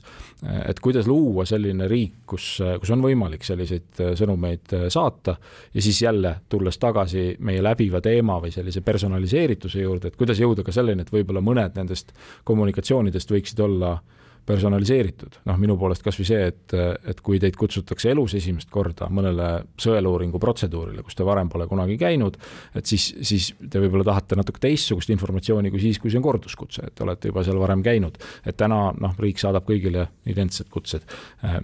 et 0.66 0.80
kuidas 0.82 1.06
luua 1.08 1.46
selline 1.46 1.88
riik, 1.92 2.24
kus, 2.26 2.48
kus 2.82 2.94
on 2.96 3.04
võimalik 3.06 3.46
selliseid 3.46 4.02
sõnumeid 4.18 4.74
saata 4.94 5.36
ja 5.74 5.84
siis 5.84 6.02
jälle, 6.02 6.38
tulles 6.50 6.80
tagasi 6.82 7.36
meie 7.46 7.62
läbiva 7.64 8.02
teema 8.02 8.40
või 8.42 8.56
sellise 8.56 8.82
personaliseerituse 8.82 9.84
juurde, 9.84 10.10
et 10.10 10.18
kuidas 10.18 10.42
jõuda 10.42 10.66
ka 10.66 10.74
selleni, 10.74 11.06
et 11.06 11.14
võib-olla 11.14 11.44
mõned 11.46 11.78
nendest 11.78 12.16
kommunikatsioonidest 12.48 13.36
võiksid 13.36 13.62
olla 13.68 13.98
personaliseeritud, 14.46 15.40
noh, 15.50 15.58
minu 15.62 15.76
poolest 15.80 16.04
kasvõi 16.06 16.28
see, 16.28 16.50
et, 16.52 16.76
et 17.10 17.22
kui 17.26 17.40
teid 17.42 17.58
kutsutakse 17.60 18.12
elus 18.12 18.36
esimest 18.38 18.70
korda 18.74 19.08
mõnele 19.14 19.50
sõeluuringu 19.82 20.42
protseduurile, 20.42 21.04
kus 21.06 21.18
te 21.18 21.26
varem 21.28 21.50
pole 21.52 21.68
kunagi 21.70 21.98
käinud, 22.02 22.38
et 22.78 22.86
siis, 22.90 23.08
siis 23.26 23.50
te 23.72 23.82
võib-olla 23.82 24.06
tahate 24.12 24.38
natuke 24.40 24.62
teistsugust 24.68 25.10
informatsiooni 25.16 25.74
kui 25.74 25.82
siis, 25.82 26.00
kui 26.02 26.14
see 26.14 26.22
on 26.22 26.28
korduskutse, 26.28 26.86
et 26.92 27.06
olete 27.06 27.34
juba 27.34 27.46
seal 27.48 27.60
varem 27.62 27.84
käinud. 27.86 28.22
et 28.46 28.58
täna 28.58 28.80
noh, 29.02 29.18
riik 29.20 29.42
saadab 29.42 29.66
kõigile 29.66 30.08
identsed 30.30 30.70
kutsed. 30.70 31.04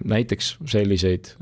näiteks 0.04 0.56
selliseid 0.66 1.34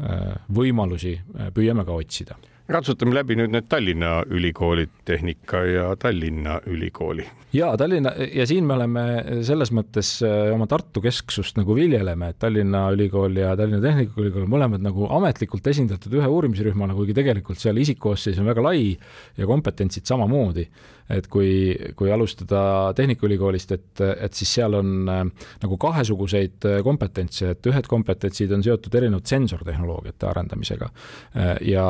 võimalusi 0.53 1.17
püüame 1.57 1.87
ka 1.89 1.97
otsida 1.97 2.37
ratsutame 2.71 3.15
läbi 3.15 3.37
nüüd 3.39 3.53
need 3.55 3.67
Tallinna 3.71 4.21
ülikoolid, 4.31 4.93
Tehnika 5.05 5.63
ja 5.67 5.85
Tallinna 5.99 6.61
Ülikooli. 6.67 7.27
ja 7.53 7.77
Tallinna 7.77 8.13
ja 8.35 8.47
siin 8.47 8.67
me 8.67 8.75
oleme 8.75 9.05
selles 9.47 9.73
mõttes 9.75 10.13
äh, 10.27 10.53
oma 10.55 10.67
Tartu 10.71 11.03
kesksust 11.03 11.59
nagu 11.59 11.75
viljeleme, 11.75 12.31
et 12.31 12.39
Tallinna 12.39 12.87
Ülikool 12.95 13.41
ja 13.43 13.57
Tallinna 13.59 13.83
Tehnikaülikool 13.83 14.47
on 14.47 14.55
mõlemad 14.55 14.85
nagu 14.87 15.09
ametlikult 15.19 15.67
esindatud 15.67 16.15
ühe 16.21 16.31
uurimisrühmana, 16.31 16.95
kuigi 16.95 17.17
tegelikult 17.17 17.59
seal 17.63 17.81
isikkoosseis 17.83 18.39
on 18.41 18.51
väga 18.51 18.65
lai 18.65 18.95
ja 19.39 19.51
kompetentsid 19.51 20.07
samamoodi 20.07 20.69
et 21.11 21.27
kui, 21.31 21.75
kui 21.99 22.11
alustada 22.13 22.93
Tehnikaülikoolist, 22.97 23.75
et, 23.75 24.03
et 24.27 24.37
siis 24.37 24.53
seal 24.59 24.77
on 24.79 25.11
äh, 25.11 25.23
nagu 25.63 25.79
kahesuguseid 25.81 26.67
äh, 26.69 26.79
kompetentse, 26.87 27.55
et 27.55 27.71
ühed 27.71 27.89
kompetentsid 27.91 28.53
on 28.55 28.65
seotud 28.65 28.95
erinevate 29.01 29.35
sensortehnoloogiate 29.35 30.29
arendamisega 30.31 30.91
äh, 30.91 31.53
ja, 31.73 31.87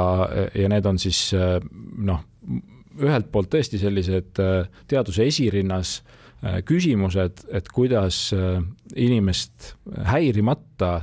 ja 0.70 0.76
need 0.76 0.86
on 0.86 0.98
siis 1.02 1.32
noh, 1.98 2.22
ühelt 3.00 3.30
poolt 3.32 3.50
tõesti 3.52 3.80
sellised 3.80 4.38
teaduse 4.90 5.26
esirinnas 5.26 6.00
küsimused, 6.66 7.42
et 7.52 7.68
kuidas 7.74 8.30
inimest 8.96 9.74
häirimata 10.08 11.02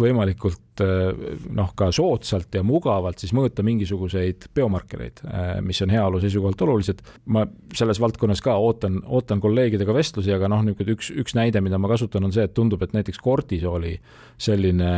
võimalikult 0.00 0.70
noh, 0.80 1.72
ka 1.76 1.90
soodsalt 1.94 2.54
ja 2.56 2.62
mugavalt 2.66 3.20
siis 3.20 3.32
mõõta 3.36 3.64
mingisuguseid 3.66 4.48
biomarkereid, 4.56 5.22
mis 5.66 5.80
on 5.84 5.92
heaolu 5.92 6.20
seisukohalt 6.22 6.62
olulised. 6.66 7.02
ma 7.26 7.44
selles 7.76 8.00
valdkonnas 8.00 8.40
ka 8.44 8.56
ootan, 8.56 9.00
ootan 9.06 9.40
kolleegidega 9.40 9.94
vestlusi, 9.94 10.32
aga 10.34 10.48
noh, 10.48 10.62
niisugune 10.64 10.96
üks, 10.96 11.10
üks 11.22 11.36
näide, 11.36 11.60
mida 11.64 11.78
ma 11.78 11.90
kasutan, 11.90 12.24
on 12.24 12.34
see, 12.34 12.46
et 12.46 12.54
tundub, 12.56 12.82
et 12.82 12.94
näiteks 12.96 13.20
kortisooli 13.22 13.94
selline, 14.40 14.90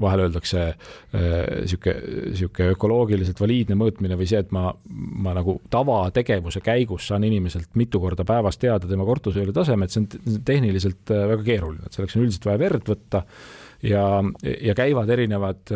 vahel 0.00 0.26
öeldakse 0.26 0.66
niisugune, 1.14 1.96
niisugune 2.32 2.74
ökoloogiliselt 2.74 3.40
valiidne 3.40 3.78
mõõtmine 3.78 4.18
või 4.18 4.28
see, 4.30 4.42
et 4.42 4.52
ma, 4.56 4.70
ma 4.90 5.34
nagu 5.36 5.60
tavategevuse 5.70 6.62
käigus 6.64 7.08
saan 7.10 7.26
inimeselt 7.28 7.70
mitu 7.78 8.02
korda 8.02 8.26
päevas 8.28 8.58
teada 8.60 8.90
tema 8.90 9.06
kortisooli 9.08 9.54
tasemet, 9.56 9.94
see 9.94 10.04
on 10.04 10.44
tehniliselt 10.46 11.10
väga 11.10 11.42
keeruline, 11.46 11.86
et 11.86 11.96
selleks 11.96 12.16
on 12.16 12.26
üldiselt 12.26 12.50
vaja 12.50 12.64
verd 12.66 12.88
võtta 12.90 13.24
ja, 13.82 14.06
ja 14.42 14.74
käivad 14.78 15.10
erinevad 15.10 15.72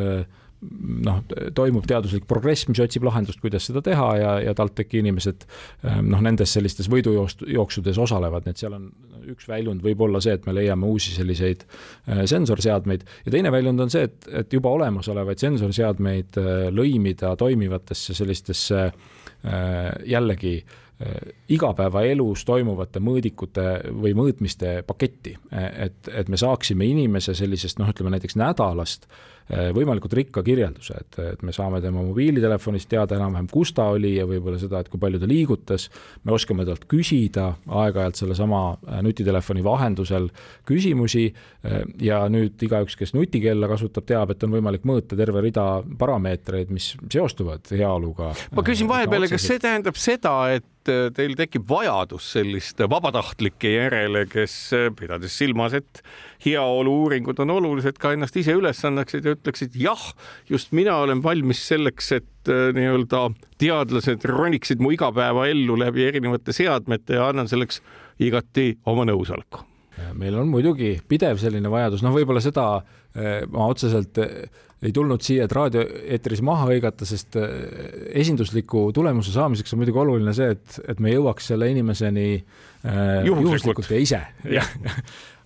noh, 1.04 1.18
toimub 1.56 1.84
teaduslik 1.88 2.24
progress, 2.28 2.68
mis 2.70 2.80
otsib 2.80 3.04
lahendust, 3.04 3.40
kuidas 3.42 3.66
seda 3.68 3.82
teha 3.84 4.06
ja, 4.16 4.30
ja 4.46 4.54
TalTechi 4.56 5.02
inimesed 5.02 5.44
noh, 5.82 6.22
nendes 6.24 6.54
sellistes 6.56 6.88
võidujooksudes 6.92 8.00
osalevad, 8.00 8.46
nii 8.46 8.54
et 8.54 8.62
seal 8.62 8.76
on 8.78 8.86
üks 9.28 9.48
väljund 9.48 9.84
võib 9.84 10.04
olla 10.04 10.20
see, 10.24 10.36
et 10.36 10.46
me 10.48 10.54
leiame 10.56 10.88
uusi 10.88 11.12
selliseid 11.16 11.66
sensorseadmeid 12.28 13.04
ja 13.26 13.34
teine 13.34 13.52
väljund 13.52 13.84
on 13.84 13.92
see, 13.92 14.08
et, 14.08 14.30
et 14.44 14.56
juba 14.56 14.72
olemasolevaid 14.76 15.44
sensorseadmeid 15.44 16.40
lõimida 16.72 17.34
toimivatesse 17.40 18.16
sellistesse 18.16 18.86
jällegi 20.08 20.56
äh, 20.62 20.74
Äh, 20.74 20.83
igapäevaelus 21.48 22.44
toimuvate 22.48 23.00
mõõdikute 23.04 23.64
või 24.00 24.14
mõõtmiste 24.16 24.78
paketti, 24.86 25.34
et, 25.52 26.08
et 26.08 26.28
me 26.32 26.38
saaksime 26.40 26.86
inimese 26.88 27.34
sellisest 27.34 27.80
noh, 27.80 27.90
ütleme 27.90 28.14
näiteks 28.14 28.38
nädalast 28.40 29.08
võimalikult 29.44 30.14
rikka 30.16 30.42
kirjelduse, 30.44 30.96
et, 31.02 31.18
et 31.34 31.42
me 31.44 31.52
saame 31.52 31.80
tema 31.84 32.00
mobiilitelefonist 32.00 32.88
teada 32.88 33.18
enam-vähem, 33.18 33.48
kus 33.52 33.74
ta 33.76 33.90
oli 33.92 34.14
ja 34.16 34.24
võib-olla 34.28 34.56
seda, 34.60 34.80
et 34.80 34.88
kui 34.88 35.00
palju 35.02 35.20
ta 35.20 35.28
liigutas, 35.28 35.88
me 36.24 36.32
oskame 36.32 36.64
talt 36.64 36.86
küsida 36.88 37.50
aeg-ajalt 37.68 38.22
sellesama 38.22 38.62
äh, 38.72 39.02
nutitelefoni 39.04 39.64
vahendusel 39.64 40.30
küsimusi 40.64 41.26
ja 42.02 42.22
nüüd 42.32 42.60
igaüks, 42.64 42.96
kes 42.98 43.14
nutikella 43.16 43.68
kasutab, 43.70 44.04
teab, 44.08 44.34
et 44.34 44.44
on 44.44 44.52
võimalik 44.52 44.84
mõõta 44.88 45.16
terve 45.16 45.42
rida 45.44 45.64
parameetreid, 45.98 46.72
mis 46.74 46.92
seostuvad 47.12 47.72
heaoluga. 47.72 48.32
ma 48.52 48.64
küsin 48.66 48.88
vahepeale, 48.90 49.30
kas 49.32 49.46
see 49.48 49.60
tähendab 49.62 49.98
seda, 50.00 50.34
et 50.56 50.68
teil 50.84 51.32
tekib 51.38 51.64
vajadus 51.68 52.26
selliste 52.34 52.88
vabatahtlike 52.90 53.70
järele, 53.72 54.26
kes 54.28 54.56
pidades 54.98 55.36
silmas, 55.38 55.76
et 55.78 56.02
heaolu-uuringud 56.44 57.40
on 57.44 57.54
olulised, 57.56 57.96
ka 58.00 58.12
ennast 58.12 58.36
ise 58.36 58.52
üles 58.56 58.82
annaksid 58.84 59.30
ja 59.30 59.33
ütleksid 59.36 59.76
jah, 59.78 60.02
just 60.50 60.72
mina 60.76 60.96
olen 61.04 61.22
valmis 61.24 61.62
selleks, 61.68 62.10
et 62.18 62.52
äh, 62.52 62.70
nii-öelda 62.76 63.26
teadlased 63.60 64.26
roniksid 64.30 64.82
mu 64.82 64.94
igapäevaellu 64.94 65.78
läbi 65.84 66.08
erinevate 66.08 66.56
seadmete 66.56 67.20
ja 67.20 67.30
annan 67.30 67.50
selleks 67.50 67.82
igati 68.22 68.72
oma 68.90 69.06
nõusoleku. 69.08 69.66
Meil 70.18 70.34
on 70.34 70.48
muidugi 70.50 70.96
pidev 71.08 71.38
selline 71.38 71.70
vajadus, 71.70 72.02
noh, 72.02 72.10
võib-olla 72.14 72.40
seda 72.42 72.64
ma 73.14 73.68
otseselt 73.70 74.18
ei 74.84 74.92
tulnud 74.92 75.22
siia, 75.24 75.46
et 75.46 75.54
raadioeetris 75.54 76.42
maha 76.44 76.68
hõigata, 76.68 77.06
sest 77.08 77.38
äh, 77.40 77.52
esindusliku 78.20 78.88
tulemuse 78.94 79.32
saamiseks 79.34 79.74
on 79.74 79.80
muidugi 79.80 80.00
oluline 80.02 80.34
see, 80.36 80.50
et, 80.56 80.80
et 80.92 81.00
me 81.02 81.14
jõuaks 81.14 81.48
selle 81.52 81.70
inimeseni 81.72 82.26
äh, 82.36 83.24
juhuslikult. 83.28 83.88
ja 83.90 84.02
ise 84.02 84.20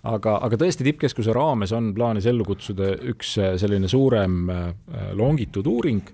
aga, 0.06 0.38
aga 0.46 0.58
tõesti, 0.60 0.86
tippkeskuse 0.86 1.34
raames 1.36 1.72
on 1.76 1.92
plaanis 1.96 2.28
ellu 2.30 2.46
kutsuda 2.48 2.92
üks 3.12 3.36
äh, 3.42 3.54
selline 3.60 3.90
suurem 3.90 4.50
longituuduuring, 5.18 6.12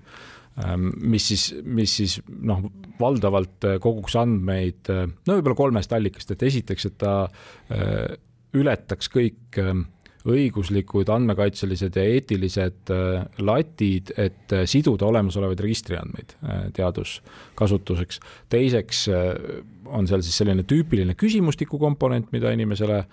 ähm, 0.65 0.91
mis 1.01 1.29
siis, 1.31 1.47
mis 1.63 1.97
siis 2.01 2.19
noh, 2.27 2.63
valdavalt 2.99 3.67
koguks 3.83 4.15
andmeid 4.21 4.87
no 4.89 5.35
võib-olla 5.37 5.57
kolmest 5.59 5.93
allikast, 5.93 6.31
et 6.31 6.47
esiteks, 6.47 6.87
et 6.87 6.97
ta 7.01 7.15
ületaks 8.55 9.11
kõik 9.11 9.59
õiguslikud, 10.25 11.09
andmekaitselised 11.13 11.97
ja 11.99 12.03
eetilised 12.15 12.91
äh, 12.93 13.25
latid, 13.45 14.09
et 14.17 14.53
äh, 14.55 14.63
siduda 14.69 15.05
olemasolevaid 15.09 15.61
registriandmeid 15.61 16.33
äh, 16.39 16.63
teaduskasutuseks. 16.75 18.19
teiseks 18.49 19.05
on 19.85 20.07
seal 20.09 20.23
siis 20.25 20.39
selline 20.41 20.63
tüüpiline 20.65 21.13
küsimustiku 21.19 21.77
komponent, 21.77 22.31
mida 22.33 22.49
inimesele 22.53 23.03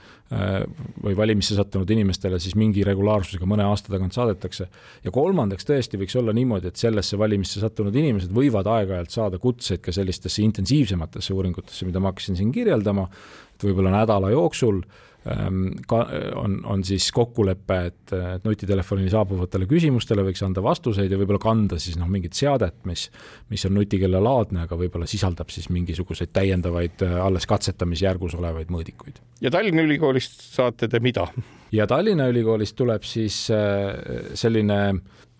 või 1.04 1.12
valimisse 1.16 1.52
sattunud 1.52 1.90
inimestele 1.92 2.38
siis 2.40 2.54
mingi 2.56 2.84
regulaarsusega 2.86 3.44
mõne 3.48 3.66
aasta 3.68 3.92
tagant 3.92 4.16
saadetakse. 4.16 4.68
ja 5.04 5.12
kolmandaks 5.12 5.68
tõesti 5.68 6.00
võiks 6.00 6.16
olla 6.16 6.32
niimoodi, 6.32 6.72
et 6.72 6.80
sellesse 6.80 7.18
valimisse 7.20 7.60
sattunud 7.60 7.94
inimesed 7.94 8.32
võivad 8.32 8.70
aeg-ajalt 8.72 9.12
saada 9.12 9.38
kutseid 9.38 9.84
ka 9.84 9.92
sellistesse 9.92 10.42
intensiivsematesse 10.42 11.36
uuringutesse, 11.36 11.86
mida 11.86 12.00
ma 12.00 12.14
hakkasin 12.14 12.40
siin 12.40 12.52
kirjeldama, 12.52 13.08
et 13.52 13.68
võib-olla 13.68 13.92
nädala 14.00 14.32
jooksul 14.32 14.80
Ehm, 14.80 15.11
ka 15.22 15.98
on, 16.38 16.56
on 16.66 16.82
siis 16.84 17.06
kokkulepe, 17.14 17.78
et, 17.86 18.12
et 18.12 18.44
nutitelefonini 18.46 19.10
saabuvatele 19.12 19.68
küsimustele 19.70 20.24
võiks 20.26 20.42
anda 20.42 20.64
vastuseid 20.64 21.12
ja 21.12 21.18
võib-olla 21.20 21.38
kanda 21.42 21.78
siis 21.82 21.98
noh, 22.00 22.10
mingit 22.10 22.34
seadet, 22.34 22.80
mis, 22.90 23.06
mis 23.52 23.66
on 23.68 23.76
nutikellalaadne, 23.78 24.66
aga 24.66 24.78
võib-olla 24.78 25.06
sisaldab 25.06 25.52
siis 25.54 25.70
mingisuguseid 25.70 26.34
täiendavaid 26.34 27.06
äh, 27.06 27.18
alles 27.22 27.46
katsetamisjärgus 27.50 28.34
olevaid 28.38 28.72
mõõdikuid. 28.74 29.22
ja 29.44 29.54
Tallinna 29.54 29.86
Ülikoolist 29.86 30.42
saate 30.56 30.90
te 30.90 31.02
mida? 31.02 31.28
Ja 31.72 31.86
Tallinna 31.86 32.28
Ülikoolist 32.28 32.76
tuleb 32.76 33.04
siis 33.06 33.46
äh, 33.52 34.32
selline 34.38 34.78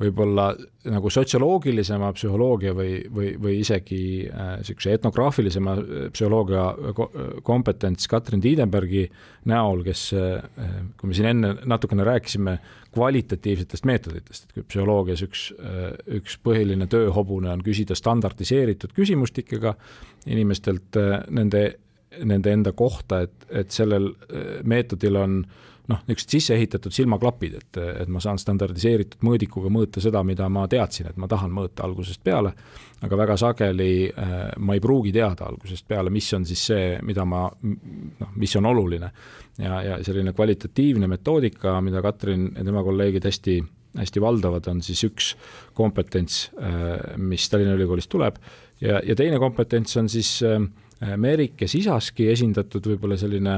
võib-olla 0.02 0.48
nagu 0.90 1.10
sotsioloogilisema 1.12 2.08
psühholoogia 2.16 2.72
või, 2.74 2.96
või, 3.12 3.28
või 3.38 3.58
isegi 3.60 4.00
niisuguse 4.26 4.90
äh, 4.90 4.96
etnograafilisema 4.98 5.74
äh, 5.78 6.06
psühholoogia 6.14 6.64
kompetents 7.46 8.08
Katrin 8.10 8.42
Tiidenbergi 8.42 9.04
näol, 9.50 9.84
kes 9.86 10.08
kui 10.12 11.10
me 11.10 11.16
siin 11.16 11.28
enne 11.30 11.52
natukene 11.68 12.06
rääkisime 12.06 12.56
kvalitatiivsetest 12.92 13.86
meetoditest, 13.88 14.48
et 14.48 14.56
kui 14.56 14.66
psühholoogias 14.68 15.22
üks 15.26 15.46
üks 16.18 16.38
põhiline 16.44 16.88
tööhobune 16.90 17.52
on 17.52 17.62
küsida 17.64 17.96
standardiseeritud 17.98 18.94
küsimustikega 18.96 19.74
inimestelt 20.30 20.98
nende, 21.30 21.64
nende 22.24 22.54
enda 22.54 22.72
kohta, 22.76 23.22
et, 23.26 23.46
et 23.50 23.74
sellel 23.74 24.12
meetodil 24.68 25.18
on 25.18 25.42
äh, 25.42 25.71
noh, 25.90 26.02
niisugused 26.06 26.36
sisse 26.36 26.54
ehitatud 26.54 26.94
silmaklapid, 26.94 27.56
et, 27.58 27.80
et 28.04 28.10
ma 28.12 28.20
saan 28.22 28.38
standardiseeritud 28.38 29.24
mõõdikuga 29.26 29.70
mõõta 29.72 30.02
seda, 30.04 30.22
mida 30.26 30.48
ma 30.52 30.66
teadsin, 30.70 31.08
et 31.10 31.18
ma 31.20 31.28
tahan 31.30 31.52
mõõta 31.54 31.86
algusest 31.86 32.22
peale, 32.24 32.52
aga 33.02 33.18
väga 33.18 33.36
sageli 33.40 33.92
äh, 34.08 34.34
ma 34.62 34.76
ei 34.76 34.82
pruugi 34.82 35.12
teada 35.14 35.48
algusest 35.50 35.86
peale, 35.88 36.12
mis 36.14 36.30
on 36.38 36.46
siis 36.48 36.64
see, 36.70 36.96
mida 37.02 37.26
ma 37.28 37.44
noh, 37.50 38.34
mis 38.38 38.56
on 38.60 38.70
oluline. 38.70 39.12
ja, 39.58 39.82
ja 39.82 40.00
selline 40.04 40.32
kvalitatiivne 40.32 41.06
metoodika, 41.10 41.80
mida 41.80 42.02
Katrin 42.02 42.50
ja 42.56 42.64
tema 42.64 42.82
kolleegid 42.82 43.24
hästi 43.28 43.62
hästi 43.92 44.20
valdavad, 44.24 44.64
on 44.70 44.78
siis 44.80 45.02
üks 45.04 45.34
kompetents, 45.76 46.46
äh, 46.56 47.16
mis 47.20 47.48
Tallinna 47.50 47.74
Ülikoolist 47.76 48.08
tuleb 48.08 48.38
ja, 48.80 49.00
ja 49.04 49.16
teine 49.18 49.38
kompetents 49.42 49.96
on 50.00 50.08
siis 50.08 50.38
äh, 50.46 50.62
Merike 51.16 51.66
Sisaski 51.68 52.28
esindatud 52.30 52.86
võib-olla 52.92 53.18
selline 53.18 53.56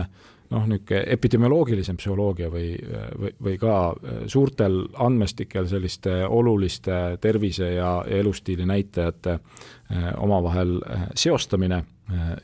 noh, 0.55 0.67
niisugune 0.71 1.03
epidemioloogilisem 1.15 1.99
psühholoogia 2.01 2.51
või, 2.53 2.75
või, 3.21 3.33
või 3.43 3.57
ka 3.61 3.75
suurtel 4.31 4.81
andmestikel 5.03 5.69
selliste 5.71 6.23
oluliste 6.27 7.19
tervise 7.21 7.75
ja, 7.75 7.97
ja 8.07 8.23
elustiili 8.23 8.67
näitajate 8.69 9.39
omavahel 10.23 10.79
seostamine 11.15 11.83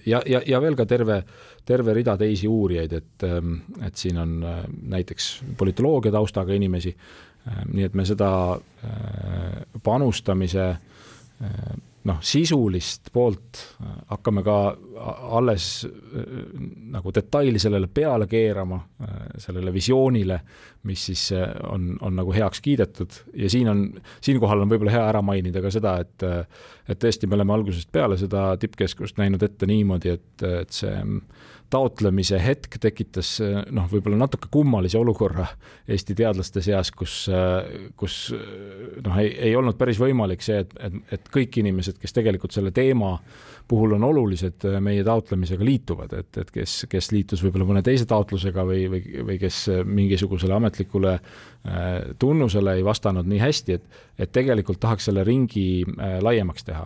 ja, 0.06 0.22
ja, 0.26 0.42
ja 0.46 0.60
veel 0.60 0.76
ka 0.76 0.86
terve, 0.88 1.22
terve 1.66 1.94
rida 1.96 2.16
teisi 2.20 2.48
uurijaid, 2.48 2.92
et, 2.96 3.26
et 3.86 3.96
siin 3.96 4.18
on 4.20 4.38
näiteks 4.92 5.30
politoloogia 5.58 6.12
taustaga 6.12 6.56
inimesi, 6.56 6.94
nii 7.72 7.84
et 7.88 7.96
me 7.96 8.04
seda 8.08 8.30
panustamise 9.82 10.66
noh, 12.08 12.20
sisulist 12.24 13.10
poolt 13.12 13.60
hakkame 14.08 14.42
ka 14.46 14.56
alles 15.36 15.66
nagu 16.94 17.12
detaili 17.14 17.60
sellele 17.60 17.90
peale 17.92 18.26
keerama, 18.30 18.78
sellele 19.38 19.72
visioonile, 19.74 20.40
mis 20.88 21.04
siis 21.10 21.26
on, 21.68 21.92
on 22.00 22.16
nagu 22.16 22.32
heaks 22.32 22.62
kiidetud. 22.64 23.20
Ja 23.36 23.50
siin 23.52 23.68
on, 23.68 23.84
siinkohal 24.24 24.64
on 24.64 24.72
võib-olla 24.72 24.96
hea 24.96 25.06
ära 25.12 25.22
mainida 25.24 25.62
ka 25.64 25.72
seda, 25.72 25.98
et 26.04 26.28
et 26.90 26.98
tõesti, 26.98 27.28
me 27.30 27.36
oleme 27.36 27.54
algusest 27.54 27.90
peale 27.92 28.16
seda 28.18 28.48
tippkeskust 28.58 29.20
näinud 29.20 29.42
ette 29.46 29.66
niimoodi, 29.68 30.16
et, 30.16 30.42
et 30.42 30.72
see 30.74 30.96
taotlemise 31.70 32.38
hetk 32.42 32.78
tekitas 32.82 33.36
noh, 33.70 33.86
võib-olla 33.90 34.18
natuke 34.24 34.50
kummalise 34.50 34.98
olukorra 34.98 35.46
Eesti 35.90 36.16
teadlaste 36.18 36.62
seas, 36.64 36.90
kus, 36.94 37.14
kus 37.98 38.16
noh, 39.04 39.20
ei, 39.22 39.30
ei 39.50 39.54
olnud 39.58 39.78
päris 39.78 40.00
võimalik 40.02 40.42
see, 40.44 40.60
et, 40.64 40.74
et, 40.82 40.98
et 41.16 41.30
kõik 41.32 41.60
inimesed, 41.62 41.98
kes 42.02 42.14
tegelikult 42.16 42.54
selle 42.54 42.74
teema 42.74 43.16
puhul 43.70 43.94
on 43.94 44.04
olulised, 44.04 44.66
meie 44.82 45.04
taotlemisega 45.06 45.64
liituvad, 45.66 46.14
et, 46.18 46.40
et 46.42 46.50
kes, 46.54 46.74
kes 46.90 47.10
liitus 47.14 47.44
võib-olla 47.44 47.68
mõne 47.68 47.82
teise 47.86 48.06
taotlusega 48.10 48.64
või, 48.66 48.82
või, 48.90 49.02
või 49.28 49.38
kes 49.38 49.62
mingisugusele 49.86 50.56
ametlikule 50.56 51.14
äh, 51.14 51.86
tunnusele 52.18 52.74
ei 52.78 52.84
vastanud 52.86 53.30
nii 53.30 53.40
hästi, 53.42 53.78
et, 53.78 54.02
et 54.26 54.34
tegelikult 54.34 54.82
tahaks 54.82 55.06
selle 55.10 55.24
ringi 55.26 55.64
äh, 55.86 56.18
laiemaks 56.24 56.66
teha. 56.66 56.84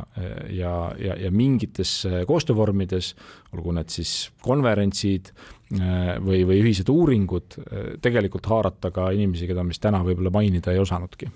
Ja, 0.52 0.74
ja, 1.00 1.18
ja 1.24 1.32
mingites 1.34 1.96
koostöövormides, 2.28 3.14
olgu 3.56 3.74
need 3.78 3.92
siis 3.94 4.14
konverentsid 4.44 5.32
äh, 5.32 6.16
või, 6.20 6.44
või 6.44 6.60
ühised 6.62 6.90
uuringud, 6.92 7.58
tegelikult 8.04 8.48
haarata 8.52 8.92
ka 8.94 9.08
inimesi, 9.16 9.48
keda 9.50 9.64
me 9.64 9.74
siis 9.74 9.84
täna 9.88 10.04
võib-olla 10.04 10.32
mainida 10.34 10.74
ei 10.74 10.82
osanudki. 10.82 11.32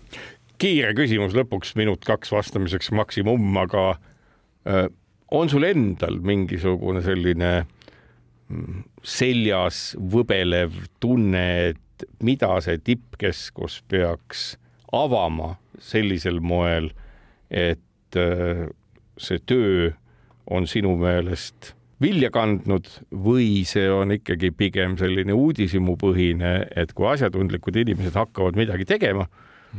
Kiire 0.59 0.91
küsimus 0.99 1.37
lõpuks, 1.39 1.77
minut-kaks 1.79 2.33
vastamiseks 2.35 2.91
maksimum, 2.99 3.45
aga 3.63 3.91
äh, 4.67 4.89
on 5.31 5.51
sul 5.51 5.67
endal 5.69 6.21
mingisugune 6.25 7.03
selline 7.05 7.53
mm, 8.49 8.85
seljas 9.05 9.93
võbelev 9.99 10.77
tunne, 11.01 11.45
et 11.73 12.07
mida 12.25 12.55
see 12.65 12.79
tippkeskus 12.85 13.83
peaks 13.91 14.53
avama 14.95 15.57
sellisel 15.83 16.41
moel, 16.41 16.93
et 17.51 18.17
äh, 18.17 18.69
see 19.19 19.43
töö 19.47 19.91
on 20.49 20.67
sinu 20.71 20.95
meelest 21.01 21.75
vilja 22.01 22.31
kandnud 22.33 22.87
või 23.11 23.65
see 23.69 23.89
on 23.91 24.15
ikkagi 24.15 24.53
pigem 24.55 24.97
selline 25.01 25.35
uudishimupõhine, 25.35 26.55
et 26.79 26.95
kui 26.97 27.09
asjatundlikud 27.11 27.77
inimesed 27.83 28.17
hakkavad 28.17 28.59
midagi 28.59 28.87
tegema, 28.89 29.27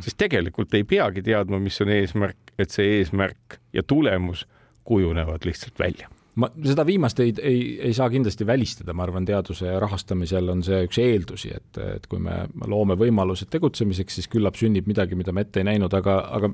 siis 0.03 0.17
tegelikult 0.19 0.73
ei 0.77 0.85
peagi 0.87 1.23
teadma, 1.25 1.61
mis 1.63 1.79
on 1.81 1.93
eesmärk, 1.95 2.53
et 2.59 2.75
see 2.75 2.99
eesmärk 2.99 3.59
ja 3.73 3.83
tulemus 3.87 4.45
kujunevad 4.89 5.45
lihtsalt 5.45 5.77
välja. 5.79 6.09
Ma 6.39 6.47
seda 6.63 6.85
viimast 6.87 7.19
ei, 7.23 7.33
ei, 7.43 7.61
ei 7.89 7.93
saa 7.95 8.07
kindlasti 8.11 8.45
välistada, 8.47 8.93
ma 8.95 9.03
arvan, 9.03 9.25
teaduse 9.27 9.73
rahastamisel 9.81 10.51
on 10.53 10.61
see 10.63 10.83
üks 10.85 10.99
eeldusi, 11.01 11.51
et, 11.55 11.79
et 11.97 12.05
kui 12.09 12.21
me 12.23 12.43
loome 12.69 12.95
võimalused 12.99 13.49
tegutsemiseks, 13.51 14.19
siis 14.19 14.29
küllap 14.31 14.59
sünnib 14.59 14.87
midagi, 14.87 15.17
mida 15.19 15.33
me 15.35 15.43
ette 15.43 15.63
ei 15.63 15.67
näinud, 15.71 15.93
aga, 15.99 16.19
aga 16.37 16.51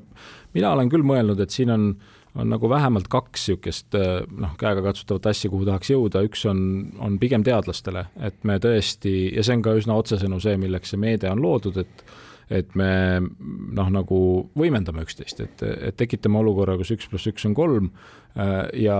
mina 0.56 0.72
olen 0.72 0.90
küll 0.90 1.06
mõelnud, 1.06 1.42
et 1.44 1.54
siin 1.54 1.70
on, 1.74 1.86
on 2.34 2.50
nagu 2.50 2.70
vähemalt 2.72 3.06
kaks 3.12 3.46
niisugust 3.52 3.94
noh, 4.42 4.58
käegakatsutavat 4.58 5.30
asja, 5.30 5.52
kuhu 5.52 5.68
tahaks 5.68 5.92
jõuda, 5.92 6.24
üks 6.26 6.46
on, 6.50 6.60
on 7.02 7.20
pigem 7.22 7.46
teadlastele, 7.46 8.08
et 8.26 8.42
me 8.48 8.58
tõesti, 8.62 9.16
ja 9.36 9.46
see 9.46 9.60
on 9.60 9.66
ka 9.68 9.76
üsna 9.78 10.00
otsesõnu 10.02 10.42
see, 10.42 10.58
milleks 10.66 10.94
see 10.94 11.04
meede 11.04 11.30
on 11.30 11.44
loodud, 11.44 11.84
et 11.84 12.08
et 12.46 12.76
me 12.78 13.18
noh, 13.18 13.88
nagu 13.90 14.16
võimendame 14.54 15.02
üksteist, 15.02 15.40
et, 15.42 15.62
et 15.66 15.96
tekitame 15.98 16.38
olukorra, 16.38 16.76
kus 16.78 16.92
üks 16.94 17.08
pluss 17.10 17.26
üks 17.26 17.42
on 17.48 17.56
kolm 17.58 17.88
Äh, 17.90 18.25
ja, 18.76 18.98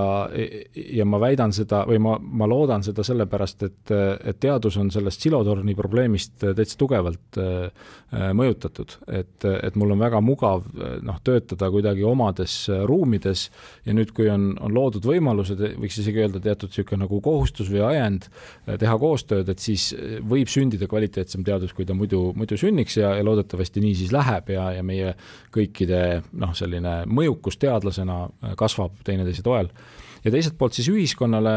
ja 0.75 1.05
ma 1.05 1.21
väidan 1.21 1.53
seda 1.53 1.83
või 1.89 1.99
ma, 2.01 2.17
ma 2.17 2.49
loodan 2.49 2.85
seda 2.87 3.05
sellepärast, 3.05 3.67
et, 3.67 3.93
et 3.93 4.39
teadus 4.41 4.79
on 4.81 4.89
sellest 4.93 5.21
silotorni 5.27 5.75
probleemist 5.77 6.41
täitsa 6.41 6.79
tugevalt 6.81 7.39
äh, 7.41 7.69
mõjutatud, 8.37 8.97
et, 9.13 9.45
et 9.45 9.77
mul 9.77 9.93
on 9.93 10.01
väga 10.01 10.23
mugav 10.25 10.65
noh, 11.05 11.19
töötada 11.27 11.69
kuidagi 11.73 12.05
omades 12.07 12.55
ruumides 12.89 13.49
ja 13.85 13.97
nüüd, 13.97 14.15
kui 14.17 14.31
on, 14.33 14.55
on 14.63 14.73
loodud 14.73 15.05
võimalused, 15.07 15.61
võiks 15.77 16.01
isegi 16.01 16.25
öelda 16.25 16.41
teatud 16.43 16.73
niisugune 16.73 17.05
nagu 17.05 17.21
kohustus 17.25 17.69
või 17.73 17.85
ajend 17.91 18.31
äh, 18.31 18.79
teha 18.81 18.97
koostööd, 19.01 19.53
et 19.53 19.63
siis 19.63 19.91
võib 20.25 20.49
sündida 20.53 20.89
kvaliteetsem 20.89 21.45
teadus, 21.45 21.77
kui 21.77 21.85
ta 21.85 21.97
muidu, 21.99 22.31
muidu 22.39 22.57
sünniks 22.61 22.97
ja, 23.03 23.13
ja 23.19 23.27
loodetavasti 23.27 23.85
nii 23.85 24.01
siis 24.01 24.17
läheb 24.17 24.49
ja, 24.57 24.71
ja 24.79 24.87
meie 24.87 25.13
kõikide 25.53 26.23
noh, 26.41 26.57
selline 26.57 27.03
mõjukus 27.05 27.61
teadlasena 27.61 28.23
kasvab 28.57 28.97
teine 29.05 29.26
teineteise 29.27 29.43
toel. 29.47 29.71
ja 30.25 30.33
teiselt 30.35 30.57
poolt 30.59 30.75
siis 30.75 30.89
ühiskonnale, 30.91 31.53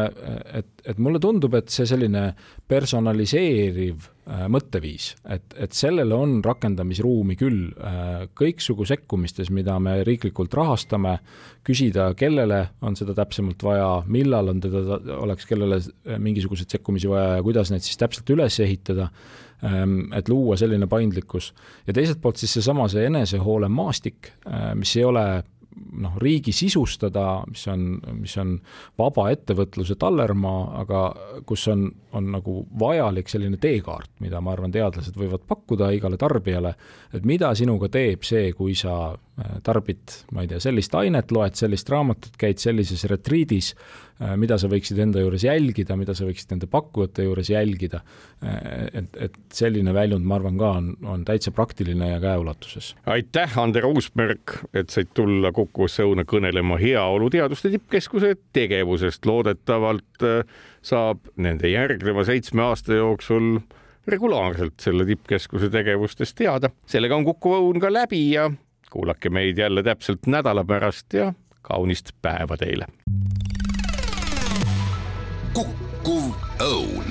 et, 0.54 0.68
et 0.86 0.98
mulle 1.02 1.18
tundub, 1.18 1.56
et 1.58 1.72
see 1.72 1.88
selline 1.90 2.36
personaliseeriv 2.70 4.04
äh, 4.04 4.44
mõtteviis, 4.52 5.08
et, 5.26 5.56
et 5.58 5.74
sellele 5.74 6.14
on 6.14 6.36
rakendamisruumi 6.44 7.34
küll 7.40 7.72
äh, 7.72 8.28
kõiksugu 8.38 8.86
sekkumistes, 8.86 9.50
mida 9.50 9.74
me 9.82 9.96
riiklikult 10.06 10.54
rahastame, 10.54 11.16
küsida, 11.66 12.12
kellele 12.14 12.62
on 12.86 12.94
seda 12.98 13.16
täpsemalt 13.18 13.66
vaja, 13.66 13.90
millal 14.06 14.54
on 14.54 14.62
teda, 14.62 15.00
oleks 15.18 15.50
kellele 15.50 15.80
mingisuguseid 16.22 16.78
sekkumisi 16.78 17.10
vaja 17.10 17.40
ja 17.40 17.46
kuidas 17.46 17.74
neid 17.74 17.86
siis 17.86 17.98
täpselt 17.98 18.30
üles 18.36 18.60
ehitada 18.62 19.10
ähm, 19.66 20.12
et 20.14 20.30
luua 20.30 20.60
selline 20.60 20.86
paindlikkus 20.90 21.50
ja 21.88 21.96
teiselt 21.96 22.22
poolt 22.22 22.38
siis 22.38 22.54
seesama 22.60 22.86
see 22.92 23.08
enesehoole 23.10 23.72
maastik, 23.72 24.36
äh, 24.46 24.76
mis 24.78 24.94
ei 25.00 25.10
ole 25.10 25.24
noh, 26.02 26.16
riigi 26.20 26.52
sisustada, 26.54 27.42
mis 27.48 27.62
on, 27.70 27.84
mis 28.18 28.34
on 28.40 28.56
vaba 28.98 29.28
ettevõtluse 29.32 29.96
tallermaa, 30.00 30.62
aga 30.82 31.02
kus 31.46 31.66
on, 31.72 31.86
on 32.16 32.30
nagu 32.34 32.56
vajalik 32.80 33.30
selline 33.30 33.60
teekaart, 33.60 34.12
mida 34.24 34.40
ma 34.42 34.54
arvan, 34.54 34.74
teadlased 34.74 35.16
võivad 35.18 35.46
pakkuda 35.48 35.92
igale 35.96 36.18
tarbijale, 36.20 36.74
et 37.14 37.26
mida 37.28 37.52
sinuga 37.58 37.90
teeb 37.92 38.26
see, 38.26 38.50
kui 38.56 38.74
sa 38.78 38.96
äh, 39.12 39.58
tarbid, 39.66 40.20
ma 40.34 40.44
ei 40.44 40.50
tea, 40.50 40.62
sellist 40.62 40.94
ainet, 40.98 41.34
loed 41.34 41.58
sellist 41.58 41.90
raamatut, 41.90 42.38
käid 42.40 42.62
sellises 42.62 43.06
retriidis, 43.10 43.74
mida 44.36 44.58
sa 44.60 44.68
võiksid 44.68 44.98
enda 45.00 45.22
juures 45.22 45.44
jälgida, 45.46 45.96
mida 45.96 46.14
sa 46.16 46.26
võiksid 46.28 46.52
nende 46.52 46.68
pakkujate 46.70 47.24
juures 47.24 47.50
jälgida. 47.50 48.02
Äh, 48.44 48.88
et, 49.00 49.16
et 49.28 49.38
selline 49.54 49.94
väljund, 49.96 50.26
ma 50.28 50.36
arvan 50.36 50.58
ka 50.60 50.72
on, 50.80 50.90
on 51.08 51.24
täitsa 51.24 51.52
praktiline 51.56 52.10
ja 52.12 52.20
käeulatuses. 52.20 52.92
aitäh, 53.06 53.58
Ander 53.58 53.86
Uusberg, 53.88 54.56
et 54.74 54.92
said 54.92 55.12
tulla 55.16 55.52
Kukusse 55.56 56.04
õuna 56.04 56.26
kõnelema 56.28 56.78
Heaoluteaduste 56.80 57.72
Tippkeskuse 57.72 58.34
tegevusest. 58.52 59.26
loodetavalt 59.26 60.26
äh, 60.26 60.42
saab 60.82 61.24
nende 61.36 61.72
järgneva 61.72 62.24
seitsme 62.28 62.62
aasta 62.68 63.00
jooksul 63.00 63.58
regulaarselt 64.10 64.80
selle 64.80 65.04
tippkeskuse 65.06 65.68
tegevustest 65.70 66.36
teada. 66.36 66.70
sellega 66.86 67.16
on 67.16 67.24
Kuku 67.24 67.54
Õun 67.56 67.80
ka 67.80 67.92
läbi 67.92 68.30
ja 68.32 68.50
kuulake 68.90 69.30
meid 69.30 69.58
jälle 69.58 69.82
täpselt 69.82 70.26
nädala 70.26 70.64
pärast 70.64 71.14
ja 71.14 71.32
kaunist 71.62 72.12
päeva 72.22 72.56
teile 72.56 72.88
kukkuv 75.54 76.34
õun 76.62 77.06